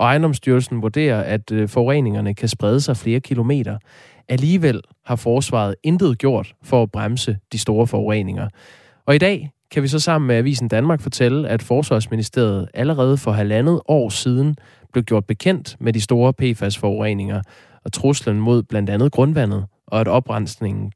og 0.03 0.09
ejendomsstyrelsen 0.09 0.81
vurderer, 0.81 1.21
at 1.21 1.51
øh, 1.51 1.69
forureningerne 1.69 2.35
kan 2.35 2.49
sprede 2.49 2.81
sig 2.81 2.97
flere 2.97 3.19
kilometer. 3.19 3.77
Alligevel 4.29 4.81
har 5.05 5.15
forsvaret 5.15 5.75
intet 5.83 6.17
gjort 6.17 6.53
for 6.63 6.83
at 6.83 6.91
bremse 6.91 7.37
de 7.51 7.59
store 7.59 7.87
forureninger. 7.87 8.49
Og 9.05 9.15
i 9.15 9.17
dag 9.17 9.51
kan 9.71 9.83
vi 9.83 9.87
så 9.87 9.99
sammen 9.99 10.27
med 10.27 10.35
Avisen 10.35 10.67
Danmark 10.67 11.01
fortælle, 11.01 11.49
at 11.49 11.61
Forsvarsministeriet 11.61 12.67
allerede 12.73 13.17
for 13.17 13.31
halvandet 13.31 13.81
år 13.87 14.09
siden 14.09 14.55
blev 14.91 15.03
gjort 15.03 15.25
bekendt 15.25 15.75
med 15.79 15.93
de 15.93 16.01
store 16.01 16.33
PFAS-forureninger 16.33 17.41
og 17.85 17.93
truslen 17.93 18.39
mod 18.39 18.63
blandt 18.63 18.89
andet 18.89 19.11
grundvandet, 19.11 19.65
og 19.87 20.01
at 20.01 20.07
oprensningen 20.07 20.91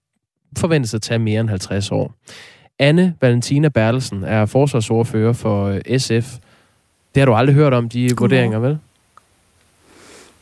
forventes 0.57 0.93
at 0.93 1.01
tage 1.01 1.19
mere 1.19 1.41
end 1.41 1.49
50 1.49 1.91
år. 1.91 2.13
Anne 2.79 3.15
Valentina 3.21 3.69
Bertelsen 3.69 4.23
er 4.23 4.45
forsvarsordfører 4.45 5.33
for 5.33 5.65
øh, 5.65 5.99
SF. 5.99 6.37
Det 7.15 7.21
har 7.21 7.25
du 7.25 7.33
aldrig 7.33 7.55
hørt 7.55 7.73
om, 7.73 7.89
de 7.89 8.09
vurderinger, 8.17 8.59
vel? 8.59 8.79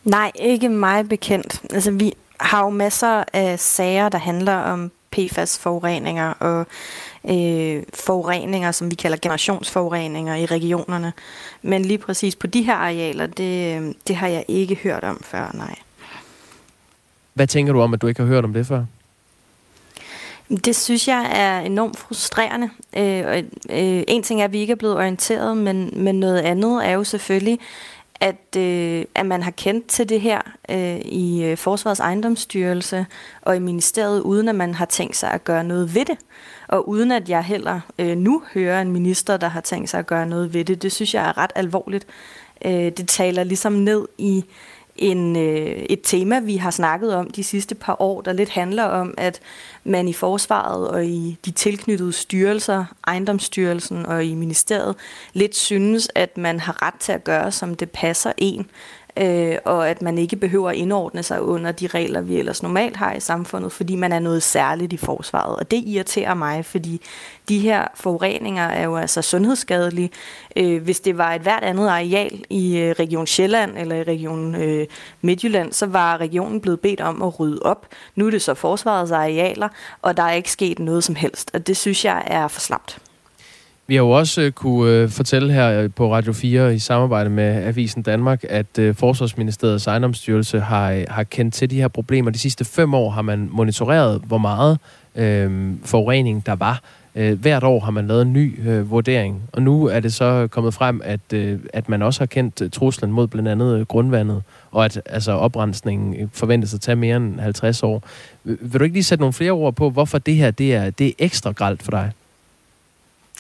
Nej, 0.06 0.32
ikke 0.36 0.70
mig 0.70 1.10
bekendt. 1.10 1.62
Altså, 1.74 1.92
vi 1.92 2.14
har 2.40 2.64
jo 2.64 2.70
masser 2.70 3.24
af 3.34 3.60
sager, 3.60 4.10
der 4.10 4.18
handler 4.18 4.56
om 4.56 4.92
PFAS-forureninger 5.12 6.30
og 6.30 6.68
øh, 7.30 7.84
forureninger, 7.94 8.72
som 8.72 8.92
vi 8.92 8.96
kalder 8.96 9.18
generationsforureninger 9.22 10.36
i 10.36 10.46
regionerne. 10.46 11.14
Men 11.62 11.86
lige 11.86 11.98
præcis 11.98 12.36
på 12.36 12.48
de 12.48 12.62
her 12.62 12.76
arealer, 12.76 13.28
det, 13.28 13.96
det 14.08 14.16
har 14.16 14.28
jeg 14.28 14.46
ikke 14.48 14.76
hørt 14.76 15.04
om 15.04 15.22
før, 15.24 15.52
nej. 15.54 15.76
Hvad 17.34 17.48
tænker 17.48 17.74
du 17.74 17.82
om, 17.82 17.94
at 17.94 18.02
du 18.02 18.08
ikke 18.08 18.22
har 18.22 18.28
hørt 18.28 18.44
om 18.44 18.54
det 18.54 18.68
før? 18.68 18.86
Det 20.66 20.76
synes 20.76 21.08
jeg 21.08 21.30
er 21.32 21.60
enormt 21.60 21.98
frustrerende. 21.98 22.70
Øh, 22.98 23.38
øh, 23.70 24.04
en 24.08 24.24
ting 24.24 24.42
er, 24.42 24.46
at 24.46 24.52
vi 24.52 24.60
ikke 24.60 24.72
er 24.72 24.76
blevet 24.76 24.98
orienteret, 24.98 25.58
men, 25.58 25.90
men 25.94 26.20
noget 26.20 26.40
andet 26.40 26.88
er 26.88 26.92
jo 26.92 27.04
selvfølgelig, 27.04 27.60
at, 28.20 28.56
øh, 28.58 29.06
at 29.16 29.26
man 29.26 29.44
har 29.44 29.52
kendt 29.52 29.88
til 29.88 30.10
det 30.10 30.22
her 30.22 30.42
øh, 30.70 30.98
i 30.98 31.44
øh, 31.44 31.58
Forsvarets 31.58 32.00
ejendomsstyrelse 32.00 33.06
og 33.42 33.56
i 33.56 33.60
ministeriet, 33.60 34.22
uden 34.22 34.50
at 34.50 34.56
man 34.56 34.74
har 34.74 34.86
tænkt 34.86 35.18
sig 35.18 35.32
at 35.32 35.44
gøre 35.44 35.64
noget 35.64 35.96
ved 35.96 36.06
det. 36.06 36.18
Og 36.68 36.90
uden 36.90 37.12
at 37.12 37.30
jeg 37.30 37.44
heller 37.44 37.80
øh, 38.00 38.18
nu 38.18 38.44
hører 38.54 38.82
en 38.82 38.92
minister, 38.92 39.38
der 39.38 39.48
har 39.48 39.62
tænkt 39.62 39.90
sig 39.90 40.00
at 40.00 40.08
gøre 40.08 40.26
noget 40.26 40.54
ved 40.54 40.66
det. 40.66 40.82
Det 40.82 40.92
synes 40.92 41.14
jeg 41.14 41.30
er 41.30 41.38
ret 41.38 41.52
alvorligt. 41.56 42.08
Øh, 42.66 42.72
det 42.72 43.08
taler 43.08 43.44
ligesom 43.44 43.74
ned 43.74 44.08
i 44.18 44.46
en, 44.96 45.36
øh, 45.36 45.86
et 45.90 46.00
tema, 46.04 46.40
vi 46.40 46.56
har 46.56 46.72
snakket 46.72 47.16
om 47.16 47.30
de 47.30 47.44
sidste 47.44 47.76
par 47.76 47.96
år, 48.02 48.22
der 48.22 48.34
lidt 48.34 48.50
handler 48.50 48.84
om, 48.84 49.14
at 49.18 49.40
man 49.84 50.08
i 50.08 50.14
forsvaret 50.14 50.88
og 50.88 51.06
i 51.06 51.38
de 51.46 51.52
tilknyttede 51.52 52.14
styrelser, 52.14 52.86
ejendomsstyrelsen 53.08 54.06
og 54.06 54.26
i 54.26 54.34
ministeriet, 54.34 54.96
lidt 55.34 55.56
synes, 55.56 56.10
at 56.16 56.38
man 56.38 56.60
har 56.60 56.86
ret 56.86 56.96
til 57.00 57.12
at 57.12 57.24
gøre, 57.24 57.52
som 57.52 57.76
det 57.76 57.92
passer 57.92 58.32
en 58.38 58.70
øh, 59.18 59.58
og 59.66 59.90
at 59.90 60.02
man 60.02 60.18
ikke 60.18 60.36
behøver 60.36 60.70
at 60.70 60.76
indordne 60.76 61.24
sig 61.24 61.42
under 61.42 61.72
de 61.72 61.88
regler, 61.88 62.22
vi 62.22 62.38
ellers 62.38 62.64
normalt 62.64 62.98
har 62.98 63.14
i 63.14 63.20
samfundet, 63.20 63.72
fordi 63.72 63.96
man 63.96 64.12
er 64.12 64.20
noget 64.20 64.44
særligt 64.44 64.94
i 64.94 64.98
forsvaret. 64.98 65.56
Og 65.56 65.72
det 65.72 65.84
irriterer 65.86 66.34
mig, 66.34 66.66
fordi 66.66 67.02
de 67.50 67.60
her 67.60 67.88
forureninger 67.96 68.64
er 68.64 68.84
jo 68.84 68.96
altså 68.96 69.22
sundhedsskadelige. 69.22 70.10
Øh, 70.56 70.84
hvis 70.84 71.00
det 71.00 71.18
var 71.18 71.34
et 71.34 71.42
hvert 71.42 71.64
andet 71.64 71.88
areal 71.88 72.46
i 72.50 72.78
øh, 72.78 72.96
Region 73.00 73.28
Sjælland 73.28 73.78
eller 73.78 73.96
i 73.96 74.04
Region 74.04 74.56
øh, 74.56 74.88
Midtjylland, 75.22 75.74
så 75.74 75.86
var 75.86 76.18
regionen 76.18 76.62
blevet 76.62 76.80
bedt 76.80 77.02
om 77.02 77.22
at 77.22 77.40
rydde 77.40 77.60
op. 77.62 77.88
Nu 78.16 78.28
er 78.28 78.32
det 78.32 78.42
så 78.42 78.54
forsvarets 78.54 79.12
arealer, 79.12 79.70
og 80.02 80.18
der 80.18 80.24
er 80.24 80.32
ikke 80.32 80.52
sket 80.52 80.80
noget 80.80 81.04
som 81.04 81.16
helst, 81.16 81.52
og 81.54 81.68
det 81.68 81.78
synes 81.78 82.06
jeg 82.06 82.24
er 82.28 82.48
for 82.48 82.60
slapt. 82.60 83.05
Vi 83.88 83.96
har 83.96 84.04
jo 84.04 84.10
også 84.10 84.42
øh, 84.42 84.52
kunne 84.52 84.92
øh, 84.92 85.10
fortælle 85.10 85.54
her 85.54 85.82
øh, 85.82 85.90
på 85.96 86.14
Radio 86.14 86.34
4 86.34 86.76
i 86.76 86.80
samarbejde 86.80 87.30
med 87.30 87.64
Avisen 87.64 88.02
Danmark, 88.02 88.44
at 88.50 88.80
øh, 88.80 88.96
Forsvarsministeriets 88.96 89.88
ejendomsstyrelse 89.88 90.60
har, 90.60 90.92
øh, 90.92 91.06
har 91.10 91.24
kendt 91.24 91.54
til 91.54 91.70
de 91.70 91.76
her 91.76 91.88
problemer. 91.88 92.32
De 92.32 92.40
sidste 92.40 92.66
fem 92.66 92.94
år 92.94 93.10
har 93.10 93.22
man 93.22 93.50
monitoreret, 93.52 94.22
hvor 94.26 94.38
meget 94.38 94.78
øh, 95.16 95.74
forurening 95.84 96.46
der 96.46 96.56
var. 96.56 96.82
Øh, 97.16 97.40
hvert 97.40 97.64
år 97.64 97.80
har 97.80 97.92
man 97.92 98.08
lavet 98.08 98.22
en 98.22 98.34
ny 98.34 98.70
øh, 98.70 98.92
vurdering, 98.92 99.42
og 99.52 99.62
nu 99.62 99.86
er 99.86 100.00
det 100.00 100.14
så 100.14 100.48
kommet 100.52 100.74
frem, 100.74 101.02
at, 101.04 101.34
øh, 101.34 101.60
at 101.74 101.90
man 101.90 102.02
også 102.02 102.22
har 102.22 102.26
kendt 102.26 102.62
øh, 102.62 102.70
truslen 102.72 103.12
mod 103.12 103.28
blandt 103.28 103.50
andet 103.50 103.88
grundvandet, 103.88 104.44
og 104.72 104.86
at 104.86 105.02
altså, 105.06 105.32
oprensningen 105.32 106.30
forventes 106.34 106.74
at 106.74 106.82
tage 106.82 106.96
mere 106.96 107.18
end 107.18 107.40
50 107.40 107.84
år. 107.84 108.04
Vil 108.44 108.80
du 108.80 108.84
ikke 108.84 108.96
lige 108.96 109.04
sætte 109.04 109.22
nogle 109.22 109.34
flere 109.34 109.52
ord 109.52 109.76
på, 109.76 109.90
hvorfor 109.90 110.18
det 110.18 110.36
her 110.36 110.52
det 110.52 110.76
er, 110.76 110.90
det 110.90 111.08
er 111.08 111.12
ekstra 111.20 111.52
gralt 111.52 111.84
for 111.84 111.92
dig? 111.92 112.12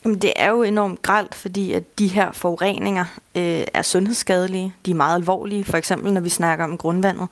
Jamen, 0.06 0.20
det 0.20 0.34
er 0.36 0.50
jo 0.50 0.64
enormt 0.64 1.02
gralt, 1.02 1.36
fordi 1.36 1.74
at 1.74 2.00
de 2.00 2.08
her 2.08 2.32
forureninger 2.32 3.06
øh, 3.36 3.64
er 3.74 3.82
sundhedsskadelige. 3.82 4.74
De 4.86 4.92
er 4.92 4.96
meget 4.96 5.16
alvorlige, 5.16 5.64
for 5.64 5.78
eksempel 5.78 6.14
når 6.14 6.22
vi 6.22 6.30
snakker 6.30 6.66
om 6.66 6.78
grundvandet. 6.78 7.28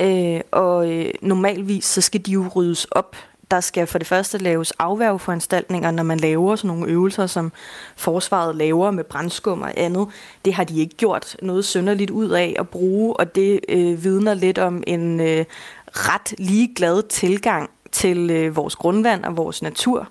Øh, 0.00 0.40
og 0.50 0.92
øh, 0.92 1.10
normalvis 1.22 1.84
så 1.84 2.00
skal 2.00 2.26
de 2.26 2.32
jo 2.32 2.44
ryddes 2.56 2.84
op. 2.84 3.16
Der 3.50 3.60
skal 3.60 3.86
for 3.86 3.98
det 3.98 4.06
første 4.06 4.38
laves 4.38 4.70
afværgeforanstaltninger, 4.70 5.90
når 5.90 6.02
man 6.02 6.20
laver 6.20 6.56
sådan 6.56 6.68
nogle 6.68 6.92
øvelser, 6.92 7.26
som 7.26 7.52
forsvaret 7.96 8.56
laver 8.56 8.90
med 8.90 9.04
brændskum 9.04 9.62
og 9.62 9.72
andet. 9.76 10.08
Det 10.44 10.54
har 10.54 10.64
de 10.64 10.80
ikke 10.80 10.96
gjort 10.96 11.36
noget 11.42 11.64
synderligt 11.64 12.10
ud 12.10 12.30
af 12.30 12.56
at 12.58 12.68
bruge, 12.68 13.16
og 13.16 13.34
det 13.34 13.60
øh, 13.68 14.04
vidner 14.04 14.34
lidt 14.34 14.58
om 14.58 14.82
en 14.86 15.20
øh, 15.20 15.44
ret 15.90 16.34
ligeglad 16.38 17.08
tilgang 17.08 17.70
til 17.92 18.30
øh, 18.30 18.56
vores 18.56 18.76
grundvand 18.76 19.24
og 19.24 19.36
vores 19.36 19.62
natur. 19.62 20.08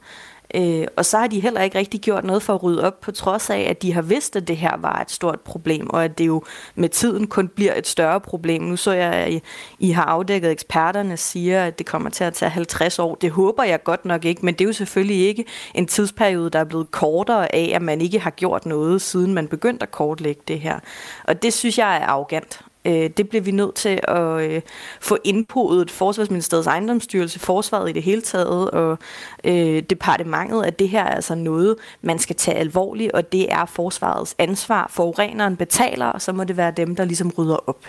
Øh, 0.55 0.87
og 0.97 1.05
så 1.05 1.17
har 1.17 1.27
de 1.27 1.39
heller 1.39 1.61
ikke 1.61 1.77
rigtig 1.77 2.01
gjort 2.01 2.23
noget 2.23 2.43
for 2.43 2.53
at 2.53 2.63
rydde 2.63 2.83
op, 2.83 3.01
på 3.01 3.11
trods 3.11 3.49
af, 3.49 3.59
at 3.59 3.81
de 3.81 3.93
har 3.93 4.01
vidst, 4.01 4.35
at 4.35 4.47
det 4.47 4.57
her 4.57 4.77
var 4.77 5.01
et 5.01 5.11
stort 5.11 5.39
problem, 5.39 5.89
og 5.89 6.03
at 6.03 6.17
det 6.17 6.27
jo 6.27 6.43
med 6.75 6.89
tiden 6.89 7.27
kun 7.27 7.47
bliver 7.47 7.73
et 7.75 7.87
større 7.87 8.19
problem. 8.19 8.61
Nu 8.61 8.75
så 8.75 8.91
jeg, 8.91 9.13
at 9.13 9.31
I, 9.31 9.41
I 9.79 9.91
har 9.91 10.03
afdækket 10.03 10.51
eksperterne 10.51 11.17
siger, 11.17 11.65
at 11.65 11.79
det 11.79 11.85
kommer 11.85 12.09
til 12.09 12.23
at 12.23 12.33
tage 12.33 12.49
50 12.49 12.99
år. 12.99 13.15
Det 13.15 13.31
håber 13.31 13.63
jeg 13.63 13.83
godt 13.83 14.05
nok 14.05 14.25
ikke, 14.25 14.45
men 14.45 14.53
det 14.53 14.61
er 14.61 14.67
jo 14.67 14.73
selvfølgelig 14.73 15.27
ikke 15.27 15.45
en 15.73 15.87
tidsperiode, 15.87 16.49
der 16.49 16.59
er 16.59 16.63
blevet 16.63 16.91
kortere 16.91 17.55
af, 17.55 17.71
at 17.75 17.81
man 17.81 18.01
ikke 18.01 18.19
har 18.19 18.31
gjort 18.31 18.65
noget, 18.65 19.01
siden 19.01 19.33
man 19.33 19.47
begyndte 19.47 19.83
at 19.83 19.91
kortlægge 19.91 20.41
det 20.47 20.59
her. 20.59 20.79
Og 21.23 21.43
det 21.43 21.53
synes 21.53 21.77
jeg 21.77 21.97
er 21.97 22.05
arrogant. 22.05 22.61
Øh, 22.86 23.09
det 23.17 23.30
bliver 23.30 23.41
vi 23.41 23.51
nødt 23.51 23.75
til 23.75 23.99
at 24.03 24.51
øh, 24.51 24.61
få 25.01 25.17
indpodet 25.23 25.91
Forsvarsministeriets 25.91 26.67
ejendomsstyrelse, 26.67 27.39
forsvaret 27.39 27.89
i 27.89 27.93
det 27.93 28.03
hele 28.03 28.21
taget, 28.21 28.71
og 28.71 28.97
øh, 29.43 29.84
departementet, 29.89 30.63
at 30.63 30.80
det 30.80 30.89
her 30.89 31.03
er 31.03 31.15
altså 31.15 31.36
noget, 31.36 31.75
man 32.01 32.19
skal 32.19 32.36
tage 32.36 32.57
alvorligt, 32.57 33.11
og 33.11 33.32
det 33.32 33.51
er 33.53 33.65
forsvarets 33.65 34.36
ansvar. 34.38 34.91
Forureneren 34.93 35.55
betaler, 35.55 36.05
og 36.05 36.21
så 36.21 36.32
må 36.32 36.43
det 36.43 36.57
være 36.57 36.73
dem, 36.77 36.95
der 36.95 37.05
ligesom 37.05 37.34
rydder 37.38 37.69
op. 37.69 37.86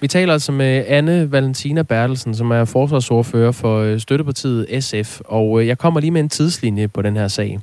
Vi 0.00 0.08
taler 0.08 0.32
altså 0.32 0.52
med 0.52 0.84
Anne 0.86 1.32
Valentina 1.32 1.82
Bertelsen, 1.82 2.34
som 2.34 2.50
er 2.50 2.64
forsvarsordfører 2.64 3.52
for 3.52 3.78
øh, 3.78 4.00
støttepartiet 4.00 4.84
SF, 4.84 5.20
og 5.24 5.60
øh, 5.60 5.66
jeg 5.66 5.78
kommer 5.78 6.00
lige 6.00 6.10
med 6.10 6.20
en 6.20 6.28
tidslinje 6.28 6.88
på 6.88 7.02
den 7.02 7.16
her 7.16 7.28
sag. 7.28 7.58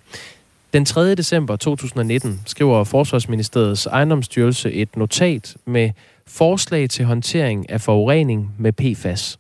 Den 0.74 0.86
3. 0.86 1.16
december 1.16 1.56
2019 1.56 2.42
skriver 2.46 2.84
Forsvarsministeriets 2.84 3.86
ejendomsstyrelse 3.86 4.72
et 4.72 4.98
notat 4.98 5.56
med 5.66 5.90
forslag 6.32 6.90
til 6.90 7.06
håndtering 7.06 7.70
af 7.70 7.82
forurening 7.82 8.56
med 8.60 8.72
PFAS. 8.74 9.40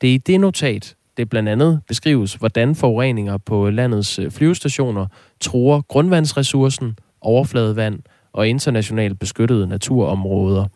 Det 0.00 0.10
er 0.10 0.14
i 0.14 0.18
det 0.18 0.40
notat, 0.40 0.94
det 1.16 1.28
blandt 1.28 1.48
andet 1.48 1.80
beskrives, 1.88 2.34
hvordan 2.34 2.74
forureninger 2.74 3.36
på 3.36 3.70
landets 3.70 4.18
øh, 4.18 4.30
flyvestationer 4.30 5.06
truer 5.40 5.80
grundvandsressourcen, 5.80 6.98
overfladevand 7.20 7.98
og 8.32 8.48
internationalt 8.48 9.18
beskyttede 9.18 9.66
naturområder. 9.66 10.66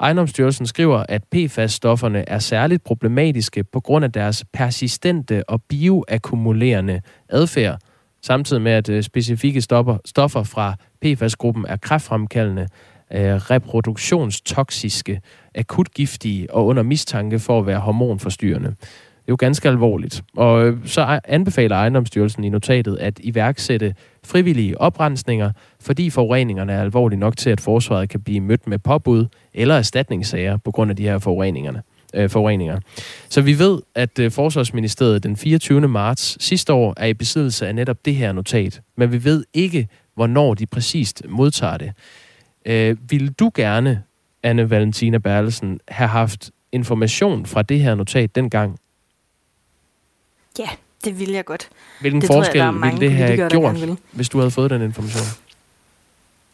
Ejendomsstyrelsen 0.00 0.66
skriver, 0.66 1.04
at 1.08 1.22
PFAS-stofferne 1.34 2.24
er 2.26 2.38
særligt 2.38 2.84
problematiske 2.84 3.64
på 3.64 3.80
grund 3.80 4.04
af 4.04 4.12
deres 4.12 4.44
persistente 4.52 5.48
og 5.48 5.62
bioakkumulerende 5.62 7.00
adfærd, 7.28 7.78
samtidig 8.22 8.62
med 8.62 8.72
at 8.72 8.88
øh, 8.88 9.02
specifikke 9.02 9.60
stoffer, 9.60 9.98
stoffer 10.04 10.42
fra 10.42 10.74
PFAS-gruppen 11.02 11.66
er 11.68 11.76
kræftfremkaldende, 11.76 12.68
øh, 13.14 13.34
reproduktionstoksiske, 13.34 15.20
akutgiftige 15.54 16.54
og 16.54 16.66
under 16.66 16.82
mistanke 16.82 17.38
for 17.38 17.58
at 17.58 17.66
være 17.66 17.78
hormonforstyrrende. 17.78 18.68
Det 19.22 19.28
er 19.28 19.32
jo 19.32 19.36
ganske 19.38 19.68
alvorligt. 19.68 20.22
Og 20.36 20.66
øh, 20.66 20.76
så 20.84 21.20
anbefaler 21.24 21.76
ejendomsstyrelsen 21.76 22.44
i 22.44 22.48
notatet 22.48 22.96
at 22.96 23.20
iværksætte 23.22 23.94
frivillige 24.24 24.80
oprensninger, 24.80 25.52
fordi 25.80 26.10
forureningerne 26.10 26.72
er 26.72 26.80
alvorlige 26.80 27.20
nok 27.20 27.36
til, 27.36 27.50
at 27.50 27.60
forsvaret 27.60 28.08
kan 28.08 28.20
blive 28.20 28.40
mødt 28.40 28.66
med 28.66 28.78
påbud 28.78 29.26
eller 29.54 29.74
erstatningssager 29.74 30.56
på 30.56 30.70
grund 30.70 30.90
af 30.90 30.96
de 30.96 31.02
her 31.02 31.18
forureningerne. 31.18 31.82
Øh, 32.14 32.30
forureninger. 32.30 32.80
Så 33.28 33.40
vi 33.40 33.58
ved, 33.58 33.80
at 33.94 34.18
øh, 34.18 34.30
Forsvarsministeriet 34.30 35.22
den 35.22 35.36
24. 35.36 35.88
marts 35.88 36.44
sidste 36.44 36.72
år 36.72 36.94
er 36.96 37.06
i 37.06 37.14
besiddelse 37.14 37.68
af 37.68 37.74
netop 37.74 38.04
det 38.04 38.14
her 38.14 38.32
notat, 38.32 38.80
men 38.96 39.12
vi 39.12 39.24
ved 39.24 39.44
ikke, 39.54 39.88
hvornår 40.14 40.54
de 40.54 40.66
præcist 40.66 41.22
modtager 41.28 41.76
det. 41.76 41.92
Øh, 42.66 42.96
ville 43.10 43.28
du 43.28 43.50
gerne, 43.54 44.02
Anne 44.42 44.70
Valentina 44.70 45.18
Berlesen, 45.18 45.80
have 45.88 46.08
haft 46.08 46.50
information 46.72 47.46
fra 47.46 47.62
det 47.62 47.80
her 47.80 47.94
notat 47.94 48.34
dengang? 48.34 48.78
Ja, 50.58 50.68
det 51.04 51.18
ville 51.18 51.34
jeg 51.34 51.44
godt. 51.44 51.68
Hvilken 52.00 52.20
det 52.20 52.26
forskel 52.26 52.58
jeg, 52.58 52.74
ville 52.74 53.00
det 53.00 53.12
have 53.12 53.48
gjort, 53.48 53.76
hvis 54.12 54.28
du 54.28 54.38
havde 54.38 54.50
fået 54.50 54.70
den 54.70 54.82
information? 54.82 55.24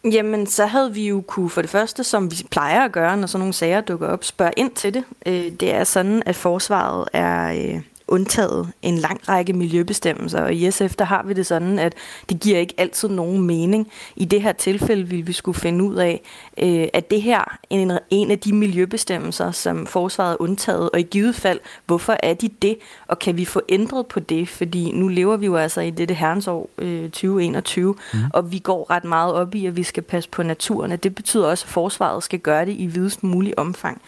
Jamen, 0.04 0.46
så 0.46 0.66
havde 0.66 0.94
vi 0.94 1.08
jo 1.08 1.24
kunne 1.26 1.50
for 1.50 1.60
det 1.60 1.70
første, 1.70 2.04
som 2.04 2.30
vi 2.30 2.36
plejer 2.50 2.84
at 2.84 2.92
gøre, 2.92 3.16
når 3.16 3.26
sådan 3.26 3.40
nogle 3.40 3.52
sager 3.52 3.80
dukker 3.80 4.08
op, 4.08 4.24
spørge 4.24 4.52
ind 4.56 4.70
til 4.70 4.94
det. 4.94 5.04
Øh, 5.26 5.52
det 5.60 5.74
er 5.74 5.84
sådan, 5.84 6.22
at 6.26 6.36
forsvaret 6.36 7.08
er 7.12 7.52
øh, 7.52 7.80
undtaget 8.08 8.68
en 8.82 8.98
lang 8.98 9.28
række 9.28 9.52
miljøbestemmelser, 9.52 10.40
og 10.40 10.54
i 10.54 10.70
SF 10.70 10.94
der 10.94 11.04
har 11.04 11.22
vi 11.22 11.32
det 11.32 11.46
sådan, 11.46 11.78
at 11.78 11.94
det 12.28 12.40
giver 12.40 12.58
ikke 12.58 12.74
altid 12.78 13.08
nogen 13.08 13.42
mening. 13.42 13.88
I 14.16 14.24
det 14.24 14.42
her 14.42 14.52
tilfælde 14.52 15.08
vil 15.08 15.26
vi 15.26 15.32
skulle 15.32 15.58
finde 15.60 15.84
ud 15.84 15.96
af, 15.96 16.20
øh, 16.58 16.88
at 16.92 17.10
det 17.10 17.22
her 17.22 17.58
en, 17.70 17.92
en 18.10 18.30
af 18.30 18.38
de 18.38 18.52
miljøbestemmelser, 18.52 19.50
som 19.50 19.86
forsvaret 19.86 20.32
er 20.32 20.36
undtaget, 20.42 20.90
og 20.90 21.00
i 21.00 21.02
givet 21.02 21.34
fald, 21.34 21.60
hvorfor 21.86 22.16
er 22.22 22.34
de 22.34 22.48
det, 22.62 22.78
og 23.06 23.18
kan 23.18 23.36
vi 23.36 23.44
få 23.44 23.60
ændret 23.68 24.06
på 24.06 24.20
det, 24.20 24.48
fordi 24.48 24.92
nu 24.92 25.08
lever 25.08 25.36
vi 25.36 25.46
jo 25.46 25.56
altså 25.56 25.80
i 25.80 25.90
dette 25.90 26.14
herrens 26.14 26.48
år 26.48 26.70
øh, 26.78 27.02
2021, 27.02 27.94
mm. 28.12 28.18
og 28.32 28.52
vi 28.52 28.58
går 28.58 28.90
ret 28.90 29.04
meget 29.04 29.34
op 29.34 29.54
i, 29.54 29.66
at 29.66 29.76
vi 29.76 29.82
skal 29.82 30.02
passe 30.02 30.30
på 30.30 30.42
naturen, 30.42 30.98
det 31.02 31.14
betyder 31.14 31.46
også, 31.46 31.64
at 31.64 31.70
forsvaret 31.70 32.22
skal 32.22 32.38
gøre 32.38 32.66
det 32.66 32.74
i 32.78 32.86
videst 32.86 33.22
mulig 33.22 33.58
omfang. 33.58 34.00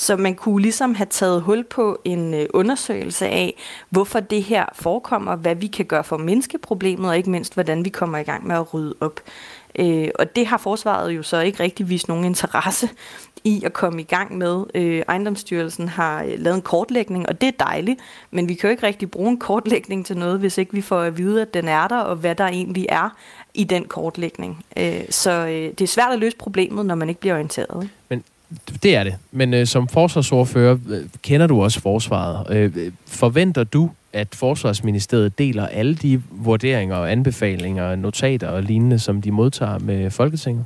Så 0.00 0.16
man 0.16 0.34
kunne 0.34 0.62
ligesom 0.62 0.94
have 0.94 1.06
taget 1.10 1.42
hul 1.42 1.64
på 1.64 2.00
en 2.04 2.34
øh, 2.34 2.46
undersøgelse 2.54 3.26
af, 3.26 3.54
hvorfor 3.90 4.20
det 4.20 4.42
her 4.42 4.64
forekommer, 4.74 5.36
hvad 5.36 5.54
vi 5.54 5.66
kan 5.66 5.84
gøre 5.84 6.04
for 6.04 6.16
at 6.16 6.22
mindske 6.22 6.58
problemet, 6.58 7.10
og 7.10 7.16
ikke 7.16 7.30
mindst, 7.30 7.54
hvordan 7.54 7.84
vi 7.84 7.90
kommer 7.90 8.18
i 8.18 8.22
gang 8.22 8.46
med 8.46 8.56
at 8.56 8.74
rydde 8.74 8.94
op. 9.00 9.20
Øh, 9.78 10.08
og 10.18 10.36
det 10.36 10.46
har 10.46 10.58
forsvaret 10.58 11.10
jo 11.12 11.22
så 11.22 11.40
ikke 11.40 11.62
rigtig 11.62 11.88
vist 11.88 12.08
nogen 12.08 12.24
interesse 12.24 12.88
i 13.44 13.62
at 13.64 13.72
komme 13.72 14.00
i 14.00 14.04
gang 14.04 14.38
med. 14.38 14.64
Øh, 14.74 15.02
ejendomsstyrelsen 15.08 15.88
har 15.88 16.22
øh, 16.22 16.34
lavet 16.38 16.56
en 16.56 16.62
kortlægning, 16.62 17.28
og 17.28 17.40
det 17.40 17.46
er 17.46 17.64
dejligt, 17.64 18.00
men 18.30 18.48
vi 18.48 18.54
kan 18.54 18.68
jo 18.68 18.70
ikke 18.70 18.86
rigtig 18.86 19.10
bruge 19.10 19.30
en 19.30 19.38
kortlægning 19.38 20.06
til 20.06 20.16
noget, 20.16 20.38
hvis 20.38 20.58
ikke 20.58 20.72
vi 20.72 20.82
får 20.82 21.00
at 21.00 21.18
vide, 21.18 21.42
at 21.42 21.54
den 21.54 21.68
er 21.68 21.88
der, 21.88 21.98
og 21.98 22.16
hvad 22.16 22.34
der 22.34 22.46
egentlig 22.46 22.86
er 22.88 23.16
i 23.54 23.64
den 23.64 23.84
kortlægning. 23.84 24.64
Øh, 24.76 25.04
så 25.10 25.30
øh, 25.30 25.70
det 25.70 25.80
er 25.80 25.86
svært 25.86 26.12
at 26.12 26.18
løse 26.18 26.36
problemet, 26.36 26.86
når 26.86 26.94
man 26.94 27.08
ikke 27.08 27.20
bliver 27.20 27.34
orienteret. 27.34 27.82
Ikke? 27.82 27.94
Men 28.08 28.24
det 28.82 28.96
er 28.96 29.04
det. 29.04 29.16
Men 29.32 29.54
øh, 29.54 29.66
som 29.66 29.88
forsvarsordfører 29.88 30.76
øh, 30.88 31.02
kender 31.22 31.46
du 31.46 31.62
også 31.62 31.80
forsvaret. 31.80 32.56
Øh, 32.56 32.72
øh 32.76 32.92
forventer 33.06 33.64
du, 33.64 33.90
at 34.12 34.28
Forsvarsministeriet 34.34 35.38
deler 35.38 35.66
alle 35.66 35.94
de 35.94 36.22
vurderinger 36.30 36.96
og 36.96 37.12
anbefalinger, 37.12 37.96
notater 37.96 38.48
og 38.48 38.62
lignende, 38.62 38.98
som 38.98 39.22
de 39.22 39.30
modtager 39.30 39.78
med 39.78 40.10
Folketinget? 40.10 40.64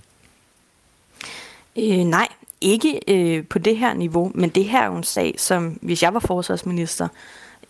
Øh, 1.78 2.04
nej, 2.04 2.28
ikke 2.60 3.00
øh, 3.08 3.44
på 3.46 3.58
det 3.58 3.76
her 3.76 3.94
niveau, 3.94 4.32
men 4.34 4.50
det 4.50 4.64
her 4.64 4.82
er 4.82 4.86
jo 4.86 4.96
en 4.96 5.02
sag, 5.02 5.34
som 5.38 5.78
hvis 5.82 6.02
jeg 6.02 6.14
var 6.14 6.20
forsvarsminister, 6.20 7.08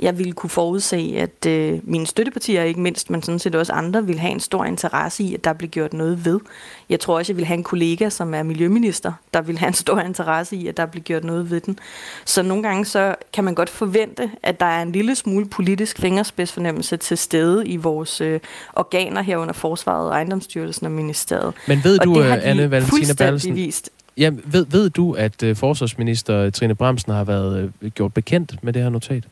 jeg 0.00 0.18
ville 0.18 0.32
kunne 0.32 0.50
forudse, 0.50 1.14
at 1.16 1.46
øh, 1.46 1.80
mine 1.82 2.06
støttepartier, 2.06 2.62
ikke 2.62 2.80
mindst, 2.80 3.10
men 3.10 3.22
sådan 3.22 3.38
set 3.38 3.54
også 3.54 3.72
andre, 3.72 4.06
vil 4.06 4.18
have 4.18 4.32
en 4.32 4.40
stor 4.40 4.64
interesse 4.64 5.24
i, 5.24 5.34
at 5.34 5.44
der 5.44 5.52
bliver 5.52 5.70
gjort 5.70 5.92
noget 5.92 6.24
ved. 6.24 6.40
Jeg 6.88 7.00
tror 7.00 7.18
også, 7.18 7.32
jeg 7.32 7.36
vil 7.36 7.44
have 7.44 7.58
en 7.58 7.64
kollega, 7.64 8.08
som 8.08 8.34
er 8.34 8.42
miljøminister, 8.42 9.12
der 9.34 9.40
vil 9.40 9.58
have 9.58 9.68
en 9.68 9.74
stor 9.74 10.00
interesse 10.00 10.56
i, 10.56 10.66
at 10.66 10.76
der 10.76 10.86
bliver 10.86 11.04
gjort 11.04 11.24
noget 11.24 11.50
ved 11.50 11.60
den. 11.60 11.78
Så 12.24 12.42
nogle 12.42 12.62
gange 12.62 12.84
så 12.84 13.14
kan 13.32 13.44
man 13.44 13.54
godt 13.54 13.70
forvente, 13.70 14.30
at 14.42 14.60
der 14.60 14.66
er 14.66 14.82
en 14.82 14.92
lille 14.92 15.14
smule 15.14 15.46
politisk 15.46 15.98
fingerspidsfornemmelse 15.98 16.96
til 16.96 17.18
stede 17.18 17.66
i 17.66 17.76
vores 17.76 18.20
øh, 18.20 18.40
organer 18.72 19.22
herunder 19.22 19.54
Forsvaret, 19.54 20.12
Ejendomsstyrelsen 20.12 20.86
og 20.86 20.92
Ministeriet. 20.92 21.54
Men 21.68 21.84
ved 21.84 21.98
du, 21.98 22.22
Anne 22.22 22.70
Valentina 22.70 23.14
Berlsen, 23.18 23.54
vist. 23.54 23.90
Ja, 24.16 24.30
ved, 24.44 24.66
ved 24.70 24.90
du, 24.90 25.12
at 25.12 25.42
uh, 25.42 25.56
forsvarsminister 25.56 26.50
Trine 26.50 26.74
Bremsen 26.74 27.12
har 27.12 27.24
været 27.24 27.72
uh, 27.82 27.90
gjort 27.90 28.14
bekendt 28.14 28.64
med 28.64 28.72
det 28.72 28.82
her 28.82 28.88
notat? 28.88 29.24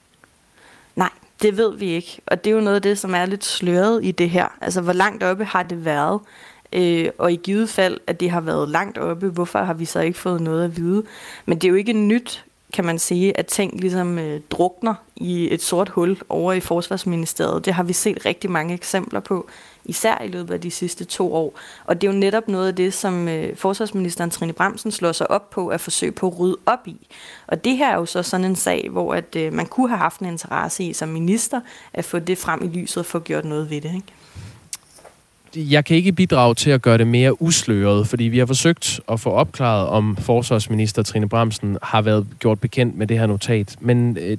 Det 1.43 1.57
ved 1.57 1.76
vi 1.76 1.90
ikke. 1.90 2.20
Og 2.26 2.45
det 2.45 2.51
er 2.51 2.55
jo 2.55 2.61
noget 2.61 2.76
af 2.76 2.82
det, 2.82 2.99
som 2.99 3.14
er 3.14 3.26
lidt 3.26 3.45
sløret 3.45 4.05
i 4.05 4.11
det 4.11 4.30
her. 4.30 4.49
Altså, 4.61 4.80
hvor 4.80 4.93
langt 4.93 5.22
oppe 5.22 5.45
har 5.45 5.62
det 5.62 5.84
været? 5.84 6.20
Øh, 6.72 7.11
og 7.18 7.32
i 7.32 7.36
givet 7.36 7.68
fald, 7.68 8.01
at 8.07 8.20
det 8.20 8.30
har 8.30 8.40
været 8.40 8.68
langt 8.68 8.99
oppe, 8.99 9.28
hvorfor 9.28 9.59
har 9.59 9.74
vi 9.74 9.84
så 9.84 10.01
ikke 10.01 10.18
fået 10.18 10.40
noget 10.40 10.64
at 10.64 10.76
vide? 10.76 11.03
Men 11.47 11.59
det 11.59 11.64
er 11.64 11.70
jo 11.70 11.76
ikke 11.76 11.93
nyt, 11.93 12.45
kan 12.72 12.84
man 12.84 12.99
sige, 12.99 13.38
at 13.38 13.47
ting 13.47 13.80
ligesom 13.80 14.18
øh, 14.18 14.40
drukner 14.51 14.95
i 15.16 15.55
et 15.55 15.62
sort 15.62 15.88
hul 15.88 16.18
over 16.28 16.53
i 16.53 16.61
Forsvarsministeriet. 16.61 17.64
Det 17.64 17.74
har 17.74 17.82
vi 17.82 17.93
set 17.93 18.26
rigtig 18.26 18.51
mange 18.51 18.74
eksempler 18.74 19.20
på 19.20 19.49
især 19.85 20.22
i 20.24 20.28
løbet 20.28 20.55
af 20.55 20.61
de 20.61 20.70
sidste 20.70 21.05
to 21.05 21.35
år. 21.35 21.59
Og 21.85 22.01
det 22.01 22.09
er 22.09 22.12
jo 22.12 22.18
netop 22.18 22.49
noget 22.49 22.68
af 22.68 22.74
det, 22.74 22.95
som 22.95 23.28
øh, 23.28 23.57
forsvarsministeren 23.57 24.30
Trine 24.30 24.53
Bremsen 24.53 24.91
slår 24.91 25.12
sig 25.12 25.30
op 25.30 25.51
på 25.51 25.68
at 25.68 25.80
forsøge 25.80 26.12
på 26.12 26.26
at 26.26 26.39
rydde 26.39 26.57
op 26.66 26.87
i. 26.87 27.07
Og 27.47 27.64
det 27.64 27.76
her 27.76 27.93
er 27.93 27.97
jo 27.97 28.07
så 28.07 28.22
sådan 28.22 28.47
en 28.47 28.57
sag, 28.57 28.89
hvor 28.91 29.14
at, 29.14 29.37
øh, 29.37 29.53
man 29.53 29.66
kunne 29.66 29.89
have 29.89 29.99
haft 29.99 30.20
en 30.20 30.26
interesse 30.26 30.85
i 30.85 30.93
som 30.93 31.09
minister 31.09 31.61
at 31.93 32.05
få 32.05 32.18
det 32.18 32.39
frem 32.39 32.64
i 32.64 32.78
lyset 32.78 32.97
og 32.97 33.07
få 33.07 33.18
gjort 33.18 33.45
noget 33.45 33.70
ved 33.70 33.80
det. 33.80 33.95
Ikke? 33.95 34.12
jeg 35.57 35.85
kan 35.85 35.97
ikke 35.97 36.12
bidrage 36.12 36.55
til 36.55 36.70
at 36.70 36.83
gøre 36.83 36.99
det 36.99 37.07
mere 37.07 37.43
usløret, 37.43 38.09
fordi 38.09 38.24
vi 38.24 38.39
har 38.39 38.47
forsøgt 38.47 39.01
at 39.09 39.20
få 39.20 39.30
opklaret, 39.30 39.89
om 39.89 40.16
forsvarsminister 40.16 41.03
Trine 41.03 41.28
Bramsen 41.28 41.78
har 41.83 42.03
været 42.03 42.26
gjort 42.39 42.61
bekendt 42.61 42.97
med 42.97 43.07
det 43.07 43.18
her 43.18 43.26
notat. 43.26 43.76
Men 43.80 44.16
øh, 44.20 44.39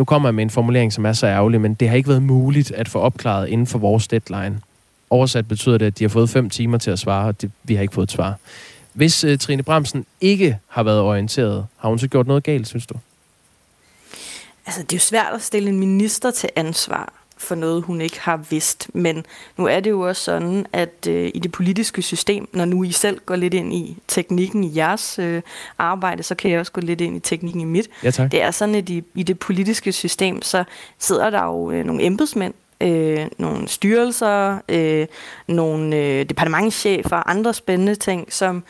nu 0.00 0.04
kommer 0.04 0.28
jeg 0.28 0.34
med 0.34 0.42
en 0.42 0.50
formulering, 0.50 0.92
som 0.92 1.06
er 1.06 1.12
så 1.12 1.26
ærgerlig, 1.26 1.60
men 1.60 1.74
det 1.74 1.88
har 1.88 1.96
ikke 1.96 2.08
været 2.08 2.22
muligt 2.22 2.70
at 2.70 2.88
få 2.88 2.98
opklaret 2.98 3.48
inden 3.48 3.66
for 3.66 3.78
vores 3.78 4.08
deadline. 4.08 4.60
Oversat 5.10 5.48
betyder 5.48 5.78
det, 5.78 5.86
at 5.86 5.98
de 5.98 6.04
har 6.04 6.08
fået 6.08 6.30
fem 6.30 6.50
timer 6.50 6.78
til 6.78 6.90
at 6.90 6.98
svare, 6.98 7.28
og 7.28 7.40
det, 7.40 7.50
vi 7.64 7.74
har 7.74 7.82
ikke 7.82 7.94
fået 7.94 8.06
et 8.06 8.12
svar. 8.12 8.38
Hvis 8.92 9.24
øh, 9.24 9.38
Trine 9.38 9.62
Bramsen 9.62 10.06
ikke 10.20 10.58
har 10.68 10.82
været 10.82 11.00
orienteret, 11.00 11.66
har 11.76 11.88
hun 11.88 11.98
så 11.98 12.08
gjort 12.08 12.26
noget 12.26 12.42
galt, 12.42 12.68
synes 12.68 12.86
du? 12.86 12.94
Altså, 14.66 14.82
det 14.82 14.92
er 14.92 14.96
jo 14.96 15.00
svært 15.00 15.34
at 15.34 15.42
stille 15.42 15.68
en 15.68 15.78
minister 15.78 16.30
til 16.30 16.48
ansvar 16.56 17.12
for 17.40 17.54
noget, 17.54 17.82
hun 17.82 18.00
ikke 18.00 18.20
har 18.20 18.36
vidst. 18.50 18.90
Men 18.94 19.24
nu 19.56 19.66
er 19.66 19.80
det 19.80 19.90
jo 19.90 20.00
også 20.00 20.22
sådan, 20.22 20.66
at 20.72 21.06
øh, 21.08 21.30
i 21.34 21.38
det 21.38 21.52
politiske 21.52 22.02
system, 22.02 22.48
når 22.52 22.64
nu 22.64 22.84
I 22.84 22.92
selv 22.92 23.20
går 23.26 23.36
lidt 23.36 23.54
ind 23.54 23.74
i 23.74 23.96
teknikken 24.08 24.64
i 24.64 24.76
jeres 24.76 25.18
øh, 25.18 25.42
arbejde, 25.78 26.22
så 26.22 26.34
kan 26.34 26.50
jeg 26.50 26.60
også 26.60 26.72
gå 26.72 26.80
lidt 26.80 27.00
ind 27.00 27.16
i 27.16 27.20
teknikken 27.20 27.60
i 27.60 27.64
mit. 27.64 27.88
Ja, 28.04 28.10
tak. 28.10 28.32
Det 28.32 28.42
er 28.42 28.50
sådan, 28.50 28.74
at 28.74 28.88
i, 28.88 29.04
i 29.14 29.22
det 29.22 29.38
politiske 29.38 29.92
system, 29.92 30.42
så 30.42 30.64
sidder 30.98 31.30
der 31.30 31.44
jo 31.44 31.70
øh, 31.70 31.84
nogle 31.84 32.02
embedsmænd, 32.02 32.54
øh, 32.80 33.26
nogle 33.38 33.68
styrelser, 33.68 34.58
øh, 34.68 35.06
nogle 35.48 35.96
øh, 35.96 36.24
departementchefer 36.24 37.16
og 37.16 37.30
andre 37.30 37.54
spændende 37.54 37.94
ting, 37.94 38.32
som 38.32 38.62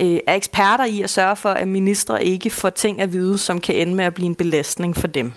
øh, 0.00 0.18
er 0.26 0.34
eksperter 0.34 0.84
i 0.84 1.02
at 1.02 1.10
sørge 1.10 1.36
for, 1.36 1.50
at 1.50 1.68
ministre 1.68 2.24
ikke 2.24 2.50
får 2.50 2.70
ting 2.70 3.00
at 3.00 3.12
vide, 3.12 3.38
som 3.38 3.60
kan 3.60 3.74
ende 3.74 3.94
med 3.94 4.04
at 4.04 4.14
blive 4.14 4.26
en 4.26 4.34
belastning 4.34 4.96
for 4.96 5.06
dem. 5.06 5.32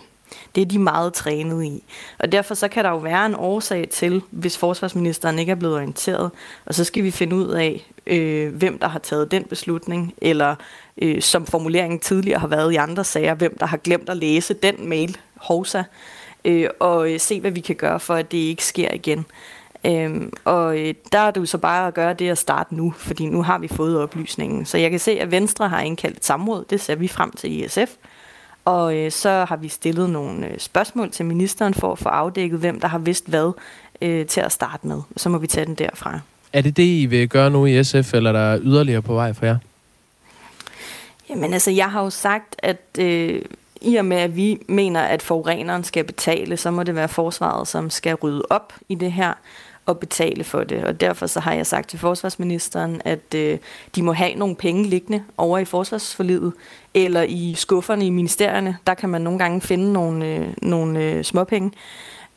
Det 0.55 0.61
er 0.61 0.65
de 0.65 0.79
meget 0.79 1.13
trænet 1.13 1.65
i. 1.65 1.83
Og 2.19 2.31
derfor 2.31 2.55
så 2.55 2.67
kan 2.67 2.83
der 2.83 2.89
jo 2.89 2.97
være 2.97 3.25
en 3.25 3.35
årsag 3.35 3.89
til, 3.89 4.21
hvis 4.31 4.57
forsvarsministeren 4.57 5.39
ikke 5.39 5.51
er 5.51 5.55
blevet 5.55 5.75
orienteret, 5.75 6.31
og 6.65 6.75
så 6.75 6.83
skal 6.83 7.03
vi 7.03 7.11
finde 7.11 7.35
ud 7.35 7.47
af, 7.47 7.91
øh, 8.07 8.55
hvem 8.55 8.79
der 8.79 8.87
har 8.87 8.99
taget 8.99 9.31
den 9.31 9.43
beslutning, 9.43 10.13
eller 10.21 10.55
øh, 11.01 11.21
som 11.21 11.45
formuleringen 11.45 11.99
tidligere 11.99 12.39
har 12.39 12.47
været 12.47 12.73
i 12.73 12.75
andre 12.75 13.03
sager, 13.03 13.33
hvem 13.33 13.57
der 13.57 13.65
har 13.65 13.77
glemt 13.77 14.09
at 14.09 14.17
læse 14.17 14.53
den 14.53 14.89
mail, 14.89 15.17
hovsa, 15.35 15.83
øh, 16.45 16.69
og 16.79 17.11
øh, 17.11 17.19
se, 17.19 17.39
hvad 17.41 17.51
vi 17.51 17.59
kan 17.59 17.75
gøre 17.75 17.99
for, 17.99 18.15
at 18.15 18.31
det 18.31 18.37
ikke 18.37 18.65
sker 18.65 18.93
igen. 18.93 19.25
Øhm, 19.85 20.33
og 20.45 20.79
øh, 20.79 20.93
der 21.11 21.19
er 21.19 21.31
det 21.31 21.41
jo 21.41 21.45
så 21.45 21.57
bare 21.57 21.87
at 21.87 21.93
gøre 21.93 22.13
det 22.13 22.29
at 22.29 22.37
starte 22.37 22.75
nu, 22.75 22.93
fordi 22.97 23.25
nu 23.25 23.41
har 23.41 23.57
vi 23.57 23.67
fået 23.67 24.01
oplysningen. 24.01 24.65
Så 24.65 24.77
jeg 24.77 24.91
kan 24.91 24.99
se, 24.99 25.11
at 25.11 25.31
Venstre 25.31 25.69
har 25.69 25.81
indkaldt 25.81 26.17
et 26.17 26.25
samråd, 26.25 26.65
det 26.69 26.81
ser 26.81 26.95
vi 26.95 27.07
frem 27.07 27.31
til 27.31 27.51
i 27.51 27.67
SF. 27.67 27.95
Og 28.69 28.95
øh, 28.95 29.11
så 29.11 29.45
har 29.49 29.55
vi 29.55 29.67
stillet 29.67 30.09
nogle 30.09 30.47
øh, 30.47 30.59
spørgsmål 30.59 31.11
til 31.11 31.25
ministeren 31.25 31.73
for 31.73 31.91
at 31.91 31.99
få 31.99 32.09
afdækket, 32.09 32.59
hvem 32.59 32.79
der 32.79 32.87
har 32.87 32.97
vidst 32.97 33.29
hvad 33.29 33.51
øh, 34.01 34.25
til 34.25 34.41
at 34.41 34.51
starte 34.51 34.87
med. 34.87 35.01
Så 35.17 35.29
må 35.29 35.37
vi 35.37 35.47
tage 35.47 35.65
den 35.65 35.75
derfra. 35.75 36.19
Er 36.53 36.61
det 36.61 36.77
det, 36.77 36.83
I 36.83 37.05
vil 37.05 37.29
gøre 37.29 37.49
nu 37.49 37.65
i 37.65 37.83
SF, 37.83 38.13
eller 38.13 38.29
er 38.29 38.33
der 38.33 38.59
yderligere 38.63 39.01
på 39.01 39.13
vej 39.13 39.33
for 39.33 39.45
jer? 39.45 39.57
Jamen 41.29 41.53
altså, 41.53 41.71
jeg 41.71 41.91
har 41.91 42.03
jo 42.03 42.09
sagt, 42.09 42.55
at 42.59 42.81
øh, 42.99 43.41
i 43.81 43.95
og 43.95 44.05
med, 44.05 44.17
at 44.17 44.35
vi 44.35 44.57
mener, 44.67 45.01
at 45.01 45.21
forureneren 45.21 45.83
skal 45.83 46.03
betale, 46.03 46.57
så 46.57 46.71
må 46.71 46.83
det 46.83 46.95
være 46.95 47.09
forsvaret, 47.09 47.67
som 47.67 47.89
skal 47.89 48.15
rydde 48.15 48.43
op 48.49 48.73
i 48.89 48.95
det 48.95 49.11
her 49.11 49.33
og 49.89 49.97
betale 49.99 50.43
for 50.43 50.63
det. 50.63 50.83
Og 50.83 51.01
derfor 51.01 51.27
så 51.27 51.39
har 51.39 51.53
jeg 51.53 51.65
sagt 51.65 51.89
til 51.89 51.99
forsvarsministeren, 51.99 53.01
at 53.05 53.33
øh, 53.35 53.57
de 53.95 54.03
må 54.03 54.13
have 54.13 54.35
nogle 54.35 54.55
penge 54.55 54.83
liggende 54.83 55.23
over 55.37 55.57
i 55.57 55.65
forsvarsforlidet, 55.65 56.53
eller 56.93 57.21
i 57.21 57.53
skufferne 57.57 58.05
i 58.05 58.09
ministerierne. 58.09 58.77
Der 58.87 58.93
kan 58.93 59.09
man 59.09 59.21
nogle 59.21 59.39
gange 59.39 59.61
finde 59.61 59.93
nogle, 59.93 60.25
øh, 60.25 60.47
nogle 60.61 61.03
øh, 61.03 61.23
småpenge. 61.23 61.71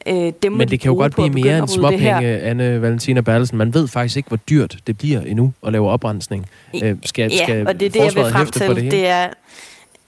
Øh, 0.06 0.32
dem 0.42 0.52
Men 0.52 0.68
det 0.68 0.80
kan 0.80 0.90
jo 0.90 0.96
godt 0.96 1.14
blive 1.14 1.30
mere 1.30 1.58
end 1.58 1.68
småpenge, 1.68 2.40
Anne 2.40 2.82
Valentina 2.82 3.20
Bertelsen. 3.20 3.58
Man 3.58 3.74
ved 3.74 3.88
faktisk 3.88 4.16
ikke, 4.16 4.28
hvor 4.28 4.36
dyrt 4.36 4.76
det 4.86 4.98
bliver 4.98 5.20
endnu 5.20 5.52
at 5.66 5.72
lave 5.72 5.90
oprensning. 5.90 6.46
Øh, 6.82 6.96
skal, 7.04 7.30
ja, 7.32 7.44
skal 7.44 7.66
og 7.66 7.80
det 7.80 7.86
er 7.86 7.90
det, 7.90 7.98
jeg 7.98 8.24
vil 8.24 8.32
frem 8.32 8.46
til. 8.46 8.68
Det, 8.68 8.92
det 8.92 9.06
er, 9.06 9.28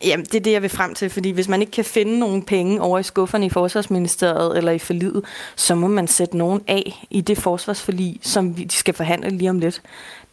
Jamen, 0.03 0.27
det 0.27 0.35
er 0.35 0.41
det, 0.41 0.53
jeg 0.53 0.63
vil 0.63 0.71
frem 0.71 0.95
til, 0.95 1.11
fordi 1.11 1.31
hvis 1.31 1.49
man 1.49 1.61
ikke 1.61 1.73
kan 1.73 1.85
finde 1.85 2.19
nogen 2.19 2.43
penge 2.43 2.81
over 2.81 2.99
i 2.99 3.03
skufferne 3.03 3.47
i 3.47 3.49
Forsvarsministeriet 3.49 4.59
eller 4.59 4.73
i 4.73 4.79
forliget, 4.79 5.25
så 5.57 5.75
må 5.75 5.89
man 5.89 6.09
sætte 6.09 6.37
nogen 6.37 6.61
af 6.67 7.07
i 7.11 7.21
det 7.21 7.39
forsvarsforlig, 7.39 8.19
som 8.23 8.57
vi 8.57 8.67
skal 8.71 8.95
forhandle 8.95 9.31
lige 9.31 9.51
om 9.51 9.59
lidt. 9.59 9.83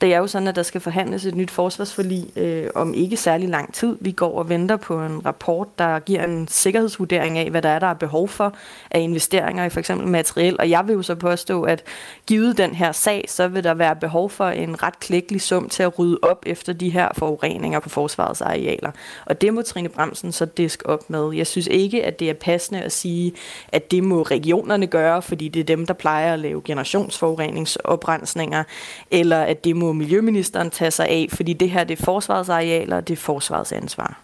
Det 0.01 0.13
er 0.13 0.17
jo 0.17 0.27
sådan, 0.27 0.47
at 0.47 0.55
der 0.55 0.63
skal 0.63 0.81
forhandles 0.81 1.25
et 1.25 1.35
nyt 1.35 1.51
forsvarsforlig 1.51 2.37
øh, 2.37 2.69
om 2.75 2.93
ikke 2.93 3.17
særlig 3.17 3.49
lang 3.49 3.73
tid. 3.73 3.97
Vi 3.99 4.11
går 4.11 4.37
og 4.37 4.49
venter 4.49 4.77
på 4.77 5.01
en 5.01 5.25
rapport, 5.25 5.67
der 5.79 5.99
giver 5.99 6.23
en 6.23 6.47
sikkerhedsvurdering 6.47 7.37
af, 7.37 7.49
hvad 7.49 7.61
der 7.61 7.69
er, 7.69 7.79
der 7.79 7.87
er 7.87 7.93
behov 7.93 8.27
for 8.27 8.53
af 8.91 8.99
investeringer 8.99 9.65
i 9.65 9.69
for 9.69 9.79
eksempel 9.79 10.07
materiel. 10.07 10.55
Og 10.59 10.69
jeg 10.69 10.87
vil 10.87 10.93
jo 10.93 11.01
så 11.01 11.15
påstå, 11.15 11.63
at 11.63 11.83
givet 12.27 12.57
den 12.57 12.75
her 12.75 12.91
sag, 12.91 13.25
så 13.27 13.47
vil 13.47 13.63
der 13.63 13.73
være 13.73 13.95
behov 13.95 14.29
for 14.29 14.47
en 14.47 14.83
ret 14.83 14.99
klækkelig 14.99 15.41
sum 15.41 15.69
til 15.69 15.83
at 15.83 15.99
rydde 15.99 16.19
op 16.21 16.43
efter 16.45 16.73
de 16.73 16.89
her 16.89 17.09
forureninger 17.17 17.79
på 17.79 17.89
forsvarets 17.89 18.41
arealer. 18.41 18.91
Og 19.25 19.41
det 19.41 19.53
må 19.53 19.61
Trine 19.61 19.89
Bremsen 19.89 20.31
så 20.31 20.45
disk 20.45 20.81
op 20.85 21.09
med. 21.09 21.33
Jeg 21.33 21.47
synes 21.47 21.67
ikke, 21.67 22.05
at 22.05 22.19
det 22.19 22.29
er 22.29 22.33
passende 22.33 22.81
at 22.81 22.91
sige, 22.91 23.33
at 23.67 23.91
det 23.91 24.03
må 24.03 24.21
regionerne 24.21 24.87
gøre, 24.87 25.21
fordi 25.21 25.47
det 25.47 25.59
er 25.59 25.63
dem, 25.63 25.85
der 25.85 25.93
plejer 25.93 26.33
at 26.33 26.39
lave 26.39 26.61
generationsforureningsoprensninger, 26.65 28.63
eller 29.11 29.41
at 29.41 29.63
det 29.63 29.75
må 29.75 29.90
miljøministeren 29.93 30.69
tage 30.69 30.91
sig 30.91 31.07
af, 31.07 31.27
fordi 31.29 31.53
det 31.53 31.69
her 31.69 31.83
det 31.83 31.99
er 31.99 32.03
forsvarets 32.03 32.49
arealer, 32.49 32.95
og 32.95 33.07
det 33.07 33.13
er 33.13 33.17
forsvarets 33.17 33.71
ansvar. 33.71 34.19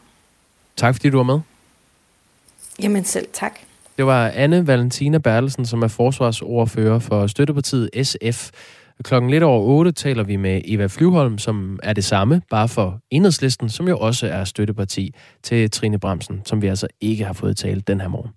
Tak 0.76 0.96
fordi 0.96 1.10
du 1.10 1.18
var 1.18 1.24
med. 1.24 1.40
Jamen 2.82 3.04
selv 3.04 3.28
tak. 3.34 3.60
Det 3.98 4.06
var 4.06 4.28
Anne 4.28 4.68
Valentina 4.68 5.18
Bertelsen, 5.18 5.66
som 5.66 5.84
er 5.84 5.88
forsvarsordfører 5.88 7.00
for 7.00 7.28
støttepartiet 7.28 7.90
SF. 8.04 8.50
Klokken 9.04 9.30
lidt 9.30 9.44
over 9.44 9.62
8 9.62 9.92
taler 9.92 10.24
vi 10.24 10.36
med 10.36 10.62
Eva 10.66 10.86
Flyvholm, 10.86 11.38
som 11.38 11.80
er 11.84 11.94
det 11.94 12.04
samme, 12.04 12.42
bare 12.50 12.68
for 12.68 13.00
enhedslisten, 13.10 13.70
som 13.70 13.88
jo 13.88 13.98
også 13.98 14.28
er 14.28 14.44
støtteparti 14.44 15.14
til 15.44 15.72
Trine 15.72 16.00
Bremsen, 16.00 16.42
som 16.46 16.62
vi 16.62 16.68
altså 16.68 16.88
ikke 17.02 17.26
har 17.26 17.34
fået 17.34 17.58
talt 17.58 17.88
den 17.88 18.02
her 18.02 18.08
morgen. 18.08 18.32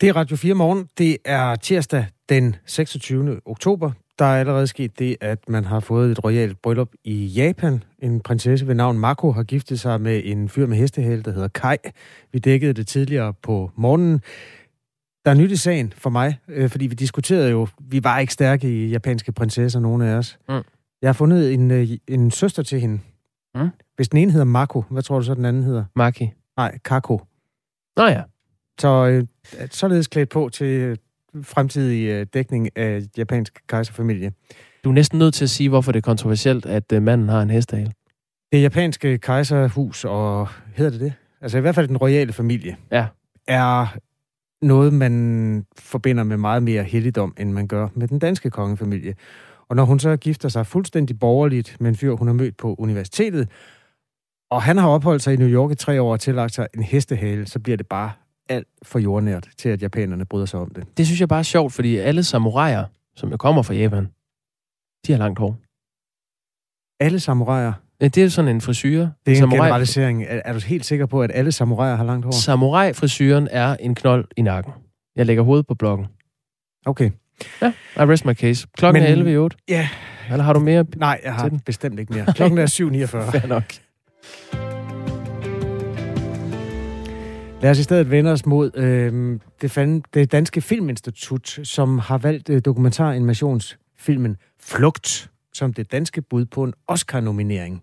Det 0.00 0.08
er 0.08 0.16
Radio 0.16 0.36
4 0.36 0.54
morgen. 0.54 0.88
Det 0.98 1.16
er 1.24 1.56
tirsdag 1.56 2.06
den 2.28 2.56
26. 2.66 3.40
oktober. 3.46 3.90
Der 4.18 4.24
er 4.24 4.40
allerede 4.40 4.66
sket 4.66 4.98
det, 4.98 5.16
at 5.20 5.48
man 5.48 5.64
har 5.64 5.80
fået 5.80 6.10
et 6.10 6.24
royalt 6.24 6.62
bryllup 6.62 6.88
i 7.04 7.26
Japan. 7.26 7.82
En 7.98 8.20
prinsesse 8.20 8.66
ved 8.66 8.74
navn 8.74 8.98
Mako 8.98 9.32
har 9.32 9.42
giftet 9.42 9.80
sig 9.80 10.00
med 10.00 10.22
en 10.24 10.48
fyr 10.48 10.66
med 10.66 10.76
hestehæl, 10.76 11.24
der 11.24 11.32
hedder 11.32 11.48
Kai. 11.48 11.76
Vi 12.32 12.38
dækkede 12.38 12.72
det 12.72 12.86
tidligere 12.86 13.34
på 13.42 13.70
morgenen. 13.76 14.20
Der 15.24 15.30
er 15.30 15.34
nyt 15.34 15.50
i 15.50 15.56
sagen 15.56 15.92
for 15.96 16.10
mig, 16.10 16.38
øh, 16.48 16.70
fordi 16.70 16.86
vi 16.86 16.94
diskuterede 16.94 17.50
jo, 17.50 17.68
vi 17.78 18.04
var 18.04 18.18
ikke 18.18 18.32
stærke 18.32 18.68
i 18.68 18.88
japanske 18.88 19.32
prinsesser, 19.32 19.80
nogen 19.80 20.02
af 20.02 20.14
os. 20.14 20.38
Mm. 20.48 20.54
Jeg 21.02 21.08
har 21.08 21.12
fundet 21.12 21.54
en, 21.54 21.70
øh, 21.70 21.88
en 22.08 22.30
søster 22.30 22.62
til 22.62 22.80
hende. 22.80 23.00
Mm. 23.54 23.68
Hvis 23.96 24.08
den 24.08 24.18
ene 24.18 24.32
hedder 24.32 24.44
Mako, 24.44 24.84
hvad 24.90 25.02
tror 25.02 25.18
du 25.18 25.24
så, 25.24 25.34
den 25.34 25.44
anden 25.44 25.62
hedder? 25.62 25.84
Maki. 25.96 26.30
Nej, 26.56 26.78
Kako. 26.84 27.20
Nå 27.96 28.06
ja. 28.06 28.22
Så 28.80 29.06
øh, 29.06 29.24
således 29.70 30.08
klædt 30.08 30.28
på 30.28 30.48
til 30.48 30.98
fremtidig 31.42 32.08
øh, 32.08 32.26
dækning 32.34 32.78
af 32.78 33.02
japansk 33.16 33.60
kejserfamilie. 33.66 34.32
Du 34.84 34.88
er 34.88 34.94
næsten 34.94 35.18
nødt 35.18 35.34
til 35.34 35.44
at 35.44 35.50
sige, 35.50 35.68
hvorfor 35.68 35.92
det 35.92 35.98
er 35.98 36.02
kontroversielt, 36.02 36.66
at 36.66 36.92
øh, 36.92 37.02
manden 37.02 37.28
har 37.28 37.42
en 37.42 37.50
hestehale. 37.50 37.92
Det 38.52 38.62
japanske 38.62 39.18
kejserhus, 39.18 40.04
og 40.04 40.48
hedder 40.74 40.90
det 40.90 41.00
det? 41.00 41.12
Altså 41.40 41.58
i 41.58 41.60
hvert 41.60 41.74
fald 41.74 41.88
den 41.88 41.96
royale 41.96 42.32
familie, 42.32 42.76
ja. 42.92 43.06
er 43.48 43.96
noget, 44.62 44.92
man 44.92 45.66
forbinder 45.78 46.24
med 46.24 46.36
meget 46.36 46.62
mere 46.62 46.82
helligdom, 46.82 47.34
end 47.38 47.52
man 47.52 47.68
gør 47.68 47.88
med 47.94 48.08
den 48.08 48.18
danske 48.18 48.50
kongefamilie. 48.50 49.14
Og 49.68 49.76
når 49.76 49.84
hun 49.84 49.98
så 49.98 50.16
gifter 50.16 50.48
sig 50.48 50.66
fuldstændig 50.66 51.18
borgerligt 51.18 51.76
med 51.80 51.88
en 51.88 51.96
fyr, 51.96 52.12
hun 52.12 52.26
har 52.26 52.34
mødt 52.34 52.56
på 52.56 52.74
universitetet, 52.78 53.48
og 54.50 54.62
han 54.62 54.78
har 54.78 54.88
opholdt 54.88 55.22
sig 55.22 55.34
i 55.34 55.36
New 55.36 55.48
York 55.48 55.70
i 55.70 55.74
tre 55.74 56.02
år 56.02 56.12
og 56.12 56.20
tillagt 56.20 56.54
sig 56.54 56.66
en 56.74 56.82
hestehale, 56.82 57.46
så 57.46 57.58
bliver 57.58 57.76
det 57.76 57.86
bare 57.86 58.10
alt 58.48 58.68
for 58.82 58.98
jordnært 58.98 59.48
til, 59.56 59.68
at 59.68 59.82
japanerne 59.82 60.24
bryder 60.24 60.46
sig 60.46 60.60
om 60.60 60.70
det. 60.70 60.84
Det 60.96 61.06
synes 61.06 61.20
jeg 61.20 61.28
bare 61.28 61.38
er 61.38 61.42
sjovt, 61.42 61.72
fordi 61.72 61.96
alle 61.96 62.24
samuraier, 62.24 62.84
som 63.16 63.30
jo 63.30 63.36
kommer 63.36 63.62
fra 63.62 63.74
Japan, 63.74 64.08
de 65.06 65.12
har 65.12 65.18
langt 65.18 65.38
hår. 65.38 65.56
Alle 67.00 67.20
samuraier? 67.20 67.72
Ja, 68.00 68.08
det 68.08 68.24
er 68.24 68.28
sådan 68.28 68.48
en 68.48 68.60
frisyr. 68.60 69.00
Det 69.00 69.10
er 69.26 69.30
en 69.30 69.36
samurai... 69.36 69.66
generalisering. 69.66 70.22
Er, 70.22 70.40
er 70.44 70.52
du 70.52 70.58
helt 70.58 70.86
sikker 70.86 71.06
på, 71.06 71.22
at 71.22 71.30
alle 71.34 71.52
samuraier 71.52 71.94
har 71.96 72.04
langt 72.04 72.24
hår? 72.24 72.32
Samurai-frisyren 72.32 73.48
er 73.50 73.76
en 73.80 73.94
knold 73.94 74.24
i 74.36 74.42
nakken. 74.42 74.72
Jeg 75.16 75.26
lægger 75.26 75.42
hovedet 75.42 75.66
på 75.66 75.74
blokken. 75.74 76.06
Okay. 76.86 77.10
Ja, 77.62 77.72
I 77.96 77.98
rest 77.98 78.24
my 78.24 78.34
case. 78.34 78.66
Klokken 78.76 79.02
Men, 79.02 79.08
er 79.08 79.12
11 79.12 79.32
i 79.32 79.36
8. 79.36 79.56
Ja. 79.68 79.88
Eller 80.30 80.44
har 80.44 80.52
du 80.52 80.60
mere 80.60 80.86
Nej, 80.96 81.20
jeg 81.24 81.34
har 81.34 81.50
bestemt 81.66 82.00
ikke 82.00 82.12
mere. 82.12 82.26
Klokken 82.34 82.58
er 82.58 82.66
7.49. 82.66 83.30
Fair 83.38 83.46
nok. 83.46 83.64
Lad 87.62 87.70
os 87.70 87.78
i 87.78 87.82
stedet 87.82 88.10
vende 88.10 88.32
os 88.32 88.46
mod 88.46 88.76
øh, 88.76 89.40
det, 89.60 89.70
fand, 89.70 90.02
det 90.14 90.32
danske 90.32 90.60
filminstitut, 90.60 91.58
som 91.62 91.98
har 91.98 92.18
valgt 92.18 92.48
øh, 92.48 92.62
dokumentaranimationsfilmen 92.64 94.36
Flugt 94.60 95.30
som 95.52 95.72
det 95.72 95.92
danske 95.92 96.22
bud 96.22 96.44
på 96.44 96.64
en 96.64 96.74
Oscar-nominering 96.86 97.82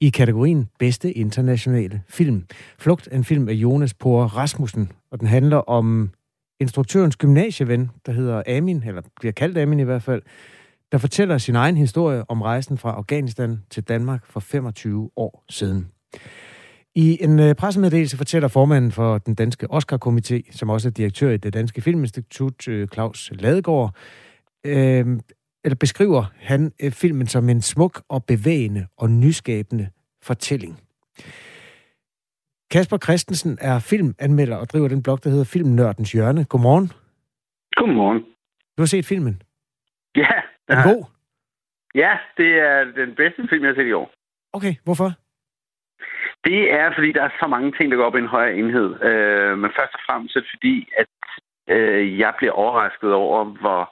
i 0.00 0.08
kategorien 0.08 0.68
Bedste 0.78 1.12
Internationale 1.12 2.02
Film. 2.08 2.44
Flugt 2.78 3.08
er 3.12 3.16
en 3.16 3.24
film 3.24 3.48
af 3.48 3.52
Jonas 3.52 3.94
Por 3.94 4.24
Rasmussen, 4.24 4.92
og 5.10 5.20
den 5.20 5.28
handler 5.28 5.56
om 5.56 6.10
instruktørens 6.60 7.16
gymnasieven, 7.16 7.90
der 8.06 8.12
hedder 8.12 8.42
Amin, 8.56 8.82
eller 8.86 9.02
bliver 9.20 9.32
kaldt 9.32 9.58
Amin 9.58 9.80
i 9.80 9.84
hvert 9.84 10.02
fald, 10.02 10.22
der 10.92 10.98
fortæller 10.98 11.38
sin 11.38 11.56
egen 11.56 11.76
historie 11.76 12.30
om 12.30 12.42
rejsen 12.42 12.78
fra 12.78 12.90
Afghanistan 12.90 13.58
til 13.70 13.82
Danmark 13.82 14.26
for 14.26 14.40
25 14.40 15.10
år 15.16 15.44
siden. 15.48 15.88
I 16.96 17.18
en 17.24 17.38
øh, 17.38 17.54
pressemeddelelse 17.54 18.16
fortæller 18.16 18.48
formanden 18.48 18.92
for 18.92 19.18
den 19.18 19.34
danske 19.34 19.66
Oscar-komité, 19.70 20.56
som 20.58 20.70
også 20.70 20.88
er 20.88 20.92
direktør 20.92 21.30
i 21.30 21.36
det 21.36 21.54
danske 21.54 21.80
filminstitut, 21.80 22.68
øh, 22.68 22.88
Claus 22.88 23.30
Ladegaard, 23.34 23.94
øh, 24.66 25.06
eller 25.64 25.76
beskriver 25.80 26.24
han 26.36 26.72
øh, 26.82 26.92
filmen 26.92 27.26
som 27.26 27.48
en 27.48 27.62
smuk 27.62 28.02
og 28.08 28.24
bevægende 28.24 28.86
og 28.96 29.10
nyskabende 29.10 29.88
fortælling. 30.22 30.80
Kasper 32.70 32.98
Christensen 32.98 33.58
er 33.60 33.78
filmanmelder 33.78 34.56
og 34.56 34.66
driver 34.70 34.88
den 34.88 35.02
blog, 35.02 35.24
der 35.24 35.30
hedder 35.30 35.44
Filmnørdens 35.44 36.12
Hjørne. 36.12 36.44
Godmorgen. 36.44 36.88
Godmorgen. 37.76 38.20
Du 38.76 38.82
har 38.82 38.86
set 38.86 39.06
filmen? 39.06 39.42
Ja. 40.16 40.28
Er 40.68 40.74
den 40.74 40.94
god? 40.94 41.04
Ja, 41.94 42.12
det 42.36 42.50
er 42.58 42.84
den 42.84 43.14
bedste 43.16 43.42
film, 43.50 43.64
jeg 43.64 43.70
har 43.70 43.74
set 43.74 43.88
i 43.88 43.92
år. 43.92 44.10
Okay, 44.52 44.74
hvorfor? 44.84 45.25
Det 46.46 46.72
er, 46.80 46.90
fordi 46.94 47.12
der 47.12 47.22
er 47.22 47.38
så 47.40 47.46
mange 47.46 47.72
ting, 47.72 47.90
der 47.90 47.96
går 47.96 48.04
op 48.04 48.16
i 48.16 48.18
en 48.18 48.34
højere 48.36 48.56
enhed. 48.56 48.88
Øh, 49.02 49.58
men 49.58 49.70
først 49.78 49.94
og 49.94 50.00
fremmest 50.06 50.36
er 50.36 50.40
det 50.40 50.54
fordi, 50.54 50.88
at 50.96 51.14
øh, 51.74 52.18
jeg 52.18 52.32
bliver 52.38 52.52
overrasket 52.52 53.12
over, 53.12 53.44
hvor 53.44 53.82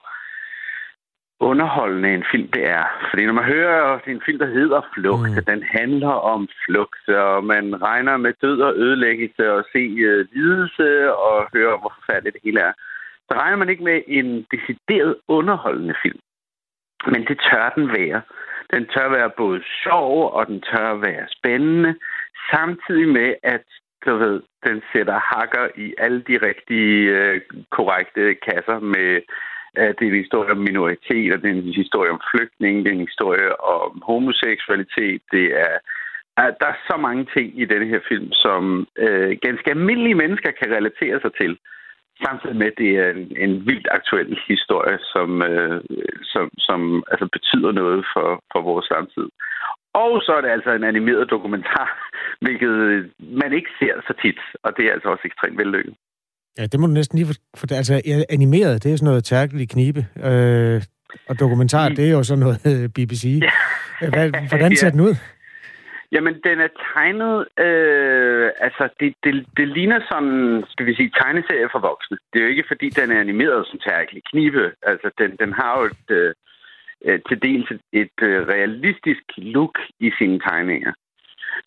underholdende 1.40 2.14
en 2.14 2.24
film 2.32 2.48
det 2.48 2.64
er. 2.66 2.84
Fordi 3.11 3.26
når 3.26 3.32
man 3.32 3.44
hører 3.44 3.98
en 4.07 4.22
film, 4.26 4.38
der 4.38 4.46
hedder 4.46 4.80
Flugt, 4.94 5.36
mm. 5.36 5.44
den 5.44 5.62
handler 5.62 6.14
om 6.34 6.48
flugt, 6.64 7.09
og 7.09 7.44
man 7.44 7.82
regner 7.82 8.16
med 8.16 8.32
død 8.42 8.61
og 8.61 8.74
ødelæggelse 8.76 9.52
og 9.52 9.64
se 9.72 9.82
øh, 10.09 10.26
lidelse 10.32 11.14
og 11.14 11.48
høre, 11.55 11.76
hvor 11.80 11.92
forfærdeligt 11.98 12.34
det 12.34 12.42
hele 12.44 12.61
er, 12.61 12.72
så 13.28 13.32
regner 13.40 13.57
man 13.57 13.68
ikke 13.68 13.84
med 13.84 14.00
en 14.07 14.46
decideret 14.55 15.16
underholdende 15.28 15.94
film. 16.02 16.20
Men 17.07 17.26
det 17.28 17.40
tør 17.50 17.72
den 17.76 17.88
være. 17.88 18.22
Den 18.70 18.86
tør 18.86 19.09
være 19.09 19.30
både 19.36 19.62
sjov, 19.82 20.32
og 20.32 20.46
den 20.46 20.61
tør 20.61 20.94
være 20.94 21.26
spændende, 21.36 21.94
samtidig 22.53 23.09
med, 23.09 23.34
at 23.42 23.64
du 24.07 24.16
ved, 24.16 24.42
den 24.66 24.82
sætter 24.92 25.18
hakker 25.32 25.68
i 25.76 25.95
alle 25.99 26.20
de 26.28 26.36
rigtige 26.49 26.99
øh, 27.18 27.40
korrekte 27.70 28.34
kasser 28.34 28.78
med 28.80 29.22
at 29.76 29.95
det 29.99 30.07
er 30.07 30.12
en 30.12 30.24
historie 30.24 30.51
om 30.51 30.59
minoriteter, 30.59 31.36
det 31.36 31.51
er 31.51 31.55
en 31.55 31.80
historie 31.82 32.11
om 32.11 32.20
flygtninge, 32.30 32.84
det 32.84 32.90
er 32.90 32.95
en 32.95 33.09
historie 33.11 33.61
om 33.61 34.03
homoseksualitet, 34.07 35.22
det 35.32 35.47
er 35.61 35.78
at 36.36 36.55
der 36.61 36.66
er 36.66 36.78
så 36.90 36.97
mange 36.97 37.26
ting 37.36 37.61
i 37.62 37.64
denne 37.64 37.86
her 37.86 38.01
film, 38.09 38.32
som 38.32 38.86
øh, 38.99 39.36
ganske 39.47 39.70
almindelige 39.70 40.20
mennesker 40.22 40.51
kan 40.51 40.72
relatere 40.76 41.20
sig 41.20 41.32
til. 41.40 41.59
Samtidig 42.24 42.57
med, 42.57 42.66
at 42.66 42.78
det 42.78 42.90
er 42.99 43.11
en, 43.11 43.36
en 43.36 43.66
vildt 43.66 43.88
aktuel 43.90 44.38
historie, 44.49 44.99
som, 45.12 45.42
øh, 45.42 45.80
som, 46.22 46.51
som 46.59 47.05
altså 47.11 47.28
betyder 47.32 47.72
noget 47.72 48.07
for, 48.12 48.42
for 48.53 48.61
vores 48.61 48.86
samtid. 48.86 49.28
Og 49.95 50.22
så 50.22 50.32
er 50.36 50.40
det 50.40 50.51
altså 50.57 50.70
en 50.70 50.84
animeret 50.84 51.30
dokumentar, 51.30 51.88
hvilket 52.45 52.74
man 53.18 53.53
ikke 53.53 53.70
ser 53.78 53.95
så 54.07 54.14
tit, 54.22 54.40
og 54.62 54.70
det 54.76 54.84
er 54.86 54.92
altså 54.92 55.09
også 55.09 55.22
ekstremt 55.24 55.59
vellykket. 55.59 55.95
Ja, 56.59 56.62
det 56.66 56.80
må 56.80 56.86
du 56.86 56.92
næsten 56.92 57.18
lige 57.18 57.26
for, 57.26 57.34
for 57.57 57.66
altså 57.74 57.95
animeret, 58.30 58.82
det 58.82 58.92
er 58.92 58.97
sådan 58.97 59.11
noget 59.11 59.24
tærkeligt 59.24 59.70
knibe, 59.70 60.07
øh, 60.28 60.82
og 61.28 61.40
dokumentar, 61.40 61.88
mm. 61.88 61.95
det 61.97 62.05
er 62.07 62.11
jo 62.11 62.22
sådan 62.22 62.45
noget 62.45 62.59
øh, 62.70 62.88
BBC. 62.97 63.24
Ja. 63.42 64.09
Hvad, 64.14 64.30
hvordan 64.51 64.76
ser 64.76 64.86
ja. 64.86 64.90
den 64.90 65.01
ud? 65.01 65.14
Jamen, 66.14 66.34
den 66.49 66.57
er 66.66 66.70
tegnet... 66.92 67.34
Øh, 67.66 68.51
altså, 68.66 68.84
det, 69.01 69.14
det, 69.24 69.32
det 69.57 69.68
ligner 69.68 70.01
sådan, 70.11 70.64
skal 70.72 70.86
vi 70.86 70.95
sige, 70.95 71.11
tegneserie 71.20 71.68
for 71.72 71.80
voksne. 71.90 72.16
Det 72.30 72.38
er 72.38 72.45
jo 72.45 72.51
ikke, 72.51 72.70
fordi 72.72 72.88
den 72.90 73.12
er 73.12 73.20
animeret 73.20 73.66
som 73.66 73.78
tærkelig 73.88 74.22
knive. 74.30 74.72
Altså, 74.82 75.09
den, 75.18 75.30
den 75.42 75.53
har 75.53 75.72
jo 75.78 75.84
et, 75.92 76.07
øh, 76.18 76.34
øh 77.05 77.20
til 77.28 77.42
dels 77.42 77.68
et, 77.92 78.18
øh, 78.22 78.48
realistisk 78.55 79.22
look 79.36 79.78
i 80.00 80.11
sine 80.18 80.38
tegninger. 80.40 80.92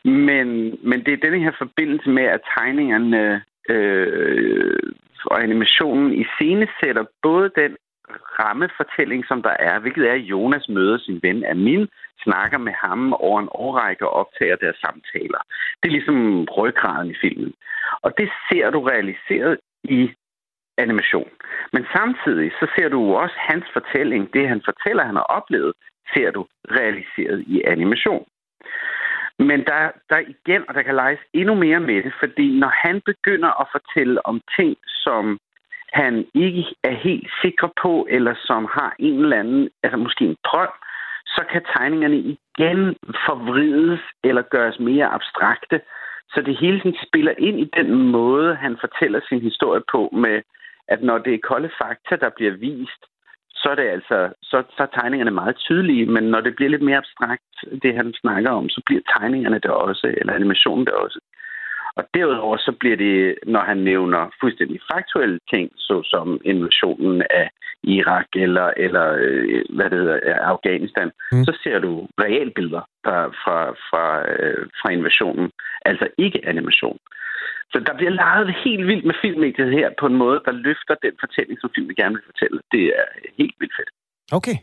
Men, 0.04 0.48
men 0.82 1.04
det 1.04 1.12
er 1.12 1.24
denne 1.24 1.40
her 1.40 1.52
forbindelse 1.58 2.10
med, 2.10 2.22
at 2.22 2.40
tegningerne 2.56 3.42
øh, 3.68 4.92
og 5.24 5.42
animationen 5.42 6.12
i 6.12 6.24
scene 6.34 6.68
sætter 6.80 7.04
både 7.22 7.50
den 7.56 7.76
rammefortælling, 8.40 9.24
som 9.26 9.42
der 9.42 9.54
er, 9.58 9.78
hvilket 9.78 10.08
er, 10.10 10.14
at 10.14 10.28
Jonas 10.32 10.68
møder 10.68 10.98
sin 10.98 11.20
ven 11.22 11.44
Amin, 11.44 11.88
snakker 12.22 12.58
med 12.58 12.72
ham 12.72 13.12
over 13.12 13.40
en 13.40 13.48
årrække 13.50 14.08
og 14.08 14.12
optager 14.12 14.56
deres 14.56 14.76
samtaler. 14.76 15.40
Det 15.82 15.88
er 15.88 15.96
ligesom 15.98 16.48
ryggraden 16.58 17.10
i 17.10 17.14
filmen. 17.20 17.52
Og 18.02 18.10
det 18.18 18.28
ser 18.48 18.70
du 18.70 18.80
realiseret 18.80 19.58
i 19.84 20.10
animation. 20.78 21.30
Men 21.72 21.86
samtidig 21.96 22.52
så 22.60 22.66
ser 22.76 22.88
du 22.88 23.14
også 23.14 23.36
hans 23.38 23.64
fortælling, 23.72 24.32
det 24.34 24.48
han 24.48 24.62
fortæller, 24.64 25.04
han 25.04 25.16
har 25.16 25.28
oplevet, 25.38 25.72
ser 26.14 26.30
du 26.30 26.46
realiseret 26.78 27.40
i 27.46 27.62
animation. 27.66 28.26
Men 29.38 29.58
der, 29.64 29.90
der 30.10 30.18
igen, 30.34 30.62
og 30.68 30.74
der 30.74 30.82
kan 30.82 30.94
leges 30.94 31.20
endnu 31.32 31.54
mere 31.54 31.80
med 31.80 32.02
det, 32.02 32.12
fordi 32.18 32.58
når 32.58 32.72
han 32.86 33.00
begynder 33.00 33.60
at 33.60 33.66
fortælle 33.72 34.26
om 34.26 34.40
ting, 34.58 34.76
som 34.86 35.38
han 35.92 36.26
ikke 36.34 36.64
er 36.84 36.94
helt 37.06 37.30
sikker 37.42 37.68
på, 37.82 38.06
eller 38.10 38.34
som 38.44 38.68
har 38.72 38.94
en 38.98 39.20
eller 39.22 39.36
anden, 39.36 39.70
altså 39.82 39.96
måske 39.96 40.24
en 40.24 40.36
drøm, 40.44 40.72
så 41.26 41.44
kan 41.52 41.62
tegningerne 41.64 42.16
igen 42.16 42.96
forvrides 43.26 44.00
eller 44.24 44.42
gøres 44.42 44.78
mere 44.78 45.06
abstrakte. 45.06 45.80
Så 46.32 46.42
det 46.42 46.56
hele 46.56 46.78
sådan 46.78 46.98
spiller 47.06 47.34
ind 47.38 47.60
i 47.60 47.70
den 47.76 47.90
måde, 48.08 48.54
han 48.54 48.76
fortæller 48.80 49.20
sin 49.28 49.40
historie 49.40 49.82
på, 49.92 50.08
med 50.12 50.42
at 50.88 51.02
når 51.02 51.18
det 51.18 51.34
er 51.34 51.46
kolde 51.50 51.70
fakta, 51.80 52.16
der 52.16 52.30
bliver 52.36 52.52
vist, 52.52 53.02
så 53.60 53.68
er 53.70 53.74
det 53.74 53.88
altså, 53.96 54.18
så, 54.42 54.62
så 54.76 54.82
er 54.82 55.00
tegningerne 55.00 55.30
meget 55.30 55.56
tydelige, 55.56 56.06
men 56.06 56.24
når 56.24 56.40
det 56.40 56.56
bliver 56.56 56.70
lidt 56.70 56.82
mere 56.82 56.96
abstrakt, 56.96 57.52
det 57.82 57.94
han 57.96 58.14
snakker 58.20 58.50
om, 58.50 58.68
så 58.68 58.82
bliver 58.86 59.02
tegningerne 59.16 59.58
det 59.58 59.70
også, 59.70 60.14
eller 60.18 60.32
animationen 60.32 60.86
det 60.86 60.94
også. 60.94 61.18
Og 61.96 62.04
derudover 62.14 62.56
så 62.56 62.72
bliver 62.80 62.96
det, 62.96 63.34
når 63.46 63.60
han 63.60 63.76
nævner 63.76 64.30
fuldstændig 64.40 64.80
faktuelle 64.92 65.38
ting, 65.52 65.70
såsom 65.76 66.40
invasionen 66.44 67.22
af 67.30 67.50
Irak 67.82 68.26
eller, 68.34 68.70
eller 68.76 69.06
øh, 69.20 69.64
hvad 69.76 69.90
det 69.90 69.98
hedder, 69.98 70.34
Afghanistan, 70.54 71.10
mm. 71.32 71.44
så 71.44 71.58
ser 71.62 71.78
du 71.78 72.08
realbilleder 72.20 72.84
fra, 73.04 73.26
fra, 73.42 73.58
fra, 73.88 74.04
øh, 74.32 74.66
fra 74.80 74.88
invasionen, 74.90 75.50
altså 75.84 76.08
ikke 76.18 76.40
animation. 76.48 76.98
Så 77.72 77.78
der 77.86 77.94
bliver 77.96 78.10
leget 78.10 78.54
helt 78.64 78.86
vildt 78.86 79.04
med 79.04 79.14
filmmediet 79.22 79.72
her 79.72 79.90
på 80.00 80.06
en 80.06 80.16
måde, 80.16 80.40
der 80.44 80.52
løfter 80.52 80.94
den 81.02 81.14
fortælling, 81.20 81.60
som 81.60 81.70
filmen 81.74 81.94
gerne 81.94 82.14
vil 82.14 82.28
fortælle. 82.30 82.60
Det 82.72 82.84
er 83.00 83.06
helt 83.38 83.54
vildt 83.60 83.74
fedt. 83.78 83.90
Okay. 84.32 84.56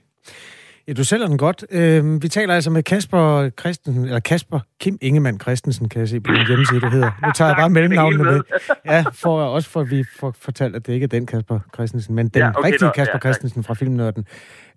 Ja, 0.88 0.94
du 0.94 1.04
sælger 1.04 1.28
den 1.28 1.38
godt. 1.38 1.66
Øh, 1.72 2.24
vi 2.24 2.28
taler 2.28 2.54
altså 2.54 2.70
med 2.70 2.84
Kasper 2.84 3.50
Christensen, 3.60 4.06
eller 4.06 4.20
Kasper 4.20 4.60
Kim 4.80 4.98
Ingemann 5.02 5.40
Christensen, 5.40 5.90
kan 5.90 6.00
jeg 6.00 6.10
se 6.10 6.20
på 6.20 6.32
din 6.32 6.48
hjemmeside, 6.48 6.82
det 6.82 6.92
hedder. 6.92 7.12
Nu 7.26 7.32
tager 7.36 7.50
jeg 7.50 7.58
bare 7.58 7.70
mellemnavnene 7.70 8.24
med. 8.24 8.42
Ja, 8.86 9.04
for, 9.14 9.42
også 9.42 9.70
for 9.70 9.82
at 9.82 9.92
vi 9.92 10.04
får 10.20 10.32
fortalt, 10.32 10.76
at 10.76 10.88
det 10.88 10.94
ikke 10.94 11.04
er 11.04 11.08
den 11.08 11.26
Kasper 11.26 11.60
Christensen, 11.74 12.16
men 12.16 12.28
den 12.28 12.42
ja, 12.42 12.50
okay, 12.50 12.72
rigtige 12.72 12.92
Kasper 12.96 13.16
ja, 13.16 13.20
Christensen 13.20 13.64
fra 13.64 13.74
Filmnørden. 13.74 14.26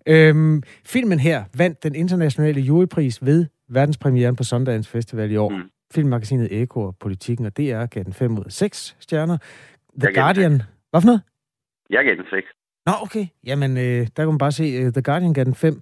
Øhm, 0.05 0.63
filmen 0.85 1.19
her 1.19 1.43
vandt 1.57 1.83
den 1.83 1.95
internationale 1.95 2.61
jurypris 2.61 3.25
ved 3.25 3.45
verdenspremieren 3.69 4.35
på 4.35 4.43
Sundance 4.43 4.89
Festival 4.89 5.31
i 5.31 5.35
år. 5.35 5.49
Mm. 5.49 5.69
Filmmagasinet 5.93 6.61
Eko 6.61 6.81
og 6.81 6.95
Politikken 6.99 7.45
og 7.45 7.57
DR 7.57 7.85
gav 7.85 8.03
den 8.03 8.13
5 8.13 8.37
ud 8.37 8.43
af 8.45 8.51
6 8.51 8.95
stjerner. 8.99 9.37
The 9.99 10.13
Guardian... 10.13 10.61
Hvad 10.91 11.01
for 11.01 11.05
noget? 11.05 11.21
Jeg 11.89 12.05
gav 12.05 12.15
den 12.15 12.25
6. 12.29 12.47
Nå, 12.89 12.95
okay. 13.01 13.27
Jamen, 13.45 13.77
øh, 13.77 13.83
der 13.83 14.23
kan 14.23 14.27
man 14.27 14.37
bare 14.37 14.51
se, 14.51 14.85
uh, 14.85 14.93
The 14.93 15.01
Guardian 15.01 15.33
gav 15.33 15.43
den 15.45 15.55
5. 15.55 15.81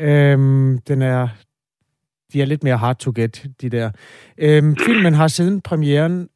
Øhm, 0.00 0.78
den 0.78 1.02
er... 1.02 1.28
De 2.32 2.42
er 2.42 2.44
lidt 2.44 2.64
mere 2.64 2.76
hard 2.76 2.98
to 2.98 3.12
get, 3.14 3.46
de 3.60 3.70
der. 3.70 3.90
Øhm, 4.38 4.76
filmen 4.76 5.14
har 5.14 5.28
siden 5.28 5.60
premieren 5.60 6.28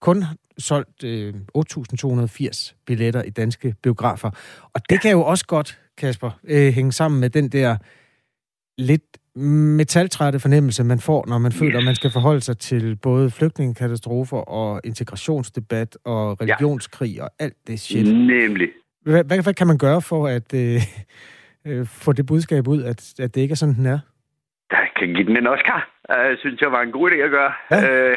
kun 0.00 0.24
solgt 0.58 1.04
øh, 1.04 1.34
8.280 1.58 2.74
billetter 2.86 3.22
i 3.22 3.30
danske 3.30 3.74
biografer. 3.82 4.30
Og 4.74 4.80
det 4.90 5.00
kan 5.00 5.10
jo 5.10 5.22
også 5.22 5.46
godt, 5.46 5.78
Kasper, 5.98 6.30
øh, 6.44 6.72
hænge 6.72 6.92
sammen 6.92 7.20
med 7.20 7.30
den 7.30 7.48
der 7.48 7.76
lidt 8.78 9.18
metaltrætte 9.76 10.40
fornemmelse, 10.40 10.84
man 10.84 11.00
får, 11.00 11.24
når 11.28 11.38
man 11.38 11.52
føler, 11.52 11.78
at 11.78 11.84
man 11.84 11.94
skal 11.94 12.10
forholde 12.10 12.40
sig 12.40 12.58
til 12.58 12.96
både 12.96 13.30
flygtningekatastrofer 13.30 14.36
og 14.36 14.80
integrationsdebat 14.84 15.98
og 16.04 16.40
religionskrig 16.40 17.22
og 17.22 17.30
alt 17.38 17.56
det 17.66 17.80
shit. 17.80 18.06
Nemlig. 18.06 18.68
Hvad, 19.06 19.24
hvad, 19.28 19.42
hvad 19.42 19.54
kan 19.54 19.66
man 19.66 19.78
gøre 19.78 20.02
for 20.10 20.22
at 20.36 20.48
øh, 20.62 20.80
øh, 21.66 21.86
få 22.04 22.12
det 22.12 22.26
budskab 22.26 22.68
ud, 22.68 22.80
at, 22.82 23.00
at 23.24 23.34
det 23.34 23.40
ikke 23.40 23.52
er 23.52 23.62
sådan, 23.62 23.78
den 23.80 23.86
er? 23.86 24.00
Der 24.70 24.82
kan 24.98 25.08
give 25.14 25.26
den 25.28 25.36
en 25.36 25.46
Oscar. 25.46 25.80
Jeg 26.08 26.36
synes 26.38 26.60
jeg 26.60 26.72
var 26.72 26.82
en 26.82 26.92
god 26.92 27.10
idé 27.10 27.14
at 27.14 27.30
gøre. 27.30 27.52
Ja. 27.70 27.78
Øh, 27.90 28.16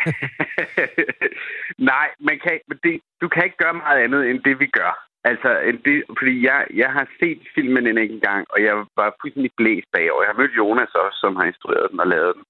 nej, 1.92 2.08
man 2.20 2.40
kan, 2.44 2.60
det, 2.84 3.00
du 3.22 3.28
kan 3.28 3.44
ikke 3.44 3.62
gøre 3.64 3.74
meget 3.74 4.04
andet 4.04 4.30
end 4.30 4.40
det, 4.48 4.60
vi 4.60 4.68
gør. 4.80 4.94
Altså, 5.24 5.50
det, 5.86 6.04
fordi 6.20 6.46
jeg, 6.50 6.68
jeg 6.74 6.90
har 6.98 7.08
set 7.20 7.42
filmen 7.56 7.88
en 7.88 7.98
enkelt 7.98 8.24
gang, 8.24 8.46
og 8.50 8.64
jeg 8.64 8.76
var 9.00 9.16
fuldstændig 9.22 9.52
blæst 9.58 9.88
bagover. 9.94 10.24
Jeg 10.24 10.32
har 10.32 10.42
mødt 10.42 10.58
Jonas 10.58 10.94
også, 11.04 11.18
som 11.24 11.36
har 11.36 11.46
instrueret 11.52 11.92
den 11.92 12.00
og 12.00 12.08
lavet 12.08 12.34
den. 12.38 12.44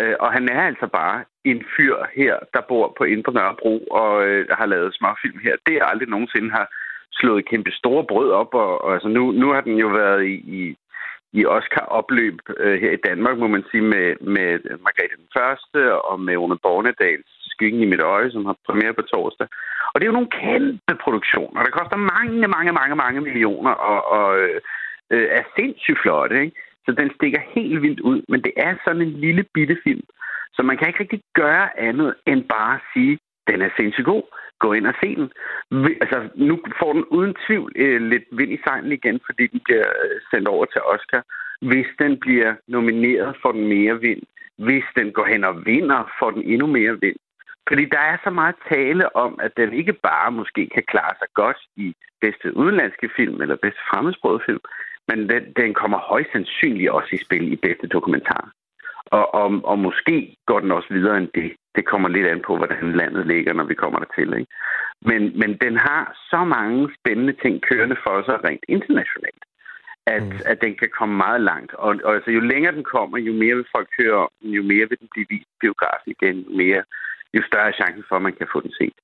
Øh, 0.00 0.16
og 0.20 0.32
han 0.32 0.48
er 0.48 0.62
altså 0.70 0.86
bare 0.86 1.24
en 1.44 1.60
fyr 1.76 1.96
her, 2.16 2.34
der 2.54 2.62
bor 2.68 2.94
på 2.98 3.04
Indre 3.04 3.32
Nørrebro 3.32 3.74
og 4.00 4.26
øh, 4.28 4.46
har 4.60 4.66
lavet 4.66 4.94
småfilm 4.94 5.38
her. 5.46 5.54
Det 5.66 5.74
er 5.76 5.84
aldrig 5.84 6.08
nogensinde 6.08 6.50
har 6.50 6.66
slået 7.18 7.48
kæmpe 7.50 7.70
store 7.70 8.04
brød 8.04 8.30
op, 8.30 8.54
og, 8.54 8.84
og 8.84 8.92
altså 8.94 9.08
nu, 9.08 9.32
nu 9.32 9.46
har 9.52 9.60
den 9.60 9.76
jo 9.84 9.88
været 9.88 10.24
i, 10.24 10.34
i, 10.58 10.76
i 11.32 11.46
Oscar-opløb 11.46 12.36
øh, 12.56 12.80
her 12.82 12.90
i 12.90 13.04
Danmark, 13.08 13.38
må 13.38 13.46
man 13.46 13.64
sige, 13.70 13.82
med, 13.82 14.06
med 14.36 14.50
Margrethe 14.84 15.16
den 15.22 15.30
Første 15.38 15.80
og 16.08 16.20
med 16.20 16.36
Rune 16.36 16.58
Bornedals 16.62 17.30
Skyggen 17.52 17.82
i 17.82 17.90
mit 17.92 18.00
øje, 18.00 18.30
som 18.30 18.44
har 18.46 18.56
premiere 18.66 18.94
på 18.94 19.02
torsdag. 19.02 19.48
Og 19.90 19.94
det 20.00 20.04
er 20.04 20.12
jo 20.12 20.18
nogle 20.18 20.36
kæmpe 20.42 20.94
produktioner, 21.04 21.62
der 21.62 21.70
koster 21.78 21.96
mange, 21.96 22.48
mange, 22.56 22.72
mange, 22.72 22.96
mange 22.96 23.20
millioner 23.20 23.70
og, 23.70 24.00
og 24.18 24.38
øh, 24.38 24.60
øh, 25.10 25.28
er 25.38 25.42
sindssygt 25.56 26.00
flotte, 26.02 26.40
ikke? 26.44 26.56
Så 26.86 26.92
den 26.92 27.10
stikker 27.14 27.40
helt 27.54 27.82
vildt 27.82 28.00
ud, 28.00 28.22
men 28.28 28.42
det 28.42 28.52
er 28.56 28.74
sådan 28.84 29.02
en 29.02 29.14
lille 29.26 29.44
bitte 29.54 29.76
film, 29.84 30.06
så 30.54 30.62
man 30.62 30.76
kan 30.76 30.88
ikke 30.88 31.00
rigtig 31.00 31.22
gøre 31.34 31.78
andet 31.80 32.14
end 32.26 32.44
bare 32.44 32.74
at 32.74 32.80
sige, 32.92 33.18
den 33.48 33.62
er 33.62 33.70
sindssygt 33.76 34.06
god. 34.06 34.22
Gå 34.64 34.72
ind 34.72 34.86
og 34.86 34.96
se 35.02 35.08
den. 35.20 35.28
Altså, 36.02 36.18
nu 36.34 36.54
får 36.80 36.92
den 36.92 37.04
uden 37.16 37.34
tvivl 37.46 37.72
øh, 37.76 38.00
lidt 38.12 38.26
vind 38.38 38.52
i 38.52 38.58
sejlen 38.66 38.92
igen, 38.92 39.20
fordi 39.26 39.44
den 39.46 39.60
bliver 39.64 39.88
øh, 40.04 40.16
sendt 40.30 40.48
over 40.48 40.64
til 40.64 40.80
Oscar. 40.94 41.22
Hvis 41.70 41.86
den 41.98 42.12
bliver 42.24 42.54
nomineret, 42.68 43.36
får 43.42 43.52
den 43.52 43.66
mere 43.68 44.00
vind. 44.00 44.22
Hvis 44.58 44.86
den 44.96 45.12
går 45.12 45.26
hen 45.32 45.44
og 45.44 45.66
vinder, 45.66 46.00
får 46.18 46.30
den 46.30 46.42
endnu 46.42 46.66
mere 46.66 47.00
vind. 47.00 47.16
Fordi 47.68 47.84
der 47.84 47.98
er 47.98 48.16
så 48.24 48.30
meget 48.30 48.56
tale 48.72 49.16
om, 49.16 49.38
at 49.42 49.52
den 49.56 49.72
ikke 49.72 49.92
bare 49.92 50.30
måske 50.32 50.62
kan 50.74 50.84
klare 50.92 51.14
sig 51.18 51.28
godt 51.34 51.60
i 51.76 51.94
bedste 52.20 52.56
udenlandske 52.56 53.08
film 53.16 53.42
eller 53.42 53.56
bedste 53.56 53.80
fremmedsprogede 53.90 54.42
film, 54.46 54.64
men 55.08 55.18
den, 55.28 55.42
den 55.56 55.74
kommer 55.74 55.98
højst 55.98 56.32
sandsynligt 56.32 56.90
også 56.90 57.10
i 57.12 57.24
spil 57.24 57.52
i 57.52 57.56
bedste 57.56 57.86
dokumentar. 57.86 58.44
Og, 59.06 59.34
og, 59.34 59.60
og 59.64 59.78
måske 59.78 60.36
går 60.46 60.60
den 60.60 60.70
også 60.70 60.88
videre 60.90 61.18
end 61.18 61.28
det. 61.34 61.50
Det 61.76 61.84
kommer 61.90 62.08
lidt 62.08 62.26
an 62.26 62.42
på, 62.46 62.56
hvordan 62.56 62.92
landet 63.00 63.26
ligger, 63.26 63.52
når 63.52 63.64
vi 63.64 63.74
kommer 63.74 63.98
dertil. 63.98 64.30
Ikke? 64.40 64.52
Men, 65.10 65.22
men 65.40 65.50
den 65.64 65.74
har 65.76 66.02
så 66.30 66.40
mange 66.56 66.80
spændende 66.98 67.34
ting 67.42 67.54
kørende 67.68 67.96
for 68.04 68.16
sig 68.26 68.36
rent 68.46 68.64
internationalt, 68.68 69.44
at, 70.06 70.22
mm. 70.22 70.50
at 70.50 70.58
den 70.64 70.74
kan 70.80 70.90
komme 70.98 71.14
meget 71.24 71.40
langt. 71.50 71.72
Og, 71.74 71.90
og 72.04 72.14
altså, 72.14 72.30
jo 72.30 72.40
længere 72.40 72.74
den 72.78 72.86
kommer, 72.94 73.18
jo 73.18 73.32
mere 73.32 73.56
vil 73.56 73.72
folk 73.76 73.88
høre 74.00 74.18
om 74.24 74.30
jo 74.56 74.62
mere 74.62 74.86
vil 74.90 75.00
den 75.02 75.08
blive 75.14 75.26
vist 75.30 75.52
biografen 75.60 76.08
igen, 76.16 76.36
jo, 76.46 76.50
mere, 76.62 76.82
jo 77.34 77.40
større 77.48 77.68
er 77.68 77.78
chancen 77.80 78.04
for, 78.08 78.16
at 78.16 78.22
man 78.22 78.36
kan 78.40 78.48
få 78.52 78.60
den 78.60 78.72
set. 78.80 78.96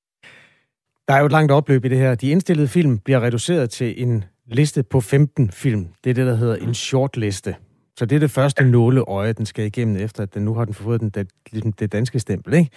Der 1.08 1.14
er 1.16 1.20
jo 1.20 1.26
et 1.26 1.32
langt 1.32 1.52
opløb 1.52 1.84
i 1.84 1.88
det 1.88 1.98
her. 1.98 2.14
De 2.14 2.30
indstillede 2.30 2.68
film 2.68 2.98
bliver 2.98 3.20
reduceret 3.22 3.70
til 3.70 4.02
en 4.02 4.24
liste 4.46 4.82
på 4.82 5.00
15 5.00 5.50
film. 5.50 5.84
Det 6.04 6.10
er 6.10 6.14
det, 6.14 6.26
der 6.26 6.34
hedder 6.34 6.56
en 6.56 6.74
shortliste. 6.74 7.56
Så 8.00 8.06
det 8.06 8.16
er 8.16 8.20
det 8.20 8.30
første 8.30 8.64
nåleøje, 8.64 9.32
den 9.32 9.46
skal 9.46 9.64
igennem, 9.64 9.96
efter 9.96 10.22
at 10.22 10.34
den 10.34 10.44
nu 10.44 10.54
har 10.54 10.64
den 10.64 10.74
fået 10.74 11.00
den, 11.00 11.12
ligesom 11.52 11.72
det 11.72 11.92
danske 11.92 12.18
stempel. 12.18 12.54
Ikke? 12.54 12.70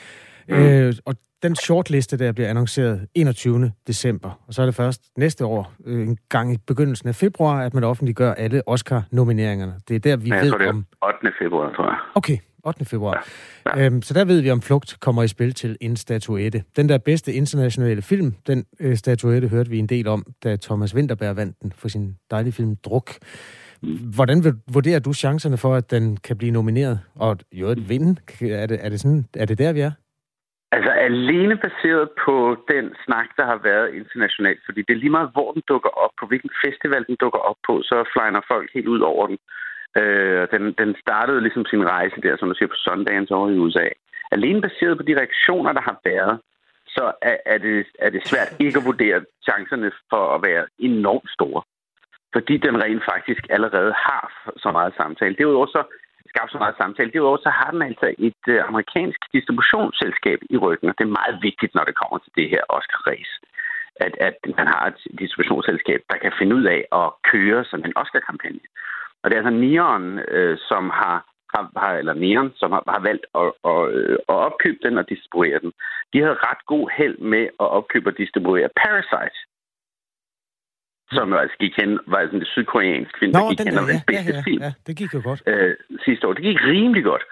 Mm. 0.49 0.55
Øh, 0.55 0.93
og 1.05 1.15
den 1.43 1.55
shortliste, 1.55 2.17
der 2.17 2.31
bliver 2.31 2.49
annonceret 2.49 3.07
21. 3.15 3.71
december, 3.87 4.39
og 4.47 4.53
så 4.53 4.61
er 4.61 4.65
det 4.65 4.75
først 4.75 5.01
næste 5.17 5.45
år, 5.45 5.73
øh, 5.85 6.07
en 6.07 6.17
gang 6.29 6.53
i 6.53 6.57
begyndelsen 6.67 7.09
af 7.09 7.15
februar, 7.15 7.61
at 7.61 7.73
man 7.73 7.83
offentliggør 7.83 8.33
alle 8.33 8.67
Oscar-nomineringerne. 8.67 9.73
Det 9.87 9.95
er 9.95 9.99
der, 9.99 10.15
vi 10.15 10.29
ja, 10.29 10.41
ved 10.41 10.49
tror, 10.49 10.57
det 10.57 10.67
er 10.67 10.69
om... 10.69 10.85
8. 11.23 11.31
februar, 11.39 11.73
tror 11.73 11.85
jeg. 11.85 11.97
Okay, 12.15 12.37
8. 12.63 12.85
februar. 12.85 13.27
Ja. 13.65 13.79
Ja. 13.79 13.85
Øhm, 13.85 14.01
så 14.01 14.13
der 14.13 14.25
ved 14.25 14.41
vi, 14.41 14.51
om 14.51 14.61
Flugt 14.61 14.97
kommer 14.99 15.23
i 15.23 15.27
spil 15.27 15.53
til 15.53 15.77
en 15.81 15.95
statuette. 15.95 16.63
Den 16.75 16.89
der 16.89 16.97
bedste 16.97 17.33
internationale 17.33 18.01
film, 18.01 18.35
den 18.47 18.65
øh, 18.79 18.97
statuette 18.97 19.47
hørte 19.47 19.69
vi 19.69 19.79
en 19.79 19.87
del 19.87 20.07
om, 20.07 20.25
da 20.43 20.55
Thomas 20.55 20.95
Winterberg 20.95 21.35
vandt 21.35 21.61
den 21.61 21.73
for 21.75 21.87
sin 21.87 22.15
dejlige 22.31 22.53
film 22.53 22.75
Druk. 22.75 23.11
Hvordan 24.15 24.37
vurderer 24.73 24.99
du 24.99 25.13
chancerne 25.13 25.57
for, 25.57 25.75
at 25.75 25.91
den 25.91 26.17
kan 26.17 26.37
blive 26.37 26.51
nomineret? 26.51 26.99
Og 27.15 27.37
jo, 27.51 27.69
at 27.69 27.89
vinde? 27.89 28.11
Er 28.41 28.67
det, 28.67 28.77
er, 28.85 28.89
det 28.89 28.99
sådan, 28.99 29.25
er 29.33 29.45
det 29.45 29.57
der, 29.57 29.73
vi 29.73 29.79
er? 29.79 29.91
Altså 30.75 30.91
alene 30.91 31.55
baseret 31.67 32.09
på 32.25 32.35
den 32.73 32.85
snak, 33.05 33.27
der 33.37 33.45
har 33.51 33.59
været 33.69 33.93
internationalt, 33.99 34.61
fordi 34.65 34.81
det 34.81 34.93
er 34.93 35.03
lige 35.03 35.17
meget, 35.17 35.29
hvor 35.33 35.51
den 35.51 35.63
dukker 35.67 35.89
op, 36.03 36.13
på 36.19 36.25
hvilken 36.25 36.51
festival 36.65 37.05
den 37.09 37.17
dukker 37.23 37.39
op 37.49 37.59
på, 37.67 37.73
så 37.89 37.97
flyner 38.13 38.41
folk 38.51 38.69
helt 38.73 38.87
ud 38.87 38.99
over 38.99 39.27
den. 39.27 39.37
Øh, 40.01 40.47
den, 40.53 40.63
den 40.81 40.95
startede 41.03 41.41
ligesom 41.41 41.65
sin 41.65 41.83
rejse 41.95 42.21
der, 42.25 42.37
som 42.37 42.49
du 42.49 42.55
siger, 42.55 42.69
på 42.73 42.81
Sundance 42.85 43.33
over 43.35 43.49
i 43.49 43.61
USA. 43.63 43.87
Alene 44.31 44.61
baseret 44.61 44.97
på 44.97 45.03
de 45.03 45.17
reaktioner, 45.21 45.71
der 45.73 45.81
har 45.81 45.97
været, 46.05 46.39
så 46.87 47.11
er, 47.21 47.37
er, 47.45 47.57
det, 47.57 47.85
er 47.99 48.09
det 48.09 48.27
svært 48.27 48.49
ikke 48.59 48.79
at 48.79 48.85
vurdere 48.85 49.19
chancerne 49.49 49.91
for 50.09 50.23
at 50.35 50.41
være 50.47 50.65
enormt 50.79 51.29
store 51.37 51.61
fordi 52.33 52.57
den 52.57 52.75
rent 52.83 53.03
faktisk 53.11 53.43
allerede 53.49 53.93
har 54.07 54.23
så 54.57 54.71
meget 54.71 54.93
samtale. 54.97 55.35
Derudover 55.39 55.65
så 55.65 55.83
skabt 56.33 56.51
så 56.51 56.57
meget 56.63 56.75
samtale. 56.81 57.11
Derudover 57.11 57.37
så 57.37 57.51
har 57.59 57.69
den 57.71 57.81
altså 57.81 58.07
et 58.27 58.43
øh, 58.47 58.59
amerikansk 58.69 59.19
distributionsselskab 59.33 60.39
i 60.49 60.57
ryggen, 60.57 60.89
og 60.89 60.95
det 60.97 61.05
er 61.05 61.19
meget 61.21 61.37
vigtigt, 61.47 61.75
når 61.75 61.83
det 61.83 61.95
kommer 62.01 62.17
til 62.17 62.31
det 62.39 62.47
her 62.53 62.63
Oscar-race, 62.77 63.33
at, 64.05 64.13
at 64.27 64.37
man 64.57 64.67
har 64.67 64.83
et 64.91 64.99
distributionsselskab, 65.19 66.01
der 66.11 66.17
kan 66.23 66.33
finde 66.39 66.55
ud 66.55 66.65
af 66.75 66.81
at 67.01 67.07
køre 67.31 67.65
sådan 67.65 67.85
en 67.85 67.97
Oscar-kampagne. 68.01 68.65
Og 69.21 69.25
det 69.25 69.33
er 69.35 69.41
altså 69.41 69.59
Neon, 69.63 70.19
øh, 70.19 70.57
som 70.69 70.83
har, 70.89 71.17
har, 71.81 71.93
eller 72.01 72.13
Neon, 72.13 72.51
som 72.55 72.71
har, 72.71 72.83
har 72.87 73.01
valgt 73.09 73.25
at, 73.41 73.51
at, 73.71 73.81
øh, 73.97 74.17
at 74.31 74.37
opkøbe 74.47 74.79
den 74.85 74.97
og 74.97 75.09
distribuere 75.09 75.59
den. 75.59 75.71
De 76.13 76.21
havde 76.21 76.43
ret 76.49 76.61
god 76.65 76.85
held 76.97 77.17
med 77.17 77.43
at 77.63 77.67
opkøbe 77.77 78.09
og 78.09 78.17
distribuere 78.17 78.69
Parasite, 78.83 79.37
som 81.13 81.33
altså 81.33 81.57
gik 81.63 81.75
hen, 81.81 81.99
var 82.07 82.19
sådan 82.25 82.39
det 82.39 82.47
sydkoreanske 82.47 83.19
film, 83.19 83.33
Nå, 83.33 83.39
der 83.39 83.49
gik 83.49 83.57
den 83.59 83.67
hen 83.67 83.77
og 83.77 83.87
ja, 83.87 84.01
bedste 84.07 84.31
ja, 84.31 84.37
ja, 84.37 84.43
film 84.47 84.61
ja, 84.67 84.71
det 84.87 84.93
gik 84.99 85.13
jo 85.13 85.21
godt. 85.29 85.41
øh, 85.47 85.75
sidste 86.05 86.27
år. 86.27 86.33
Det 86.33 86.43
gik 86.43 86.59
rimelig 86.73 87.03
godt. 87.03 87.23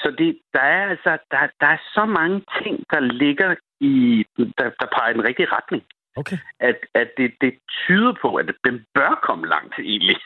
Så 0.00 0.08
det, 0.18 0.38
der 0.54 0.64
er 0.76 0.84
altså 0.94 1.12
der, 1.30 1.42
der 1.60 1.66
er 1.76 1.80
så 1.96 2.04
mange 2.18 2.38
ting, 2.62 2.76
der 2.92 3.00
ligger 3.00 3.54
i, 3.80 4.24
der, 4.58 4.68
der 4.80 4.86
peger 4.96 5.10
i 5.10 5.16
den 5.18 5.28
rigtige 5.28 5.52
retning. 5.56 5.82
Okay. 6.20 6.38
At, 6.60 6.78
at 6.94 7.08
det, 7.18 7.30
det 7.40 7.52
tyder 7.82 8.12
på, 8.22 8.28
at 8.34 8.46
den 8.64 8.76
bør 8.94 9.12
komme 9.26 9.46
langt 9.54 9.74
egentlig. 9.78 10.16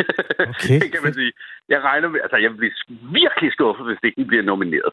Okay. 0.52 0.78
det 0.82 0.90
kan 0.92 1.02
man 1.04 1.14
sige. 1.14 1.32
Jeg 1.68 1.80
regner 1.88 2.08
med, 2.08 2.20
altså 2.20 2.36
jeg 2.36 2.56
bliver 2.56 2.72
virkelig 3.20 3.52
skuffet, 3.52 3.86
hvis 3.86 4.00
det 4.02 4.08
ikke 4.08 4.24
bliver 4.30 4.42
nomineret. 4.42 4.92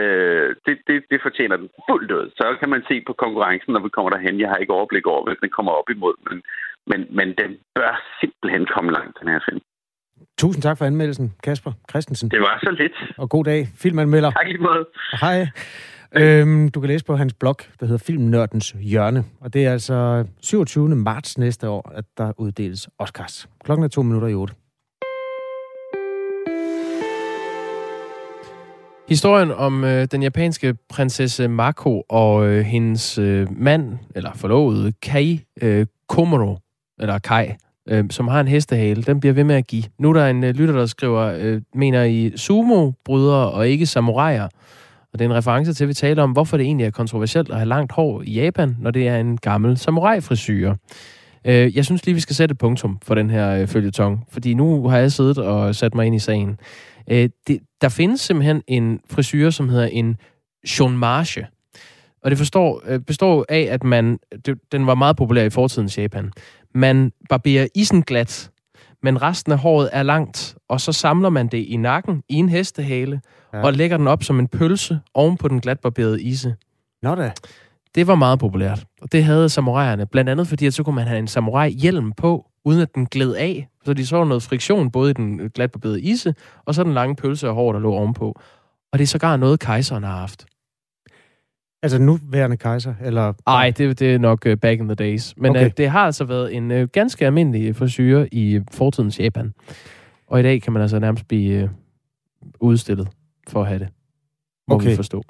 Øh, 0.00 0.48
det, 0.66 0.74
det, 0.88 0.96
det 1.10 1.18
fortjener 1.22 1.56
den 1.56 1.70
fuldt 1.88 2.10
ud. 2.18 2.26
Så 2.36 2.56
kan 2.60 2.70
man 2.74 2.82
se 2.88 2.96
på 3.06 3.12
konkurrencen, 3.12 3.72
når 3.72 3.82
vi 3.86 3.88
kommer 3.88 4.10
derhen. 4.10 4.40
Jeg 4.40 4.48
har 4.48 4.56
ikke 4.56 4.76
overblik 4.78 5.06
over, 5.06 5.22
hvis 5.26 5.42
den 5.42 5.50
kommer 5.56 5.72
op 5.72 5.90
imod, 5.90 6.14
men, 6.26 6.42
men, 6.90 7.00
men 7.18 7.28
den 7.40 7.50
bør 7.74 7.92
simpelthen 8.20 8.66
komme 8.74 8.92
langt, 8.92 9.14
den 9.20 9.28
her 9.28 9.40
film. 9.48 9.60
Tusind 10.38 10.62
tak 10.62 10.78
for 10.78 10.84
anmeldelsen, 10.84 11.32
Kasper 11.42 11.72
Christensen. 11.90 12.30
Det 12.30 12.40
var 12.40 12.58
så 12.62 12.70
lidt. 12.70 12.92
Og 13.18 13.30
god 13.30 13.44
dag, 13.44 13.66
filmanmelder. 13.82 14.30
Tak 14.30 14.48
i 14.48 14.56
måde. 14.56 14.86
Hej. 15.20 15.46
Øhm, 16.16 16.68
du 16.68 16.80
kan 16.80 16.88
læse 16.88 17.04
på 17.04 17.16
hans 17.16 17.34
blog, 17.34 17.56
der 17.80 17.86
hedder 17.86 18.04
Filmnørdens 18.06 18.70
Hjørne. 18.80 19.24
Og 19.40 19.54
det 19.54 19.66
er 19.66 19.72
altså 19.72 20.24
27. 20.42 20.88
marts 20.88 21.38
næste 21.38 21.68
år, 21.68 21.92
at 21.94 22.04
der 22.18 22.32
uddeles 22.38 22.88
Oscars. 22.98 23.48
Klokken 23.64 23.84
er 23.84 23.88
to 23.88 24.02
minutter 24.02 24.28
i 24.28 24.34
otte. 24.34 24.54
Historien 29.08 29.50
om 29.50 29.84
øh, 29.84 30.04
den 30.12 30.22
japanske 30.22 30.74
prinsesse 30.88 31.48
Mako 31.48 32.02
og 32.08 32.46
øh, 32.46 32.60
hendes 32.60 33.18
øh, 33.18 33.46
mand, 33.50 33.98
eller 34.14 34.32
forlovede, 34.34 34.92
Kai 35.02 35.40
øh, 35.62 35.86
Komuro, 36.08 36.58
eller 37.00 37.18
Kai, 37.18 37.46
øh, 37.88 38.04
som 38.10 38.28
har 38.28 38.40
en 38.40 38.48
hestehale, 38.48 39.02
den 39.02 39.20
bliver 39.20 39.32
ved 39.32 39.44
med 39.44 39.54
at 39.54 39.66
give. 39.66 39.84
Nu 39.98 40.08
er 40.08 40.12
der 40.12 40.26
en 40.26 40.44
øh, 40.44 40.54
lytter, 40.54 40.74
der 40.74 40.86
skriver, 40.86 41.32
øh, 41.38 41.60
mener 41.74 42.04
I 42.04 42.32
sumo-brydere 42.36 43.50
og 43.50 43.68
ikke 43.68 43.86
samuraier? 43.86 44.48
Og 45.12 45.18
det 45.18 45.24
er 45.24 45.28
en 45.28 45.36
reference 45.36 45.74
til, 45.74 45.84
at 45.84 45.88
vi 45.88 45.94
taler 45.94 46.22
om, 46.22 46.32
hvorfor 46.32 46.56
det 46.56 46.64
egentlig 46.64 46.86
er 46.86 46.90
kontroversielt 46.90 47.50
at 47.50 47.56
have 47.56 47.68
langt 47.68 47.92
hår 47.92 48.22
i 48.22 48.32
Japan, 48.32 48.76
når 48.80 48.90
det 48.90 49.08
er 49.08 49.16
en 49.16 49.36
gammel 49.36 49.78
samurai-frisyre. 49.78 50.76
Øh, 51.44 51.76
jeg 51.76 51.84
synes 51.84 52.06
lige, 52.06 52.14
vi 52.14 52.20
skal 52.20 52.36
sætte 52.36 52.52
et 52.52 52.58
punktum 52.58 52.98
for 53.02 53.14
den 53.14 53.30
her 53.30 53.50
øh, 53.50 53.66
følgetong, 53.66 54.26
fordi 54.30 54.54
nu 54.54 54.88
har 54.88 54.98
jeg 54.98 55.12
siddet 55.12 55.38
og 55.38 55.74
sat 55.74 55.94
mig 55.94 56.06
ind 56.06 56.16
i 56.16 56.18
sagen. 56.18 56.58
Øh, 57.10 57.28
det, 57.46 57.58
der 57.80 57.88
findes 57.88 58.20
simpelthen 58.20 58.62
en 58.66 59.00
frisyre, 59.10 59.52
som 59.52 59.68
hedder 59.68 59.86
en 59.86 60.16
shonmarge. 60.66 61.46
Og 62.22 62.30
det 62.30 62.38
forstår, 62.38 62.82
øh, 62.86 63.00
består 63.00 63.44
af, 63.48 63.68
at 63.70 63.84
man, 63.84 64.18
det, 64.46 64.58
den 64.72 64.86
var 64.86 64.94
meget 64.94 65.16
populær 65.16 65.44
i 65.44 65.50
fortidens 65.50 65.98
Japan. 65.98 66.32
Man 66.76 67.12
barberer 67.28 67.66
isen 67.74 68.02
glat, 68.02 68.50
men 69.02 69.22
resten 69.22 69.52
af 69.52 69.58
håret 69.58 69.90
er 69.92 70.02
langt, 70.02 70.56
og 70.68 70.80
så 70.80 70.92
samler 70.92 71.28
man 71.28 71.48
det 71.48 71.58
i 71.58 71.76
nakken 71.76 72.22
i 72.28 72.34
en 72.34 72.48
hestehale, 72.48 73.20
ja. 73.52 73.62
og 73.62 73.72
lægger 73.72 73.96
den 73.96 74.06
op 74.06 74.24
som 74.24 74.38
en 74.38 74.48
pølse 74.48 75.00
oven 75.14 75.36
på 75.36 75.48
den 75.48 75.60
glatbarberede 75.60 76.22
ise. 76.22 76.54
Nå 77.02 77.14
da. 77.14 77.32
Det 77.94 78.06
var 78.06 78.14
meget 78.14 78.38
populært, 78.38 78.84
og 79.02 79.12
det 79.12 79.24
havde 79.24 79.48
samuraierne. 79.48 80.06
Blandt 80.06 80.30
andet 80.30 80.48
fordi, 80.48 80.66
at 80.66 80.74
så 80.74 80.82
kunne 80.82 80.94
man 80.94 81.06
have 81.06 81.18
en 81.18 81.28
samurai-hjelm 81.28 82.12
på, 82.12 82.46
uden 82.64 82.80
at 82.80 82.94
den 82.94 83.06
gled 83.06 83.34
af. 83.34 83.68
Så 83.84 83.94
de 83.94 84.06
så 84.06 84.24
noget 84.24 84.42
friktion 84.42 84.90
både 84.90 85.10
i 85.10 85.14
den 85.14 85.50
glatbarberede 85.54 86.00
ise, 86.00 86.34
og 86.64 86.74
så 86.74 86.84
den 86.84 86.94
lange 86.94 87.16
pølse 87.16 87.48
og 87.48 87.54
hår, 87.54 87.72
der 87.72 87.80
lå 87.80 87.92
ovenpå. 87.92 88.40
Og 88.92 88.98
det 88.98 89.02
er 89.02 89.06
sågar 89.06 89.36
noget, 89.36 89.60
kejseren 89.60 90.04
har 90.04 90.16
haft. 90.16 90.46
Altså 91.86 91.98
nu 91.98 92.18
værende 92.30 92.56
kejser, 92.56 92.94
eller... 93.04 93.32
Nej, 93.46 93.72
det, 93.78 93.98
det 93.98 94.14
er 94.14 94.18
nok 94.18 94.46
uh, 94.46 94.54
back 94.54 94.80
in 94.80 94.86
the 94.86 94.94
days. 94.94 95.34
Men 95.36 95.50
Okay. 95.50 95.64
uh, 95.66 95.70
det 95.76 95.90
har 95.90 96.00
altså 96.00 96.24
været 96.24 96.54
en 96.56 96.70
uh, 96.70 96.82
ganske 96.92 97.26
almindelig 97.26 97.76
frisyre 97.76 98.34
i 98.34 98.60
fortidens 98.72 99.20
Japan. 99.20 99.52
Og 100.26 100.40
i 100.40 100.42
dag 100.42 100.62
kan 100.62 100.72
man 100.72 100.82
altså 100.82 100.98
nærmest 100.98 101.28
blive 101.28 101.64
uh, 101.64 101.70
udstillet 102.60 103.08
for 103.48 103.60
at 103.62 103.66
have 103.68 103.78
det. 103.78 103.88
Må 104.68 104.74
Okay. 104.74 104.90
vi 104.90 104.96
forstå. 104.96 105.22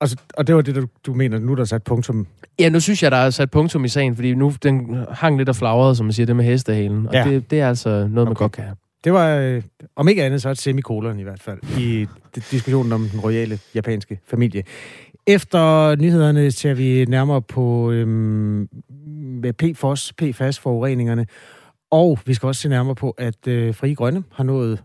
Altså, 0.00 0.16
og 0.36 0.46
det 0.46 0.54
var 0.54 0.60
det, 0.62 0.74
du, 0.74 0.86
du 1.06 1.14
mener, 1.14 1.38
nu 1.38 1.52
er 1.52 1.56
der 1.56 1.64
sat 1.64 1.82
punktum. 1.82 2.26
Ja, 2.60 2.68
nu 2.68 2.80
synes 2.80 3.02
jeg, 3.02 3.10
der 3.10 3.16
er 3.16 3.30
sat 3.30 3.50
punktum 3.50 3.84
i 3.84 3.88
sagen, 3.88 4.14
fordi 4.16 4.34
nu 4.34 4.52
den 4.62 4.96
hang 5.10 5.36
lidt 5.38 5.48
og 5.48 5.56
flagrede, 5.56 5.94
som 5.96 6.06
man 6.06 6.12
siger, 6.12 6.26
det 6.26 6.36
med 6.36 6.44
hestehalen. 6.44 7.06
Og 7.06 7.12
Ja. 7.14 7.18
ja. 7.28 7.34
det, 7.34 7.50
det 7.50 7.60
er 7.60 7.68
altså 7.68 7.88
noget, 7.90 8.12
man 8.14 8.26
Okay. 8.28 8.34
godt 8.38 8.52
kan 8.52 8.64
have. 8.64 8.76
Det 9.04 9.12
var, 9.12 9.36
øh, 9.36 9.62
om 9.96 10.08
ikke 10.08 10.24
andet, 10.24 10.42
så 10.42 10.50
et 10.50 10.58
semikolon 10.58 11.18
i 11.20 11.22
hvert 11.22 11.42
fald, 11.42 11.58
i 11.78 12.06
diskussionen 12.36 12.92
om 12.92 13.08
den 13.12 13.20
royale 13.20 13.58
japanske 13.74 14.20
familie. 14.26 14.62
Efter 15.28 15.96
nyhederne 15.96 16.50
ser 16.50 16.74
vi 16.74 17.04
nærmere 17.04 17.42
på 17.42 17.90
øhm, 17.90 18.68
PFOS, 19.58 20.12
PFAS-forureningerne, 20.22 21.26
og 21.90 22.18
vi 22.26 22.34
skal 22.34 22.46
også 22.46 22.60
se 22.62 22.68
nærmere 22.68 22.94
på, 22.94 23.10
at 23.10 23.46
øh, 23.48 23.74
Frie 23.74 23.94
Grønne 23.94 24.24
har 24.32 24.44
nået 24.44 24.84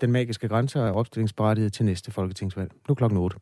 den 0.00 0.12
magiske 0.12 0.48
grænse 0.48 0.80
og 0.80 0.88
er 0.88 0.92
opstillingsberettiget 0.92 1.72
til 1.72 1.84
næste 1.84 2.10
folketingsvalg. 2.10 2.70
Nu 2.88 2.94
klokken 2.94 3.18
8. 3.18 3.36